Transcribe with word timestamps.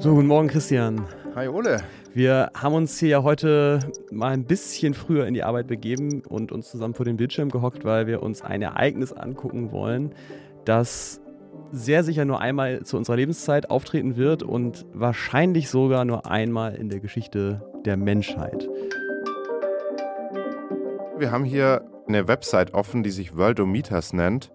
So, 0.00 0.14
guten 0.14 0.28
Morgen, 0.28 0.46
Christian. 0.46 1.04
Hi, 1.34 1.48
Ole. 1.48 1.82
Wir 2.14 2.52
haben 2.54 2.74
uns 2.74 3.00
hier 3.00 3.08
ja 3.08 3.22
heute 3.24 3.80
mal 4.12 4.32
ein 4.32 4.44
bisschen 4.44 4.94
früher 4.94 5.26
in 5.26 5.34
die 5.34 5.42
Arbeit 5.42 5.66
begeben 5.66 6.22
und 6.28 6.52
uns 6.52 6.70
zusammen 6.70 6.94
vor 6.94 7.04
den 7.04 7.16
Bildschirm 7.16 7.48
gehockt, 7.48 7.84
weil 7.84 8.06
wir 8.06 8.22
uns 8.22 8.40
ein 8.40 8.62
Ereignis 8.62 9.12
angucken 9.12 9.72
wollen, 9.72 10.14
das 10.64 11.20
sehr 11.72 12.04
sicher 12.04 12.24
nur 12.24 12.40
einmal 12.40 12.84
zu 12.84 12.96
unserer 12.96 13.16
Lebenszeit 13.16 13.70
auftreten 13.70 14.16
wird 14.16 14.44
und 14.44 14.86
wahrscheinlich 14.92 15.68
sogar 15.68 16.04
nur 16.04 16.30
einmal 16.30 16.76
in 16.76 16.90
der 16.90 17.00
Geschichte 17.00 17.68
der 17.84 17.96
Menschheit. 17.96 18.68
Wir 21.18 21.32
haben 21.32 21.44
hier 21.44 21.82
eine 22.06 22.28
Website 22.28 22.72
offen, 22.72 23.02
die 23.02 23.10
sich 23.10 23.36
Worldometers 23.36 24.12
nennt 24.12 24.52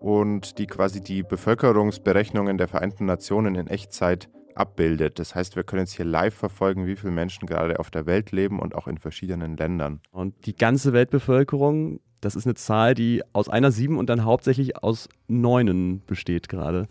und 0.00 0.56
die 0.56 0.66
quasi 0.66 1.02
die 1.02 1.22
Bevölkerungsberechnungen 1.22 2.56
der 2.56 2.66
Vereinten 2.66 3.04
Nationen 3.04 3.56
in 3.56 3.66
Echtzeit 3.66 4.30
abbildet. 4.56 5.18
Das 5.18 5.34
heißt, 5.34 5.56
wir 5.56 5.64
können 5.64 5.82
jetzt 5.82 5.92
hier 5.92 6.04
live 6.04 6.34
verfolgen, 6.34 6.86
wie 6.86 6.96
viele 6.96 7.12
Menschen 7.12 7.46
gerade 7.46 7.78
auf 7.78 7.90
der 7.90 8.06
Welt 8.06 8.32
leben 8.32 8.60
und 8.60 8.74
auch 8.74 8.86
in 8.86 8.98
verschiedenen 8.98 9.56
Ländern. 9.56 10.00
Und 10.10 10.46
die 10.46 10.56
ganze 10.56 10.92
Weltbevölkerung, 10.92 12.00
das 12.20 12.36
ist 12.36 12.46
eine 12.46 12.54
Zahl, 12.54 12.94
die 12.94 13.22
aus 13.32 13.48
einer 13.48 13.72
sieben 13.72 13.98
und 13.98 14.08
dann 14.08 14.24
hauptsächlich 14.24 14.82
aus 14.82 15.08
neunen 15.28 16.02
besteht 16.06 16.48
gerade. 16.48 16.88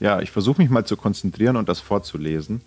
Ja, 0.00 0.20
ich 0.20 0.30
versuche 0.30 0.60
mich 0.60 0.70
mal 0.70 0.84
zu 0.84 0.96
konzentrieren 0.96 1.56
und 1.56 1.68
das 1.68 1.80
vorzulesen. 1.80 2.62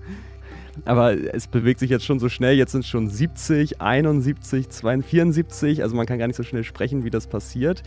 Aber 0.86 1.14
es 1.34 1.48
bewegt 1.48 1.80
sich 1.80 1.90
jetzt 1.90 2.06
schon 2.06 2.20
so 2.20 2.30
schnell. 2.30 2.56
Jetzt 2.56 2.72
sind 2.72 2.82
es 2.82 2.88
schon 2.88 3.10
70, 3.10 3.82
71, 3.82 4.70
72, 4.70 5.10
74. 5.10 5.84
Also 5.84 5.96
man 5.96 6.06
kann 6.06 6.20
gar 6.20 6.28
nicht 6.28 6.38
so 6.38 6.44
schnell 6.44 6.64
sprechen, 6.64 7.04
wie 7.04 7.10
das 7.10 7.28
passiert. 7.28 7.84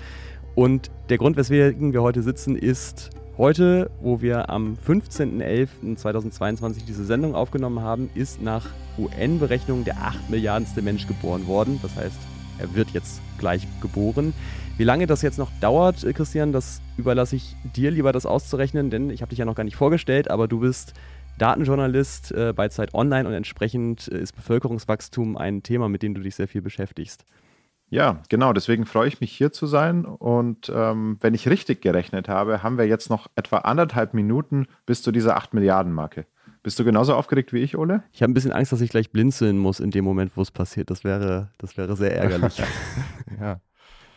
Und 0.54 0.90
der 1.08 1.18
Grund, 1.18 1.36
weswegen 1.36 1.92
wir 1.92 2.02
heute 2.02 2.22
sitzen, 2.22 2.56
ist 2.56 3.10
heute, 3.38 3.90
wo 4.00 4.20
wir 4.20 4.50
am 4.50 4.76
15.11.2022 4.86 6.84
diese 6.86 7.04
Sendung 7.04 7.34
aufgenommen 7.34 7.80
haben, 7.80 8.10
ist 8.14 8.42
nach 8.42 8.66
UN-Berechnung 8.98 9.84
der 9.84 9.96
8 9.98 10.28
Milliardenste 10.28 10.82
Mensch 10.82 11.06
geboren 11.06 11.46
worden. 11.46 11.78
Das 11.82 11.96
heißt, 11.96 12.18
er 12.58 12.74
wird 12.74 12.90
jetzt 12.90 13.22
gleich 13.38 13.66
geboren. 13.80 14.34
Wie 14.76 14.84
lange 14.84 15.06
das 15.06 15.22
jetzt 15.22 15.38
noch 15.38 15.50
dauert, 15.60 16.06
Christian, 16.14 16.52
das 16.52 16.82
überlasse 16.96 17.36
ich 17.36 17.56
dir 17.76 17.90
lieber, 17.90 18.12
das 18.12 18.26
auszurechnen, 18.26 18.90
denn 18.90 19.10
ich 19.10 19.22
habe 19.22 19.30
dich 19.30 19.38
ja 19.38 19.44
noch 19.44 19.54
gar 19.54 19.64
nicht 19.64 19.76
vorgestellt, 19.76 20.30
aber 20.30 20.48
du 20.48 20.60
bist 20.60 20.94
Datenjournalist 21.40 22.32
äh, 22.32 22.52
bei 22.54 22.68
Zeit 22.68 22.94
Online 22.94 23.26
und 23.26 23.34
entsprechend 23.34 24.08
äh, 24.08 24.18
ist 24.20 24.32
Bevölkerungswachstum 24.32 25.36
ein 25.36 25.62
Thema, 25.62 25.88
mit 25.88 26.02
dem 26.02 26.14
du 26.14 26.20
dich 26.20 26.34
sehr 26.34 26.48
viel 26.48 26.62
beschäftigst. 26.62 27.24
Ja, 27.88 28.22
genau. 28.28 28.52
Deswegen 28.52 28.86
freue 28.86 29.08
ich 29.08 29.20
mich 29.20 29.32
hier 29.32 29.50
zu 29.50 29.66
sein. 29.66 30.04
Und 30.04 30.70
ähm, 30.74 31.16
wenn 31.20 31.34
ich 31.34 31.48
richtig 31.48 31.82
gerechnet 31.82 32.28
habe, 32.28 32.62
haben 32.62 32.78
wir 32.78 32.86
jetzt 32.86 33.10
noch 33.10 33.26
etwa 33.34 33.58
anderthalb 33.58 34.14
Minuten 34.14 34.66
bis 34.86 35.02
zu 35.02 35.10
dieser 35.10 35.36
8 35.36 35.54
Milliarden 35.54 35.92
Marke. 35.92 36.26
Bist 36.62 36.78
du 36.78 36.84
genauso 36.84 37.14
aufgeregt 37.14 37.52
wie 37.52 37.60
ich, 37.60 37.76
Ole? 37.76 38.04
Ich 38.12 38.22
habe 38.22 38.30
ein 38.30 38.34
bisschen 38.34 38.52
Angst, 38.52 38.70
dass 38.70 38.82
ich 38.82 38.90
gleich 38.90 39.10
blinzeln 39.10 39.58
muss 39.58 39.80
in 39.80 39.90
dem 39.90 40.04
Moment, 40.04 40.36
wo 40.36 40.42
es 40.42 40.50
passiert. 40.50 40.90
Das 40.90 41.04
wäre, 41.04 41.50
das 41.58 41.76
wäre 41.76 41.96
sehr 41.96 42.14
ärgerlich. 42.14 42.62
ja. 43.40 43.60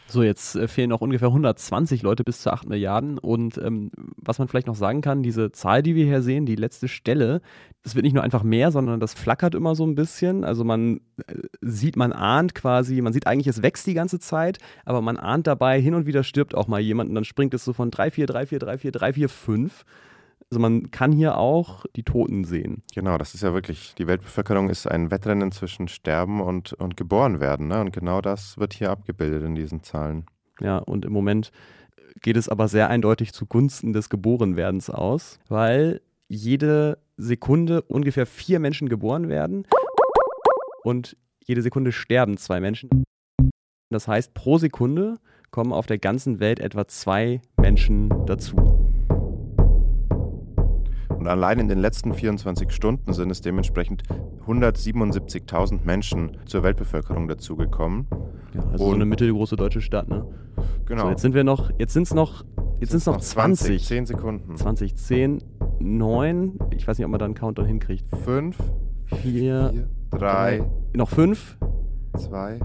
So, 0.07 0.21
jetzt 0.21 0.55
äh, 0.55 0.67
fehlen 0.67 0.89
noch 0.89 1.01
ungefähr 1.01 1.29
120 1.29 2.01
Leute 2.03 2.23
bis 2.23 2.41
zu 2.41 2.51
8 2.51 2.67
Milliarden. 2.67 3.17
Und 3.17 3.57
ähm, 3.57 3.91
was 4.17 4.37
man 4.37 4.47
vielleicht 4.47 4.67
noch 4.67 4.75
sagen 4.75 5.01
kann, 5.01 5.23
diese 5.23 5.51
Zahl, 5.51 5.81
die 5.81 5.95
wir 5.95 6.05
hier 6.05 6.21
sehen, 6.21 6.45
die 6.45 6.55
letzte 6.55 6.87
Stelle, 6.87 7.41
das 7.83 7.95
wird 7.95 8.03
nicht 8.03 8.13
nur 8.13 8.23
einfach 8.23 8.43
mehr, 8.43 8.71
sondern 8.71 8.99
das 8.99 9.13
flackert 9.13 9.55
immer 9.55 9.75
so 9.75 9.85
ein 9.85 9.95
bisschen. 9.95 10.43
Also 10.43 10.63
man 10.63 11.01
äh, 11.27 11.35
sieht, 11.61 11.95
man 11.95 12.13
ahnt 12.13 12.53
quasi, 12.53 13.01
man 13.01 13.13
sieht 13.13 13.27
eigentlich, 13.27 13.47
es 13.47 13.61
wächst 13.63 13.87
die 13.87 13.93
ganze 13.93 14.19
Zeit, 14.19 14.59
aber 14.85 15.01
man 15.01 15.17
ahnt 15.17 15.47
dabei, 15.47 15.81
hin 15.81 15.95
und 15.95 16.05
wieder 16.05 16.23
stirbt 16.23 16.53
auch 16.53 16.67
mal 16.67 16.79
jemand 16.79 17.09
und 17.09 17.15
dann 17.15 17.25
springt 17.25 17.53
es 17.53 17.63
so 17.63 17.73
von 17.73 17.89
3, 17.89 18.11
4, 18.11 18.27
3, 18.27 18.45
4, 18.45 18.59
3, 18.59 18.77
4, 18.77 18.91
3, 18.91 19.13
4, 19.13 19.29
5. 19.29 19.85
Also 20.53 20.61
man 20.61 20.91
kann 20.91 21.11
hier 21.11 21.39
auch 21.39 21.83
die 21.95 22.03
Toten 22.03 22.43
sehen. 22.43 22.83
Genau, 22.93 23.17
das 23.17 23.33
ist 23.33 23.41
ja 23.41 23.55
wirklich, 23.55 23.95
die 23.95 24.05
Weltbevölkerung 24.05 24.69
ist 24.69 24.85
ein 24.85 25.09
Wettrennen 25.09 25.51
zwischen 25.51 25.87
Sterben 25.87 26.41
und, 26.41 26.73
und 26.73 26.95
geboren 26.95 27.39
werden. 27.39 27.69
Ne? 27.69 27.81
Und 27.81 27.91
genau 27.91 28.21
das 28.21 28.59
wird 28.59 28.75
hier 28.75 28.91
abgebildet 28.91 29.41
in 29.41 29.55
diesen 29.55 29.81
Zahlen. 29.81 30.27
Ja, 30.59 30.77
und 30.77 31.05
im 31.05 31.11
Moment 31.11 31.51
geht 32.21 32.37
es 32.37 32.49
aber 32.49 32.67
sehr 32.67 32.87
eindeutig 32.87 33.33
zugunsten 33.33 33.93
des 33.93 34.11
Geborenwerdens 34.11 34.91
aus, 34.91 35.39
weil 35.49 36.01
jede 36.27 36.99
Sekunde 37.17 37.81
ungefähr 37.81 38.27
vier 38.27 38.59
Menschen 38.59 38.89
geboren 38.89 39.29
werden 39.29 39.65
und 40.83 41.17
jede 41.43 41.63
Sekunde 41.63 41.91
sterben 41.91 42.37
zwei 42.37 42.59
Menschen. 42.59 42.91
Das 43.89 44.07
heißt, 44.07 44.35
pro 44.35 44.59
Sekunde 44.59 45.17
kommen 45.49 45.73
auf 45.73 45.87
der 45.87 45.97
ganzen 45.97 46.39
Welt 46.39 46.59
etwa 46.59 46.87
zwei 46.87 47.41
Menschen 47.57 48.11
dazu. 48.27 48.82
Und 51.23 51.29
allein 51.29 51.57
in 51.57 51.69
den 51.69 51.79
letzten 51.79 52.13
24 52.13 52.69
Stunden 52.69 53.13
sind 53.13 53.29
es 53.29 53.39
dementsprechend 53.39 54.03
177.000 54.45 55.85
Menschen 55.85 56.35
zur 56.45 56.63
Weltbevölkerung 56.63 57.29
dazugekommen. 57.29 58.07
Ja, 58.53 58.59
also 58.73 58.83
Und 58.83 58.89
so 58.89 58.95
eine 58.95 59.05
mittelgroße 59.05 59.55
deutsche 59.55 59.79
Stadt, 59.79 60.09
ne? 60.09 60.25
Genau. 60.85 61.03
So, 61.03 61.09
jetzt 61.11 61.21
sind 61.21 61.33
wir 61.33 61.45
noch, 61.45 61.71
jetzt 61.79 61.93
sind 61.93 62.03
es 62.03 62.13
noch, 62.13 62.43
jetzt 62.81 62.89
sind 62.89 62.97
es 62.97 63.05
noch 63.05 63.21
20. 63.21 63.67
20. 63.67 63.87
10 63.87 64.05
Sekunden. 64.05 64.57
20, 64.57 64.97
10, 64.97 65.41
9. 65.79 66.59
Ich 66.71 66.85
weiß 66.85 66.97
nicht, 66.97 67.05
ob 67.05 67.11
man 67.11 67.19
da 67.19 67.25
einen 67.25 67.35
Countdown 67.35 67.67
hinkriegt. 67.67 68.03
5, 68.25 68.57
4, 69.21 69.87
3, 70.11 70.65
noch 70.93 71.07
5, 71.09 71.57
2, 72.17 72.59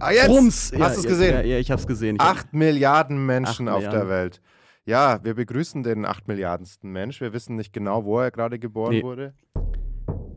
Ah, 0.00 0.10
jetzt! 0.10 0.28
Rums. 0.30 0.72
Hast 0.72 0.78
ja, 0.78 0.88
du 0.88 1.00
es 1.00 1.06
gesehen? 1.06 1.34
Ja, 1.34 1.42
ja, 1.42 1.58
ich 1.58 1.70
habe 1.70 1.80
es 1.80 1.86
gesehen. 1.86 2.16
Ich 2.16 2.22
8 2.22 2.54
Milliarden 2.54 3.26
Menschen 3.26 3.68
8 3.68 3.74
auf 3.74 3.82
Milliarden. 3.82 4.00
der 4.00 4.08
Welt. 4.08 4.40
Ja, 4.86 5.20
wir 5.24 5.34
begrüßen 5.34 5.82
den 5.82 6.04
8 6.04 6.28
Milliardensten 6.28 6.92
Mensch. 6.92 7.20
Wir 7.20 7.32
wissen 7.32 7.56
nicht 7.56 7.72
genau, 7.72 8.04
wo 8.04 8.20
er 8.20 8.30
gerade 8.30 8.58
geboren 8.58 8.92
nee. 8.92 9.02
wurde. 9.02 9.32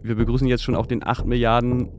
Wir 0.02 0.16
begrüßen 0.16 0.48
jetzt 0.48 0.64
schon 0.64 0.76
auch 0.76 0.86
den 0.86 1.06
8 1.06 1.26
Milliarden 1.26 1.90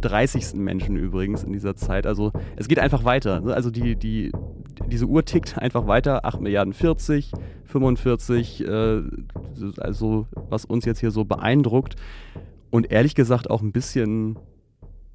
30. 0.00 0.54
Menschen 0.54 0.96
übrigens 0.96 1.42
in 1.42 1.52
dieser 1.52 1.76
Zeit. 1.76 2.06
Also 2.06 2.32
es 2.56 2.66
geht 2.66 2.78
einfach 2.78 3.04
weiter. 3.04 3.40
Ne? 3.40 3.52
Also 3.52 3.70
die, 3.70 3.94
die, 3.94 4.32
diese 4.86 5.04
Uhr 5.04 5.22
tickt 5.26 5.58
einfach 5.58 5.86
weiter. 5.86 6.24
8 6.24 6.40
Milliarden 6.40 6.72
40, 6.72 7.32
45, 7.64 8.66
äh, 8.66 9.02
also 9.76 10.26
was 10.48 10.64
uns 10.64 10.86
jetzt 10.86 11.00
hier 11.00 11.10
so 11.10 11.26
beeindruckt 11.26 11.96
und 12.70 12.90
ehrlich 12.90 13.16
gesagt 13.16 13.50
auch 13.50 13.60
ein 13.60 13.72
bisschen 13.72 14.38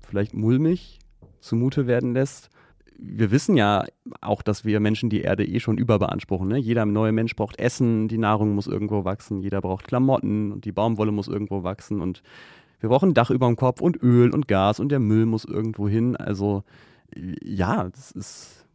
vielleicht 0.08 0.36
mulmig 0.36 1.00
zumute 1.40 1.88
werden 1.88 2.14
lässt 2.14 2.53
wir 2.98 3.32
wissen 3.32 3.58
ja 3.58 3.86
auch, 4.22 4.42
dass 4.42 4.66
wir 4.66 4.80
Menschen 4.80 5.10
die 5.10 5.22
Erde 5.22 5.46
eh 5.46 5.60
schon 5.60 5.78
überbeanspruchen. 5.78 6.48
Ne? 6.48 6.58
Jeder 6.58 6.86
neue 6.86 7.12
Mensch 7.12 7.36
braucht 7.36 7.60
Essen, 7.60 8.08
die 8.08 8.18
Nahrung 8.18 8.56
muss 8.56 8.68
irgendwo 8.68 9.06
wachsen, 9.06 9.42
jeder 9.42 9.62
braucht 9.62 9.86
Klamotten 9.86 10.52
und 10.52 10.66
die 10.66 10.72
Baumwolle 10.72 11.12
muss 11.12 11.28
irgendwo 11.28 11.64
wachsen 11.64 12.02
und 12.02 12.24
wir 12.80 12.90
brauchen 12.90 13.12
ein 13.12 13.14
Dach 13.14 13.30
über 13.30 13.48
dem 13.48 13.56
Kopf 13.56 13.80
und 13.80 14.02
Öl 14.04 14.32
und 14.32 14.48
Gas 14.50 14.80
und 14.80 14.90
der 14.90 15.00
Müll 15.00 15.26
muss 15.26 15.46
irgendwo 15.46 15.88
hin. 15.88 16.18
Also 16.18 16.64
ja, 17.16 17.90
das 17.90 18.12
ist 18.12 18.66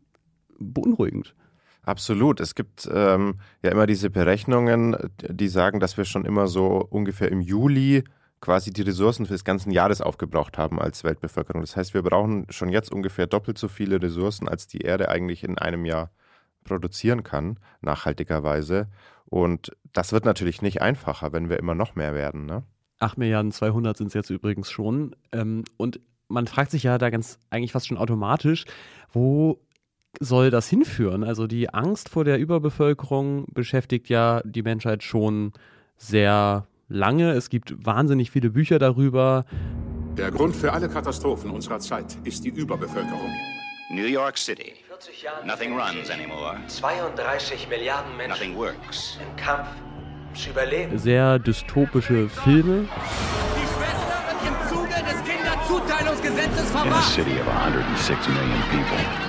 beunruhigend. 0.59 1.35
Absolut. 1.83 2.41
Es 2.41 2.55
gibt 2.55 2.89
ähm, 2.93 3.35
ja 3.63 3.71
immer 3.71 3.87
diese 3.87 4.11
Berechnungen, 4.11 4.97
die 5.29 5.49
sagen, 5.49 5.81
dass 5.81 5.97
wir 5.97 6.05
schon 6.05 6.25
immer 6.25 6.47
so 6.47 6.87
ungefähr 6.89 7.31
im 7.31 7.41
Juli 7.41 8.05
quasi 8.41 8.73
die 8.73 8.83
Ressourcen 8.83 9.27
für 9.27 9.35
das 9.35 9.45
ganze 9.45 9.71
Jahres 9.71 10.01
aufgebraucht 10.01 10.59
haben 10.59 10.81
als 10.81 11.05
Weltbevölkerung. 11.05 11.63
Das 11.63 11.77
heißt, 11.77 11.95
wir 11.95 12.03
brauchen 12.03 12.47
schon 12.51 12.71
jetzt 12.71 12.93
ungefähr 12.93 13.27
doppelt 13.27 13.59
so 13.59 13.69
viele 13.69 14.01
Ressourcen, 14.01 14.49
als 14.49 14.67
die 14.67 14.79
Erde 14.79 15.09
eigentlich 15.09 15.45
in 15.45 15.59
einem 15.59 15.85
Jahr 15.85 16.11
produzieren 16.65 17.23
kann, 17.23 17.59
nachhaltigerweise. 17.81 18.89
Und 19.27 19.77
das 19.93 20.13
wird 20.13 20.25
natürlich 20.25 20.63
nicht 20.63 20.81
einfacher, 20.81 21.33
wenn 21.33 21.49
wir 21.49 21.59
immer 21.59 21.75
noch 21.75 21.95
mehr 21.95 22.15
werden. 22.15 22.47
Ne? 22.47 22.63
8 23.01 23.19
Milliarden 23.19 23.53
200 23.53 23.97
sind 23.97 24.09
es 24.09 24.15
jetzt 24.15 24.31
übrigens 24.31 24.71
schon. 24.71 25.17
Ähm, 25.33 25.65
und 25.77 26.01
man 26.29 26.47
fragt 26.47 26.71
sich 26.71 26.85
ja 26.85 26.99
da 26.99 27.11
ganz 27.11 27.39
eigentlich 27.51 27.73
fast 27.73 27.89
schon 27.89 27.99
automatisch, 27.99 28.65
wo 29.11 29.61
soll 30.21 30.51
das 30.51 30.69
hinführen? 30.69 31.25
Also 31.25 31.47
die 31.47 31.73
Angst 31.73 32.09
vor 32.09 32.25
der 32.25 32.39
Überbevölkerung 32.39 33.47
beschäftigt 33.53 34.09
ja 34.09 34.43
die 34.45 34.63
Menschheit 34.63 35.03
schon 35.03 35.53
sehr 35.97 36.67
lange. 36.89 37.33
Es 37.33 37.51
gibt 37.51 37.75
wahnsinnig 37.85 38.31
viele 38.31 38.51
Bücher 38.51 38.79
darüber. 38.79 39.45
Der 40.17 40.31
Grund 40.31 40.57
für 40.57 40.73
alle 40.73 40.89
Katastrophen 40.89 41.51
unserer 41.51 41.79
Zeit 41.79 42.19
ist 42.25 42.45
die 42.45 42.49
Überbevölkerung. 42.49 43.31
New 43.91 44.07
York 44.07 44.37
City. 44.37 44.73
Nothing 45.47 45.79
runs 45.79 46.11
anymore. 46.11 46.57
32 46.67 47.69
Milliarden 47.69 48.17
Menschen. 48.17 48.53
Nothing 48.53 48.57
works. 48.57 49.19
Im 49.23 49.37
Kampf 49.37 49.69
zu 50.35 50.51
überleben. 50.51 50.99
Sehr 50.99 51.39
dystopische 51.39 52.29
Filme. 52.29 52.85
Die 53.55 53.67
Schwester 53.67 54.19
wird 54.27 54.49
im 54.49 54.69
Zuge 54.69 54.95
des 55.05 55.25
Kinderzuteilungsgesetzes 55.25 56.71
verwacht. 56.71 56.87
In 56.87 56.93
a 56.93 57.03
city 57.03 57.41
of 57.41 57.49
106 57.49 58.29
million 58.29 58.61
people. 58.71 59.28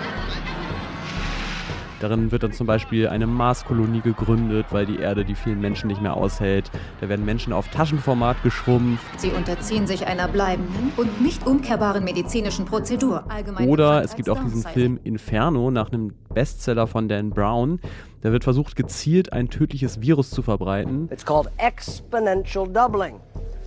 Darin 2.00 2.32
wird 2.32 2.44
dann 2.44 2.54
zum 2.54 2.66
Beispiel 2.66 3.08
eine 3.08 3.28
Marskolonie 3.28 4.02
gegründet, 4.02 4.68
weil 4.72 4.86
die 4.86 5.00
Erde 5.00 5.26
die 5.26 5.36
vielen 5.36 5.60
Menschen 5.60 5.88
nicht 5.88 6.02
mehr 6.02 6.16
aushält. 6.16 6.72
Da 7.02 7.10
werden 7.10 7.26
Menschen 7.26 7.52
auf 7.52 7.68
Taschenformat 7.70 8.42
geschrumpft. 8.44 9.04
Sie 9.20 9.32
unterziehen 9.32 9.86
sich 9.86 10.08
einer 10.08 10.28
bleibenden 10.28 10.92
und 10.96 11.22
nicht 11.22 11.46
umkehrbaren 11.46 12.04
medizinischen 12.04 12.66
Prozedur. 12.66 13.26
Allgemein 13.28 13.68
Oder 13.68 14.04
es 14.04 14.16
gibt 14.16 14.30
auch 14.30 14.42
diesen 14.44 14.64
Film 14.64 15.00
Inferno 15.04 15.72
nach 15.72 15.92
einem 15.92 16.14
Bestseller 16.34 16.88
von 16.88 17.10
Dan 17.10 17.32
Brown. 17.32 17.80
Da 18.22 18.32
wird 18.32 18.44
versucht, 18.44 18.76
gezielt 18.76 19.34
ein 19.34 19.50
tödliches 19.50 20.02
Virus 20.02 20.30
zu 20.30 20.42
verbreiten. 20.42 21.10
It's 21.12 21.26
called 21.26 21.50
exponential 21.58 22.68
doubling. 22.68 23.16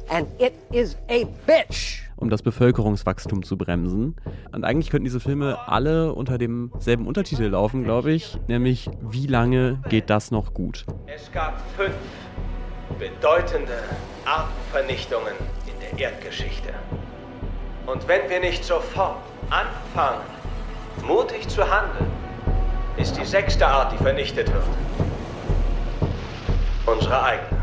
And 0.09 0.27
it 0.39 0.53
is 0.73 0.97
a 1.09 1.25
bitch. 1.47 2.03
Um 2.23 2.31
das 2.31 2.43
Bevölkerungswachstum 2.43 3.43
zu 3.43 3.59
bremsen. 3.59 4.15
Und 4.53 4.65
eigentlich 4.65 4.91
könnten 4.91 5.05
diese 5.05 5.21
Filme 5.21 5.59
alle 5.67 6.13
unter 6.15 6.39
demselben 6.39 7.07
Untertitel 7.07 7.45
laufen, 7.49 7.83
glaube 7.83 8.13
ich, 8.13 8.39
nämlich 8.47 8.89
Wie 9.03 9.27
lange 9.27 9.81
geht 9.89 10.09
das 10.09 10.31
noch 10.31 10.55
gut? 10.55 10.87
Es 11.13 11.31
gab 11.33 11.61
fünf 11.77 11.93
bedeutende 12.99 13.77
Artenvernichtungen 14.25 15.35
in 15.67 15.99
der 15.99 16.11
Erdgeschichte. 16.11 16.71
Und 17.87 18.07
wenn 18.07 18.31
wir 18.31 18.39
nicht 18.39 18.65
sofort 18.65 19.17
anfangen, 19.51 20.23
mutig 21.05 21.49
zu 21.49 21.63
handeln, 21.63 22.11
ist 22.97 23.19
die 23.19 23.25
sechste 23.25 23.67
Art, 23.67 23.93
die 23.93 23.97
vernichtet 23.97 24.53
wird. 24.53 24.65
Unsere 26.87 27.23
eigene. 27.23 27.62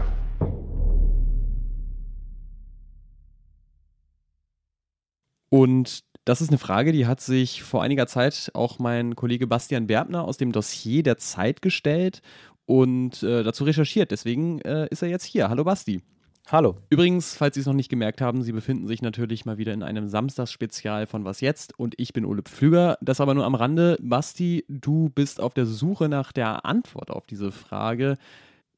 Und 5.50 6.04
das 6.25 6.42
ist 6.42 6.50
eine 6.50 6.57
Frage, 6.57 6.92
die 6.92 7.07
hat 7.07 7.22
sich 7.22 7.63
vor 7.63 7.81
einiger 7.81 8.07
Zeit 8.07 8.51
auch 8.54 8.80
mein 8.80 9.16
Kollege 9.16 9.48
Bastian 9.48 9.88
Berbner 9.88 10.24
aus 10.24 10.38
dem 10.38 10.51
Dossier 10.51 11.04
der 11.04 11.18
Zeit 11.18 11.62
gestellt 11.62 12.22
und 12.66 13.24
äh, 13.24 13.44
dazu 13.44 13.63
recherchiert. 13.63 14.12
Deswegen 14.12 14.62
äh, 14.62 14.88
ist 14.92 15.01
er 15.01 15.10
jetzt 15.10 15.24
hier. 15.24 15.50
Hallo 15.50 15.63
Basti. 15.63 16.04
Hallo. 16.51 16.75
Übrigens, 16.90 17.36
falls 17.36 17.56
Sie 17.56 17.62
es 17.62 17.68
noch 17.68 17.74
nicht 17.74 17.90
gemerkt 17.90 18.22
haben, 18.22 18.42
Sie 18.42 18.51
befinden 18.51 18.88
sich 18.88 19.01
natürlich 19.01 19.46
mal 19.46 19.57
wieder 19.57 19.74
in 19.74 19.84
einem 19.84 20.07
Samstagsspezial 20.07 21.06
von 21.06 21.25
Was 21.25 21.42
jetzt 21.42 21.78
und 21.78 21.94
ich 21.98 22.13
bin 22.13 22.25
Ole 22.25 22.42
Pflüger. 22.42 22.98
Das 23.02 23.22
aber 23.22 23.34
nur 23.34 23.45
am 23.45 23.56
Rande. 23.56 23.98
Basti, 24.02 24.66
du 24.68 25.10
bist 25.10 25.40
auf 25.40 25.54
der 25.54 25.66
Suche 25.66 26.10
nach 26.10 26.31
der 26.31 26.66
Antwort 26.66 27.12
auf 27.12 27.25
diese 27.25 27.52
Frage 27.52 28.18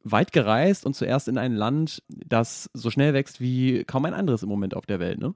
weit 0.04 0.32
gereist 0.32 0.86
und 0.86 0.96
zuerst 0.96 1.28
in 1.28 1.38
ein 1.38 1.54
Land, 1.54 2.04
das 2.08 2.70
so 2.74 2.90
schnell 2.90 3.14
wächst 3.14 3.40
wie 3.40 3.84
kaum 3.84 4.06
ein 4.06 4.14
anderes 4.14 4.44
im 4.44 4.50
Moment 4.50 4.76
auf 4.76 4.86
der 4.86 5.00
Welt, 5.00 5.20
ne? 5.20 5.34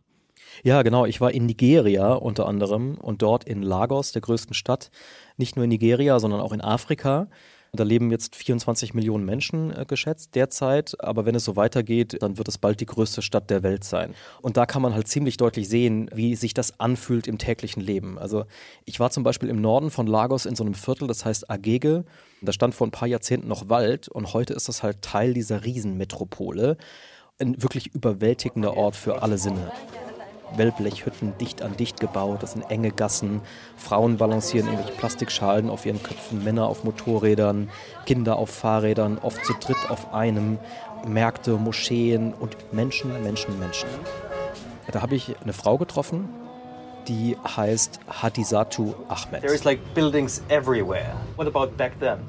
Ja, 0.63 0.81
genau. 0.81 1.05
Ich 1.05 1.21
war 1.21 1.31
in 1.31 1.45
Nigeria 1.45 2.13
unter 2.13 2.47
anderem 2.47 2.95
und 2.95 3.21
dort 3.21 3.43
in 3.43 3.61
Lagos, 3.61 4.11
der 4.11 4.21
größten 4.21 4.53
Stadt. 4.53 4.89
Nicht 5.37 5.55
nur 5.55 5.63
in 5.63 5.69
Nigeria, 5.69 6.19
sondern 6.19 6.41
auch 6.41 6.53
in 6.53 6.61
Afrika. 6.61 7.27
Da 7.75 7.83
leben 7.83 8.11
jetzt 8.11 8.35
24 8.35 8.93
Millionen 8.93 9.25
Menschen 9.25 9.75
äh, 9.75 9.85
geschätzt 9.85 10.35
derzeit, 10.35 10.95
aber 10.99 11.25
wenn 11.25 11.35
es 11.35 11.43
so 11.43 11.55
weitergeht, 11.55 12.21
dann 12.21 12.37
wird 12.37 12.47
es 12.47 12.57
bald 12.57 12.79
die 12.79 12.85
größte 12.85 13.21
Stadt 13.21 13.49
der 13.49 13.63
Welt 13.63 13.83
sein. 13.83 14.13
Und 14.41 14.57
da 14.57 14.65
kann 14.65 14.81
man 14.81 14.93
halt 14.93 15.07
ziemlich 15.07 15.37
deutlich 15.37 15.67
sehen, 15.67 16.09
wie 16.13 16.35
sich 16.35 16.53
das 16.53 16.79
anfühlt 16.79 17.27
im 17.27 17.37
täglichen 17.37 17.81
Leben. 17.81 18.17
Also 18.17 18.45
ich 18.85 18.99
war 18.99 19.09
zum 19.09 19.23
Beispiel 19.23 19.49
im 19.49 19.61
Norden 19.61 19.91
von 19.91 20.07
Lagos 20.07 20.45
in 20.45 20.55
so 20.55 20.63
einem 20.63 20.73
Viertel, 20.73 21.07
das 21.07 21.25
heißt 21.25 21.49
Agege. 21.49 22.05
Da 22.41 22.51
stand 22.51 22.75
vor 22.75 22.87
ein 22.87 22.91
paar 22.91 23.07
Jahrzehnten 23.07 23.47
noch 23.47 23.69
Wald 23.69 24.07
und 24.07 24.33
heute 24.33 24.53
ist 24.53 24.69
das 24.69 24.83
halt 24.83 25.01
Teil 25.01 25.33
dieser 25.33 25.65
Riesenmetropole. 25.65 26.77
Ein 27.39 27.61
wirklich 27.61 27.93
überwältigender 27.93 28.77
Ort 28.77 28.95
für 28.95 29.21
alle 29.21 29.37
Sinne. 29.37 29.71
Wellblechhütten 30.55 31.37
dicht 31.37 31.61
an 31.61 31.75
dicht 31.75 31.99
gebaut, 31.99 32.43
das 32.43 32.53
sind 32.53 32.69
enge 32.69 32.91
Gassen, 32.91 33.41
Frauen 33.77 34.17
balancieren 34.17 34.67
irgendwelche 34.67 34.97
Plastikschalen 34.97 35.69
auf 35.69 35.85
ihren 35.85 36.01
Köpfen, 36.01 36.43
Männer 36.43 36.67
auf 36.67 36.83
Motorrädern, 36.83 37.69
Kinder 38.05 38.37
auf 38.37 38.49
Fahrrädern, 38.49 39.17
oft 39.21 39.43
zu 39.45 39.53
dritt 39.53 39.89
auf 39.89 40.13
einem, 40.13 40.57
Märkte, 41.07 41.57
Moscheen 41.57 42.33
und 42.33 42.55
Menschen, 42.73 43.11
Menschen, 43.23 43.59
Menschen. 43.59 43.89
Da 44.91 45.01
habe 45.01 45.15
ich 45.15 45.35
eine 45.41 45.53
Frau 45.53 45.77
getroffen, 45.77 46.29
die 47.07 47.35
heißt 47.43 47.99
Hadisatu 48.07 48.93
Ahmed. 49.07 49.41
There 49.41 49.53
is 49.53 49.63
like 49.63 49.79
buildings 49.93 50.41
everywhere. 50.49 51.15
What 51.35 51.47
about 51.47 51.75
back 51.77 51.99
then? 51.99 52.19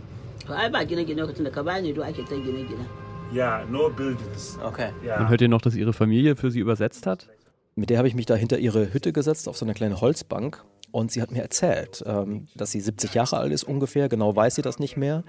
Yeah, 3.32 3.64
no 3.68 3.90
buildings. 3.90 4.58
Okay. 4.62 4.90
Yeah. 5.04 5.18
Man 5.18 5.28
hört 5.28 5.40
ihr 5.40 5.48
noch, 5.48 5.60
dass 5.60 5.74
ihre 5.74 5.92
Familie 5.92 6.36
für 6.36 6.50
sie 6.50 6.60
übersetzt 6.60 7.06
hat? 7.06 7.28
Mit 7.78 7.90
der 7.90 7.98
habe 7.98 8.08
ich 8.08 8.14
mich 8.14 8.24
da 8.24 8.34
hinter 8.34 8.58
ihre 8.58 8.94
Hütte 8.94 9.12
gesetzt, 9.12 9.48
auf 9.48 9.58
so 9.58 9.66
eine 9.66 9.74
kleine 9.74 10.00
Holzbank. 10.00 10.64
Und 10.92 11.12
sie 11.12 11.20
hat 11.20 11.30
mir 11.30 11.42
erzählt, 11.42 12.02
ähm, 12.06 12.48
dass 12.54 12.70
sie 12.70 12.80
70 12.80 13.12
Jahre 13.12 13.36
alt 13.36 13.52
ist 13.52 13.64
ungefähr, 13.64 14.08
genau 14.08 14.34
weiß 14.34 14.54
sie 14.54 14.62
das 14.62 14.78
nicht 14.78 14.96
mehr. 14.96 15.24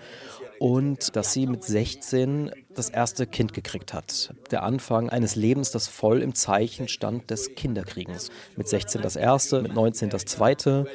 Und 0.57 1.17
dass 1.17 1.33
sie 1.33 1.45
mit 1.45 1.65
16 1.65 2.51
das 2.73 2.89
erste 2.89 3.27
Kind 3.27 3.53
gekriegt 3.53 3.93
hat. 3.93 4.33
Der 4.49 4.63
Anfang 4.63 5.09
eines 5.09 5.35
Lebens, 5.35 5.71
das 5.71 5.89
voll 5.89 6.21
im 6.21 6.35
Zeichen 6.35 6.87
stand 6.87 7.29
des 7.31 7.53
Kinderkriegens. 7.55 8.29
Mit 8.55 8.69
16 8.69 9.01
das 9.01 9.17
erste, 9.17 9.61
mit 9.61 9.73
19 9.73 10.09
das 10.09 10.23
zweite. 10.23 10.87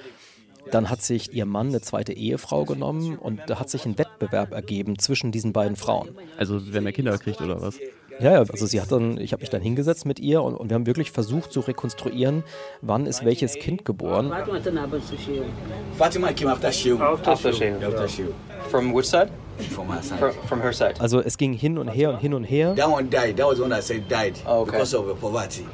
Dann 0.70 0.88
hat 0.88 1.02
sich 1.02 1.32
ihr 1.34 1.44
Mann 1.44 1.68
eine 1.68 1.80
zweite 1.80 2.12
Ehefrau 2.12 2.64
genommen 2.64 3.18
und 3.18 3.40
da 3.46 3.58
hat 3.58 3.68
sich 3.68 3.84
ein 3.84 3.98
Wettbewerb 3.98 4.52
ergeben 4.52 4.98
zwischen 4.98 5.32
diesen 5.32 5.52
beiden 5.52 5.76
Frauen. 5.76 6.10
Also 6.36 6.60
wer 6.64 6.80
mehr 6.80 6.92
Kinder 6.92 7.16
kriegt 7.18 7.40
oder 7.40 7.60
was? 7.60 7.78
Ja, 8.20 8.32
ja, 8.32 8.38
also 8.40 8.66
sie 8.66 8.80
hat 8.80 8.92
dann, 8.92 9.18
ich 9.18 9.32
habe 9.32 9.40
mich 9.40 9.50
dann 9.50 9.62
hingesetzt 9.62 10.06
mit 10.06 10.20
ihr 10.20 10.42
und, 10.42 10.54
und, 10.54 10.68
wir 10.70 10.74
haben 10.74 10.86
wirklich 10.86 11.10
versucht 11.10 11.52
zu 11.52 11.60
rekonstruieren, 11.60 12.44
wann 12.80 13.06
ist 13.06 13.24
welches 13.24 13.54
Kind 13.54 13.84
geboren. 13.84 14.30
Fatima 15.98 16.32
came 16.32 16.52
after 16.52 16.70
Shehu. 16.70 17.02
After 17.02 17.52
Shehu. 17.52 17.76
After 17.84 18.08
Shehu. 18.08 18.28
From 18.70 18.94
which 18.94 19.06
side? 19.06 19.30
From 19.70 19.92
her 19.92 20.02
side. 20.02 20.18
From, 20.18 20.32
from 20.46 20.60
her 20.62 20.72
side. 20.72 20.94
Also 21.00 21.20
es 21.20 21.36
ging 21.36 21.52
hin 21.52 21.78
und 21.78 21.88
her 21.88 22.10
und 22.10 22.18
hin 22.18 22.34
und 22.34 22.44
her. 22.44 22.74
That 22.74 22.88
one 22.88 23.08
died. 23.08 23.36
That 23.36 23.46
was 23.46 23.56
the 23.56 23.62
one 23.62 23.70
that 23.70 23.82
said 23.82 24.08
died 24.08 24.34
Oh, 24.46 24.60
okay. 24.60 24.72
because 24.72 24.96
of 24.96 25.06
the 25.08 25.14
poverty. 25.14 25.66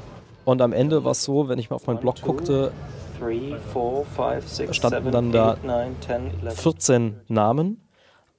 Und 0.45 0.63
am 0.63 0.73
Ende 0.73 1.05
war 1.05 1.13
es 1.13 1.23
so, 1.25 1.49
wenn 1.49 1.59
ich 1.59 1.69
mal 1.69 1.77
auf 1.77 1.87
meinen 1.87 2.01
Blog 2.01 2.23
guckte, 2.23 2.73
Six, 4.47 4.77
standen 4.77 5.11
dann 5.11 5.33
da 5.33 5.55
eight, 5.55 5.65
nine, 5.65 5.97
10, 6.01 6.31
11. 6.45 6.61
14 6.61 7.21
Namen, 7.29 7.89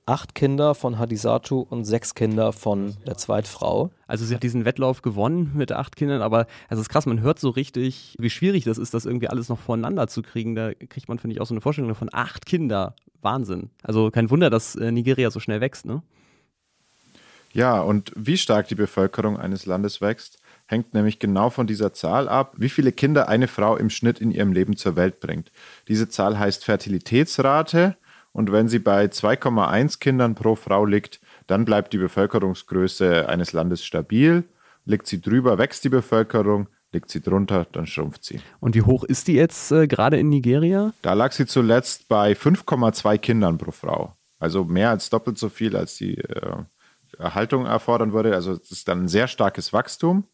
acht 0.06 0.36
Kinder 0.36 0.74
von 0.76 0.98
Hadisatu 0.98 1.66
und 1.70 1.86
sechs 1.86 2.16
Kinder 2.16 2.52
von 2.52 2.96
der 3.06 3.18
Zweitfrau. 3.18 3.92
Also 4.08 4.26
sie 4.26 4.36
hat 4.36 4.44
diesen 4.44 4.66
Wettlauf 4.66 5.02
gewonnen 5.02 5.52
mit 5.56 5.72
acht 5.72 5.96
Kindern, 5.96 6.22
aber 6.22 6.48
es 6.70 6.80
ist 6.80 6.90
krass, 6.90 7.06
man 7.06 7.22
hört 7.22 7.40
so 7.40 7.50
richtig, 7.50 8.16
wie 8.20 8.30
schwierig 8.30 8.64
das 8.64 8.78
ist, 8.78 8.94
das 8.94 9.06
irgendwie 9.06 9.28
alles 9.28 9.50
noch 9.50 9.60
voneinander 9.60 10.08
zu 10.08 10.22
kriegen. 10.22 10.56
Da 10.56 10.74
kriegt 10.74 11.08
man, 11.08 11.20
finde 11.20 11.36
ich, 11.36 11.42
auch 11.42 11.46
so 11.46 11.54
eine 11.54 11.62
Vorstellung 11.62 11.94
von 11.96 12.10
acht 12.12 12.46
Kinder. 12.46 12.96
Wahnsinn. 13.22 13.70
Also 13.84 14.12
kein 14.12 14.30
Wunder, 14.30 14.50
dass 14.50 14.76
äh, 14.76 14.92
Nigeria 14.92 15.30
so 15.30 15.40
schnell 15.40 15.62
wächst, 15.62 15.86
ne? 15.86 16.02
Ja, 17.52 17.82
und 17.82 18.12
wie 18.16 18.38
stark 18.38 18.68
die 18.68 18.76
Bevölkerung 18.76 19.38
eines 19.38 19.66
Landes 19.66 20.02
wächst, 20.02 20.39
hängt 20.70 20.94
nämlich 20.94 21.18
genau 21.18 21.50
von 21.50 21.66
dieser 21.66 21.94
Zahl 21.94 22.30
ab, 22.30 22.54
wie 22.58 22.70
viele 22.70 22.92
Kinder 22.92 23.28
eine 23.28 23.48
Frau 23.48 23.76
im 23.76 23.90
Schnitt 23.90 24.22
in 24.22 24.30
ihrem 24.30 24.54
Leben 24.54 24.78
zur 24.78 24.96
Welt 24.96 25.20
bringt. 25.20 25.52
Diese 25.88 26.10
Zahl 26.10 26.38
heißt 26.38 26.64
Fertilitätsrate 26.64 27.98
und 28.34 28.52
wenn 28.52 28.68
sie 28.68 28.78
bei 28.78 29.06
2,1 29.06 30.00
Kindern 30.00 30.36
pro 30.36 30.56
Frau 30.56 30.86
liegt, 30.86 31.22
dann 31.48 31.66
bleibt 31.66 31.92
die 31.92 31.98
Bevölkerungsgröße 31.98 33.28
eines 33.28 33.52
Landes 33.52 33.84
stabil. 33.84 34.44
Liegt 34.86 35.08
sie 35.08 35.20
drüber, 35.20 35.58
wächst 35.58 35.84
die 35.86 35.90
Bevölkerung. 35.90 36.68
Liegt 36.92 37.10
sie 37.10 37.22
drunter, 37.22 37.66
dann 37.72 37.88
schrumpft 37.88 38.24
sie. 38.24 38.40
Und 38.60 38.76
wie 38.76 38.84
hoch 38.84 39.04
ist 39.04 39.28
die 39.28 39.34
jetzt 39.34 39.72
äh, 39.72 39.88
gerade 39.88 40.18
in 40.18 40.30
Nigeria? 40.30 40.94
Da 41.02 41.14
lag 41.14 41.32
sie 41.32 41.46
zuletzt 41.48 42.08
bei 42.08 42.34
5,2 42.34 43.18
Kindern 43.18 43.58
pro 43.58 43.72
Frau. 43.72 44.16
Also 44.40 44.64
mehr 44.66 44.92
als 44.92 45.10
doppelt 45.10 45.38
so 45.38 45.50
viel, 45.50 45.76
als 45.76 45.98
die 45.98 46.18
äh, 46.18 46.64
Erhaltung 47.18 47.66
erfordern 47.66 48.14
würde. 48.14 48.34
Also 48.34 48.54
es 48.54 48.72
ist 48.72 48.88
dann 48.88 49.04
ein 49.04 49.08
sehr 49.08 49.28
starkes 49.28 49.74
Wachstum. 49.74 50.26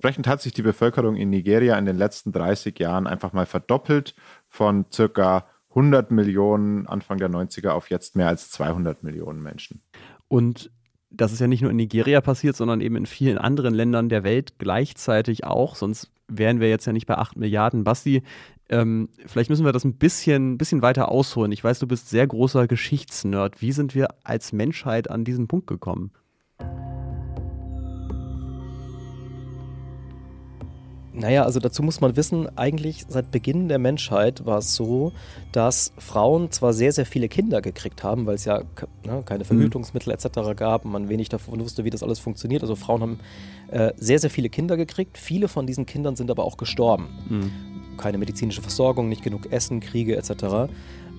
Entsprechend 0.00 0.28
hat 0.28 0.40
sich 0.40 0.54
die 0.54 0.62
Bevölkerung 0.62 1.14
in 1.14 1.28
Nigeria 1.28 1.76
in 1.76 1.84
den 1.84 1.98
letzten 1.98 2.32
30 2.32 2.78
Jahren 2.78 3.06
einfach 3.06 3.34
mal 3.34 3.44
verdoppelt 3.44 4.14
von 4.48 4.86
circa 4.90 5.44
100 5.68 6.10
Millionen 6.10 6.86
Anfang 6.86 7.18
der 7.18 7.28
90er 7.28 7.72
auf 7.72 7.90
jetzt 7.90 8.16
mehr 8.16 8.28
als 8.28 8.50
200 8.50 9.02
Millionen 9.02 9.42
Menschen. 9.42 9.82
Und 10.26 10.70
das 11.10 11.32
ist 11.32 11.40
ja 11.40 11.48
nicht 11.48 11.60
nur 11.60 11.70
in 11.70 11.76
Nigeria 11.76 12.22
passiert, 12.22 12.56
sondern 12.56 12.80
eben 12.80 12.96
in 12.96 13.04
vielen 13.04 13.36
anderen 13.36 13.74
Ländern 13.74 14.08
der 14.08 14.24
Welt 14.24 14.54
gleichzeitig 14.58 15.44
auch. 15.44 15.76
Sonst 15.76 16.10
wären 16.28 16.60
wir 16.60 16.70
jetzt 16.70 16.86
ja 16.86 16.94
nicht 16.94 17.06
bei 17.06 17.18
8 17.18 17.36
Milliarden. 17.36 17.84
Basti, 17.84 18.22
ähm, 18.70 19.10
vielleicht 19.26 19.50
müssen 19.50 19.66
wir 19.66 19.72
das 19.72 19.84
ein 19.84 19.98
bisschen, 19.98 20.56
bisschen 20.56 20.80
weiter 20.80 21.10
ausholen. 21.10 21.52
Ich 21.52 21.62
weiß, 21.62 21.78
du 21.78 21.86
bist 21.86 22.08
sehr 22.08 22.26
großer 22.26 22.66
Geschichtsnerd. 22.66 23.60
Wie 23.60 23.72
sind 23.72 23.94
wir 23.94 24.08
als 24.24 24.54
Menschheit 24.54 25.10
an 25.10 25.24
diesen 25.24 25.46
Punkt 25.46 25.66
gekommen? 25.66 26.12
Naja, 31.20 31.44
also 31.44 31.60
dazu 31.60 31.82
muss 31.82 32.00
man 32.00 32.16
wissen, 32.16 32.48
eigentlich 32.56 33.04
seit 33.08 33.30
Beginn 33.30 33.68
der 33.68 33.78
Menschheit 33.78 34.46
war 34.46 34.58
es 34.58 34.74
so, 34.74 35.12
dass 35.52 35.92
Frauen 35.98 36.50
zwar 36.50 36.72
sehr, 36.72 36.92
sehr 36.92 37.04
viele 37.04 37.28
Kinder 37.28 37.60
gekriegt 37.60 38.02
haben, 38.02 38.24
weil 38.24 38.36
es 38.36 38.46
ja 38.46 38.62
ne, 39.04 39.22
keine 39.26 39.44
Verhütungsmittel 39.44 40.14
etc. 40.14 40.56
gab 40.56 40.86
und 40.86 40.92
man 40.92 41.10
wenig 41.10 41.28
davon 41.28 41.60
wusste, 41.60 41.84
wie 41.84 41.90
das 41.90 42.02
alles 42.02 42.18
funktioniert. 42.18 42.62
Also 42.62 42.74
Frauen 42.74 43.02
haben 43.02 43.20
äh, 43.68 43.92
sehr, 43.98 44.18
sehr 44.18 44.30
viele 44.30 44.48
Kinder 44.48 44.78
gekriegt. 44.78 45.18
Viele 45.18 45.48
von 45.48 45.66
diesen 45.66 45.84
Kindern 45.84 46.16
sind 46.16 46.30
aber 46.30 46.44
auch 46.44 46.56
gestorben. 46.56 47.08
Mhm. 47.28 47.98
Keine 47.98 48.16
medizinische 48.16 48.62
Versorgung, 48.62 49.10
nicht 49.10 49.22
genug 49.22 49.52
Essen, 49.52 49.80
Kriege 49.80 50.16
etc. 50.16 50.70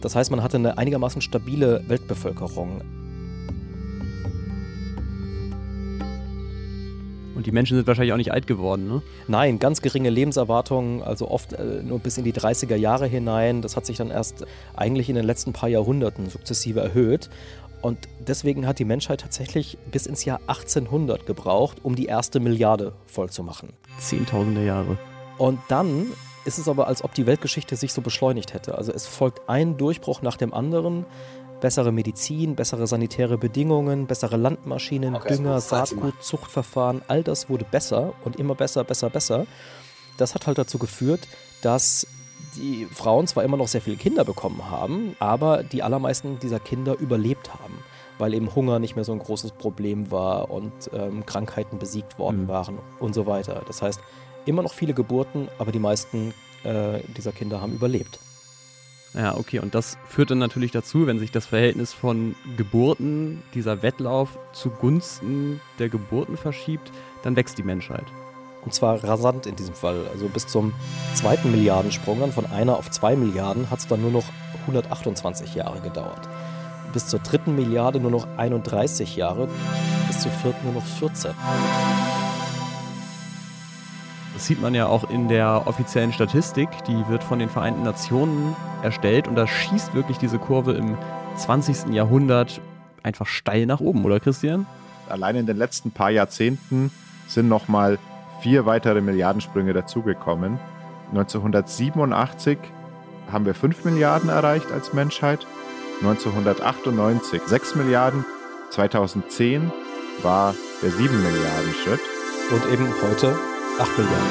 Das 0.02 0.16
heißt, 0.16 0.32
man 0.32 0.42
hatte 0.42 0.58
eine 0.58 0.80
einigermaßen 0.80 1.22
stabile 1.22 1.84
Weltbevölkerung. 1.88 2.82
Und 7.42 7.48
die 7.48 7.52
Menschen 7.52 7.76
sind 7.76 7.88
wahrscheinlich 7.88 8.14
auch 8.14 8.18
nicht 8.18 8.32
alt 8.32 8.46
geworden, 8.46 8.88
ne? 8.88 9.02
Nein, 9.28 9.58
ganz 9.58 9.82
geringe 9.82 10.12
Lebenserwartungen, 10.12 11.02
also 11.02 11.28
oft 11.28 11.54
äh, 11.54 11.82
nur 11.82 11.98
bis 11.98 12.20
in 12.20 12.24
die 12.24 12.34
30er 12.34 12.76
Jahre 12.76 13.08
hinein. 13.08 13.64
Das 13.64 13.76
hat 13.76 13.88
sich 13.88 13.98
dann 13.98 14.12
erst 14.12 14.46
eigentlich 14.76 15.10
in 15.10 15.16
den 15.16 15.26
letzten 15.26 15.52
paar 15.52 15.68
Jahrhunderten 15.68 16.30
sukzessive 16.30 16.82
erhöht. 16.82 17.32
Und 17.82 17.98
deswegen 18.20 18.68
hat 18.68 18.78
die 18.78 18.86
Menschheit 18.86 19.22
tatsächlich 19.22 19.80
bis 19.90 20.06
ins 20.06 20.24
Jahr 20.24 20.40
1800 20.46 21.26
gebraucht, 21.26 21.80
um 21.82 21.96
die 21.96 22.06
erste 22.06 22.40
Milliarde 22.40 22.94
voll 23.08 23.32
zu 23.32 23.42
machen. 23.42 23.74
Zehntausende 23.98 24.64
Jahre. 24.64 25.00
Und 25.40 25.58
dann 25.68 26.12
ist 26.46 26.60
es 26.60 26.68
aber, 26.68 26.86
als 26.86 27.04
ob 27.04 27.16
die 27.16 27.26
Weltgeschichte 27.26 27.76
sich 27.76 27.92
so 27.92 28.04
beschleunigt 28.04 28.54
hätte. 28.54 28.76
Also 28.76 28.92
es 28.92 29.08
folgt 29.08 29.50
ein 29.50 29.78
Durchbruch 29.78 30.22
nach 30.22 30.38
dem 30.38 30.54
anderen. 30.54 31.08
Bessere 31.62 31.92
Medizin, 31.92 32.56
bessere 32.56 32.88
sanitäre 32.88 33.38
Bedingungen, 33.38 34.08
bessere 34.08 34.36
Landmaschinen, 34.36 35.16
Okay, 35.16 35.38
Dünger. 35.38 35.62
Saatgut, 35.62 36.22
Zuchtverfahren, 36.24 37.02
all 37.08 37.24
das 37.24 37.50
wurde 37.50 37.66
besser 37.70 38.14
und 38.26 38.36
immer 38.38 38.56
besser, 38.56 38.84
besser, 38.84 39.10
besser. 39.10 39.46
Das 40.18 40.34
hat 40.36 40.48
halt 40.48 40.58
dazu 40.58 40.78
geführt, 40.80 41.22
dass 41.62 42.08
die 42.56 42.86
Frauen 42.92 43.28
zwar 43.28 43.44
immer 43.44 43.58
noch 43.58 43.68
sehr 43.68 43.82
viele 43.82 43.96
Kinder 43.96 44.26
bekommen 44.26 44.70
haben, 44.70 45.16
aber 45.20 45.64
die 45.64 45.84
allermeisten 45.84 46.40
dieser 46.40 46.60
Kinder 46.60 46.98
überlebt 47.00 47.54
haben, 47.54 47.76
weil 48.18 48.34
eben 48.34 48.54
Hunger 48.56 48.80
nicht 48.80 48.96
mehr 48.96 49.06
so 49.06 49.12
ein 49.14 49.20
großes 49.20 49.52
Problem 49.52 50.10
war 50.12 50.50
und 50.50 50.72
ähm, 50.94 51.26
Krankheiten 51.26 51.78
besiegt 51.78 52.18
worden 52.18 52.44
Mhm. 52.44 52.48
waren 52.48 52.80
und 53.00 53.14
so 53.14 53.26
weiter. 53.28 53.62
Das 53.68 53.82
heißt, 53.84 54.02
immer 54.46 54.64
noch 54.64 54.74
viele 54.74 54.94
Geburten, 54.96 55.48
aber 55.60 55.72
die 55.72 55.80
meisten 55.80 56.34
äh, 56.64 57.00
dieser 57.16 57.32
Kinder 57.32 57.62
haben 57.62 57.74
überlebt. 57.74 58.20
Ja, 59.14 59.36
okay, 59.36 59.60
und 59.60 59.76
das 59.76 59.98
führt 60.08 60.32
dann 60.32 60.38
natürlich 60.38 60.72
dazu, 60.72 61.06
wenn 61.06 61.20
sich 61.20 61.32
das 61.32 61.46
Verhältnis 61.46 61.92
von 61.92 62.36
Geburten, 62.56 63.44
dieser 63.54 63.82
Wettlauf 63.82 64.40
zugunsten 64.54 65.60
der 65.80 65.90
Geburten 65.90 66.38
verschiebt, 66.38 66.92
dann 67.24 67.36
wächst 67.36 67.58
die 67.58 67.64
Menschheit. 67.64 68.06
Und 68.64 68.74
zwar 68.74 69.04
rasant 69.04 69.48
in 69.48 69.56
diesem 69.56 69.74
Fall. 69.74 70.08
Also 70.14 70.28
bis 70.30 70.48
zum 70.48 70.74
zweiten 71.14 71.52
Milliardensprung, 71.52 72.20
dann 72.20 72.32
von 72.32 72.46
einer 72.46 72.78
auf 72.78 72.90
zwei 72.90 73.16
Milliarden, 73.16 73.70
hat 73.70 73.80
es 73.80 73.88
dann 73.88 74.02
nur 74.02 74.12
noch 74.12 74.26
128 74.62 75.56
Jahre 75.56 75.82
gedauert. 75.82 76.30
Bis 76.94 77.08
zur 77.08 77.20
dritten 77.20 77.56
Milliarde 77.56 78.00
nur 78.00 78.12
noch 78.12 78.28
31 78.38 79.16
Jahre, 79.16 79.50
bis 80.08 80.22
zur 80.22 80.32
vierten 80.32 80.64
nur 80.66 80.76
noch 80.76 80.86
14. 80.86 81.32
Das 84.42 84.48
sieht 84.48 84.60
man 84.60 84.74
ja 84.74 84.88
auch 84.88 85.08
in 85.08 85.28
der 85.28 85.68
offiziellen 85.68 86.12
Statistik, 86.12 86.68
die 86.88 87.08
wird 87.10 87.24
von 87.24 87.38
den 87.38 87.48
Vereinten 87.48 87.84
Nationen 87.84 88.56
erstellt 88.82 89.28
und 89.28 89.36
da 89.36 89.46
schießt 89.46 89.94
wirklich 89.94 90.18
diese 90.18 90.40
Kurve 90.40 90.72
im 90.72 90.98
20. 91.36 91.94
Jahrhundert 91.94 92.60
einfach 93.04 93.28
steil 93.28 93.68
nach 93.68 93.82
oben, 93.82 94.04
oder 94.04 94.20
Christian? 94.20 94.66
Allein 95.10 95.36
in 95.36 95.46
den 95.46 95.58
letzten 95.58 95.92
paar 95.92 96.10
Jahrzehnten 96.10 96.90
sind 97.28 97.50
nochmal 97.50 98.00
vier 98.42 98.66
weitere 98.66 99.00
Milliardensprünge 99.00 99.74
dazugekommen. 99.74 100.60
1987 101.12 102.58
haben 103.32 103.46
wir 103.46 103.54
5 103.54 103.86
Milliarden 103.86 104.32
erreicht 104.32 104.72
als 104.72 104.92
Menschheit, 104.92 105.46
1998 106.00 107.44
6 107.46 107.76
Milliarden, 107.76 108.26
2010 108.72 109.72
war 110.24 110.56
der 110.82 110.90
7 110.90 111.16
Milliarden 111.16 111.74
Schritt. 111.84 112.02
Und 112.50 112.74
eben 112.74 112.88
heute 113.04 113.38
8 113.82 113.98
Milliarden. 113.98 114.28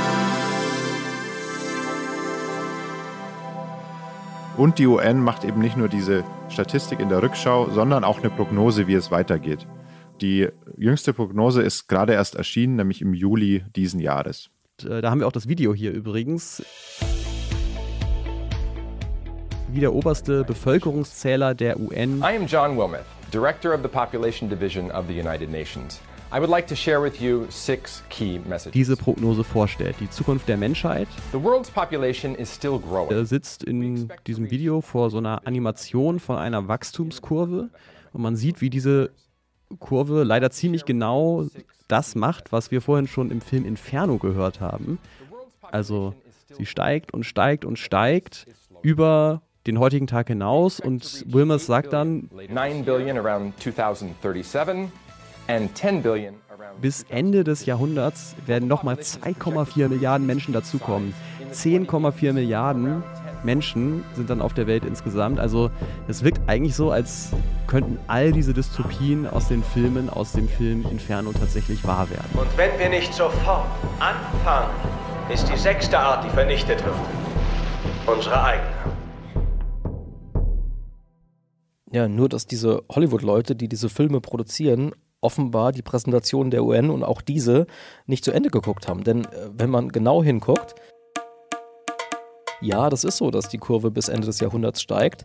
Und 4.56 4.78
die 4.78 4.86
UN 4.86 5.24
macht 5.24 5.44
eben 5.44 5.60
nicht 5.60 5.76
nur 5.76 5.88
diese 5.88 6.22
Statistik 6.48 7.00
in 7.00 7.08
der 7.08 7.20
Rückschau, 7.20 7.68
sondern 7.70 8.04
auch 8.04 8.20
eine 8.20 8.30
Prognose, 8.30 8.86
wie 8.86 8.94
es 8.94 9.10
weitergeht. 9.10 9.66
Die 10.20 10.48
jüngste 10.76 11.12
Prognose 11.12 11.62
ist 11.62 11.88
gerade 11.88 12.12
erst 12.12 12.36
erschienen, 12.36 12.76
nämlich 12.76 13.02
im 13.02 13.12
Juli 13.12 13.64
diesen 13.74 13.98
Jahres. 13.98 14.50
Äh, 14.84 15.00
Da 15.00 15.10
haben 15.10 15.18
wir 15.18 15.26
auch 15.26 15.32
das 15.32 15.48
Video 15.48 15.74
hier 15.74 15.90
übrigens. 15.90 16.62
Wie 19.66 19.80
der 19.80 19.92
oberste 19.92 20.44
Bevölkerungszähler 20.44 21.56
der 21.56 21.80
UN 21.80 22.20
I 22.20 22.36
am 22.36 22.46
John 22.46 22.76
Wilmeth, 22.76 23.04
Director 23.32 23.74
of 23.74 23.80
the 23.82 23.88
Population 23.88 24.48
Division 24.48 24.92
of 24.92 25.06
the 25.08 25.18
United 25.18 25.50
Nations. 25.50 26.00
I 26.32 26.38
would 26.38 26.48
like 26.48 26.68
to 26.68 26.76
share 26.76 27.02
with 27.02 27.20
you 27.20 27.46
six 27.50 28.04
key 28.08 28.38
messages. 28.46 28.72
diese 28.72 28.96
Prognose 28.96 29.42
vorstellt. 29.42 29.96
Die 29.98 30.08
Zukunft 30.08 30.48
der 30.48 30.56
Menschheit 30.56 31.08
The 31.32 31.42
world's 31.42 31.70
population 31.70 32.36
is 32.36 32.54
still 32.54 32.78
growing. 32.78 33.10
Er 33.10 33.24
sitzt 33.24 33.64
in 33.64 34.08
diesem 34.28 34.48
Video 34.48 34.80
vor 34.80 35.10
so 35.10 35.18
einer 35.18 35.44
Animation 35.44 36.20
von 36.20 36.36
einer 36.36 36.68
Wachstumskurve 36.68 37.70
und 38.12 38.22
man 38.22 38.36
sieht, 38.36 38.60
wie 38.60 38.70
diese 38.70 39.10
Kurve 39.80 40.22
leider 40.22 40.50
ziemlich 40.50 40.84
genau 40.84 41.46
das 41.88 42.14
macht, 42.14 42.52
was 42.52 42.70
wir 42.70 42.80
vorhin 42.80 43.08
schon 43.08 43.32
im 43.32 43.40
Film 43.40 43.64
Inferno 43.64 44.18
gehört 44.18 44.60
haben. 44.60 44.98
Also 45.72 46.14
sie 46.56 46.66
steigt 46.66 47.12
und 47.12 47.24
steigt 47.24 47.64
und 47.64 47.76
steigt 47.78 48.46
über 48.82 49.42
den 49.66 49.78
heutigen 49.80 50.06
Tag 50.06 50.28
hinaus 50.28 50.78
und 50.78 51.24
Wilmers 51.26 51.66
sagt 51.66 51.92
dann, 51.92 52.30
9 52.48 52.84
billion 52.84 53.18
around 53.18 53.60
2037 53.60 54.88
and 55.50 55.76
10 55.76 56.02
billion 56.02 56.34
around 56.48 56.80
bis 56.80 57.04
Ende 57.08 57.44
des 57.44 57.66
Jahrhunderts 57.66 58.36
werden 58.46 58.68
nochmal 58.68 58.96
2,4 58.96 59.88
Milliarden 59.88 60.26
Menschen 60.26 60.54
dazukommen. 60.54 61.14
10,4 61.52 62.32
Milliarden 62.32 63.02
Menschen 63.42 64.04
sind 64.14 64.30
dann 64.30 64.40
auf 64.40 64.54
der 64.54 64.66
Welt 64.66 64.84
insgesamt. 64.84 65.40
Also 65.40 65.70
es 66.08 66.22
wirkt 66.22 66.40
eigentlich 66.48 66.74
so, 66.76 66.90
als 66.90 67.30
könnten 67.66 67.98
all 68.06 68.32
diese 68.32 68.54
Dystopien 68.54 69.26
aus 69.26 69.48
den 69.48 69.64
Filmen, 69.64 70.08
aus 70.10 70.32
dem 70.32 70.48
Film 70.48 70.84
Inferno 70.90 71.32
tatsächlich 71.32 71.84
wahr 71.84 72.08
werden. 72.10 72.28
Und 72.34 72.56
wenn 72.56 72.78
wir 72.78 72.88
nicht 72.88 73.12
sofort 73.12 73.66
anfangen, 73.98 74.70
ist 75.32 75.48
die 75.48 75.56
sechste 75.56 75.98
Art, 75.98 76.24
die 76.24 76.30
vernichtet 76.30 76.84
wird. 76.84 76.94
Unsere 78.06 78.42
eigene. 78.42 78.68
Ja, 81.92 82.06
nur 82.06 82.28
dass 82.28 82.46
diese 82.46 82.82
Hollywood-Leute, 82.88 83.56
die 83.56 83.68
diese 83.68 83.88
Filme 83.88 84.20
produzieren, 84.20 84.92
offenbar 85.20 85.72
die 85.72 85.82
Präsentation 85.82 86.50
der 86.50 86.64
UN 86.64 86.90
und 86.90 87.04
auch 87.04 87.20
diese 87.20 87.66
nicht 88.06 88.24
zu 88.24 88.32
Ende 88.32 88.50
geguckt 88.50 88.88
haben. 88.88 89.04
Denn 89.04 89.24
äh, 89.24 89.28
wenn 89.52 89.70
man 89.70 89.90
genau 89.90 90.22
hinguckt, 90.22 90.74
ja, 92.60 92.90
das 92.90 93.04
ist 93.04 93.16
so, 93.16 93.30
dass 93.30 93.48
die 93.48 93.58
Kurve 93.58 93.90
bis 93.90 94.08
Ende 94.08 94.26
des 94.26 94.40
Jahrhunderts 94.40 94.82
steigt, 94.82 95.24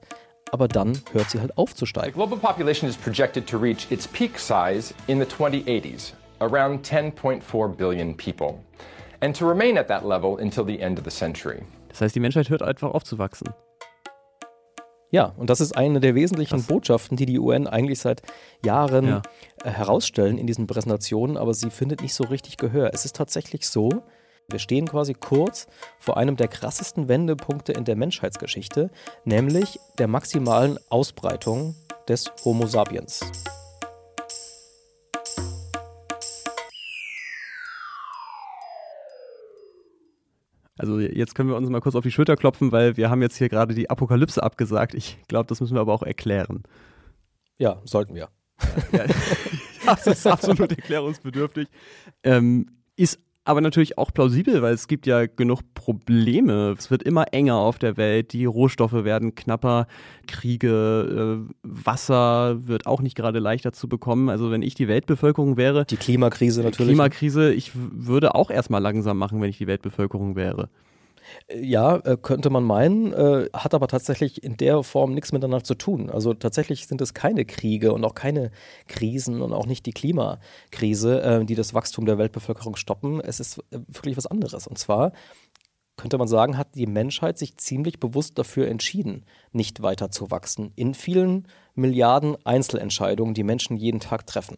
aber 0.52 0.68
dann 0.68 0.98
hört 1.12 1.30
sie 1.30 1.40
halt 1.42 1.58
auf 1.58 1.76
zu 1.76 1.86
The 1.86 1.90
steigen. 1.90 2.14
global 2.14 2.38
population 2.38 2.90
is 2.90 2.96
projected 2.96 3.46
to 3.48 3.58
reach 3.58 3.92
its 3.92 4.08
peak 4.08 4.40
size 4.40 4.94
in 5.08 5.20
the 5.20 5.26
2080s, 5.26 6.14
around 6.40 6.86
10.4 6.86 7.76
billion 7.76 8.16
people, 8.16 8.60
and 9.22 9.36
to 9.38 9.46
remain 9.48 9.78
at 9.78 9.88
that 9.88 10.06
level 10.06 10.38
until 10.40 10.66
the 10.66 10.80
end 10.80 10.98
of 10.98 11.04
the 11.04 11.12
century. 11.12 11.62
Das 11.90 12.02
heißt, 12.02 12.16
die 12.16 12.20
Menschheit 12.22 12.50
hört 12.50 12.62
einfach 12.62 12.92
auf 12.92 13.04
zu 13.04 13.18
wachsen. 13.18 13.48
Ja, 15.12 15.34
und 15.38 15.50
das 15.50 15.62
ist 15.62 15.78
eine 15.78 16.00
der 16.00 16.16
wesentlichen 16.16 16.64
Botschaften, 16.64 17.16
die 17.16 17.26
die 17.26 17.40
UN 17.40 17.68
eigentlich 17.68 18.00
seit 18.00 18.22
Jahren 18.64 19.08
Ja. 19.08 19.22
äh, 19.64 19.70
herausstellen 19.70 20.38
in 20.38 20.48
diesen 20.48 20.68
Präsentationen, 20.68 21.38
aber 21.38 21.54
sie 21.54 21.70
findet 21.70 22.02
nicht 22.02 22.14
so 22.14 22.24
richtig 22.26 22.58
Gehör. 22.58 22.92
Es 22.94 23.06
ist 23.06 23.16
tatsächlich 23.16 23.68
so, 23.70 23.90
wir 24.50 24.60
stehen 24.60 24.88
quasi 24.88 25.14
kurz 25.14 25.68
vor 26.00 26.18
einem 26.18 26.36
der 26.36 26.48
krassesten 26.48 27.08
Wendepunkte 27.08 27.72
in 27.72 27.86
der 27.86 27.96
Menschheitsgeschichte, 27.96 28.90
nämlich 29.24 29.80
der 29.98 30.08
maximalen 30.08 30.78
Ausbreitung 30.90 31.76
des 32.08 32.32
Homo 32.44 32.68
sapiens. 32.68 33.22
Also 40.78 41.00
jetzt 41.00 41.36
können 41.36 41.50
wir 41.50 41.56
uns 41.56 41.70
mal 41.70 41.80
kurz 41.80 41.96
auf 41.96 42.04
die 42.04 42.12
Schulter 42.12 42.36
klopfen, 42.36 42.72
weil 42.72 42.98
wir 42.98 43.10
haben 43.10 43.22
jetzt 43.22 43.38
hier 43.38 43.50
gerade 43.50 43.74
die 43.74 43.90
Apokalypse 43.90 44.44
abgesagt. 44.44 44.94
Ich 44.94 45.18
glaube, 45.28 45.48
das 45.48 45.62
müssen 45.62 45.74
wir 45.76 45.82
aber 45.82 45.94
auch 45.94 46.04
erklären. 46.04 46.64
Ja, 47.58 47.82
sollten 47.86 48.16
wir. 48.16 48.30
Ja, 48.92 49.06
das 49.86 50.08
ist 50.08 50.28
absolut 50.28 50.72
erklärungsbedürftig. 50.72 51.68
Ähm, 52.24 52.68
ist 52.98 53.20
aber 53.46 53.62
natürlich 53.62 53.98
auch 54.00 54.12
plausibel, 54.12 54.62
weil 54.64 54.74
es 54.74 54.88
gibt 54.88 55.06
ja 55.06 55.28
genug 55.28 55.62
Probleme. 55.76 56.76
Es 56.78 56.90
wird 56.90 57.04
immer 57.04 57.32
enger 57.32 57.56
auf 57.56 57.78
der 57.78 57.96
Welt, 57.96 58.34
die 58.34 58.46
Rohstoffe 58.46 59.06
werden 59.06 59.36
knapper, 59.36 59.88
Kriege, 60.28 61.46
äh, 61.48 61.54
Wasser 61.62 62.68
wird 62.68 62.88
auch 62.88 63.02
nicht 63.02 63.16
gerade 63.16 63.38
leichter 63.38 63.72
zu 63.72 63.88
bekommen. 63.88 64.30
Also 64.30 64.50
wenn 64.50 64.64
ich 64.64 64.74
die 64.74 64.88
Weltbevölkerung 64.88 65.58
wäre, 65.58 65.86
Die 65.86 65.96
Klimakrise 65.96 66.64
natürlich. 66.64 66.94
Klimakrise, 66.94 67.54
ich 67.54 67.72
würde 67.76 68.34
auch 68.34 68.50
erstmal 68.50 68.82
langsam 68.82 69.20
machen, 69.20 69.40
wenn 69.42 69.50
ich 69.50 69.60
die 69.60 69.68
Weltbevölkerung 69.68 70.36
wäre. 70.36 70.70
Ja, 71.54 71.98
äh, 71.98 72.18
könnte 72.22 72.50
man 72.50 72.64
meinen, 72.64 73.14
äh, 73.14 73.50
hat 73.54 73.74
aber 73.74 73.88
tatsächlich 73.88 74.44
in 74.44 74.58
der 74.58 74.84
Form 74.84 75.14
nichts 75.14 75.32
miteinander 75.32 75.64
zu 75.64 75.76
tun. 75.76 76.10
Also 76.10 76.34
tatsächlich 76.34 76.88
sind 76.88 77.02
es 77.02 77.14
keine 77.14 77.46
Kriege 77.46 77.94
und 77.94 78.04
auch 78.04 78.16
keine 78.16 78.52
Krisen 78.88 79.42
und 79.42 79.54
auch 79.54 79.66
nicht 79.66 79.86
die 79.86 79.94
Klimakrise, 79.94 81.22
äh, 81.22 81.46
die 81.46 81.56
das 81.56 81.74
Wachstum 81.74 82.06
der 82.06 82.18
Weltbevölkerung 82.18 82.76
stoppen. 82.76 83.20
Es 83.22 83.40
ist 83.40 83.60
äh, 83.72 83.80
wirklich 83.88 84.18
was 84.18 84.28
anderes. 84.28 84.68
Und 84.68 84.78
zwar 84.78 85.12
könnte 85.98 86.18
man 86.18 86.28
sagen, 86.28 86.58
hat 86.58 86.76
die 86.76 86.88
Menschheit 86.88 87.38
sich 87.38 87.58
ziemlich 87.58 88.00
bewusst 88.00 88.38
dafür 88.38 88.68
entschieden, 88.68 89.26
nicht 89.52 89.82
weiter 89.82 90.12
zu 90.12 90.32
wachsen. 90.32 90.72
In 90.76 90.94
vielen 90.94 91.48
Milliarden 91.74 92.38
Einzelentscheidungen, 92.46 93.34
die 93.34 93.44
Menschen 93.44 93.78
jeden 93.78 94.00
Tag 94.00 94.28
treffen. 94.28 94.58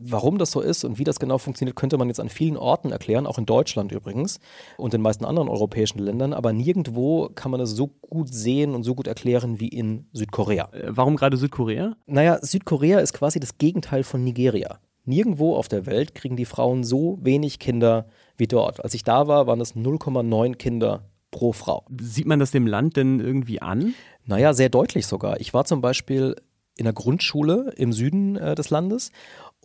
Warum 0.00 0.38
das 0.38 0.50
so 0.50 0.60
ist 0.60 0.84
und 0.84 0.98
wie 0.98 1.04
das 1.04 1.18
genau 1.18 1.38
funktioniert, 1.38 1.76
könnte 1.76 1.98
man 1.98 2.08
jetzt 2.08 2.20
an 2.20 2.28
vielen 2.28 2.56
Orten 2.56 2.92
erklären, 2.92 3.26
auch 3.26 3.38
in 3.38 3.46
Deutschland 3.46 3.92
übrigens 3.92 4.40
und 4.76 4.94
in 4.94 4.98
den 4.98 5.02
meisten 5.02 5.24
anderen 5.24 5.48
europäischen 5.48 5.98
Ländern, 5.98 6.32
aber 6.32 6.52
nirgendwo 6.52 7.28
kann 7.34 7.50
man 7.50 7.60
es 7.60 7.70
so 7.70 7.88
gut 7.88 8.32
sehen 8.32 8.74
und 8.74 8.82
so 8.82 8.94
gut 8.94 9.06
erklären 9.06 9.60
wie 9.60 9.68
in 9.68 10.06
Südkorea. 10.12 10.68
Äh, 10.72 10.88
warum 10.88 11.16
gerade 11.16 11.36
Südkorea? 11.36 11.96
Naja, 12.06 12.38
Südkorea 12.40 13.00
ist 13.00 13.12
quasi 13.12 13.40
das 13.40 13.58
Gegenteil 13.58 14.02
von 14.02 14.22
Nigeria. 14.22 14.78
Nirgendwo 15.04 15.54
auf 15.54 15.68
der 15.68 15.86
Welt 15.86 16.14
kriegen 16.14 16.36
die 16.36 16.44
Frauen 16.44 16.82
so 16.82 17.18
wenig 17.22 17.58
Kinder 17.58 18.06
wie 18.36 18.48
dort. 18.48 18.82
Als 18.82 18.92
ich 18.94 19.04
da 19.04 19.28
war, 19.28 19.46
waren 19.46 19.60
es 19.60 19.76
0,9 19.76 20.56
Kinder 20.56 21.04
pro 21.30 21.52
Frau. 21.52 21.84
Sieht 22.00 22.26
man 22.26 22.40
das 22.40 22.50
dem 22.50 22.66
Land 22.66 22.96
denn 22.96 23.20
irgendwie 23.20 23.62
an? 23.62 23.94
Naja, 24.24 24.52
sehr 24.52 24.68
deutlich 24.68 25.06
sogar. 25.06 25.40
Ich 25.40 25.54
war 25.54 25.64
zum 25.64 25.80
Beispiel 25.80 26.34
in 26.76 26.84
der 26.84 26.92
Grundschule 26.92 27.72
im 27.76 27.92
Süden 27.92 28.36
äh, 28.36 28.54
des 28.54 28.70
Landes 28.70 29.10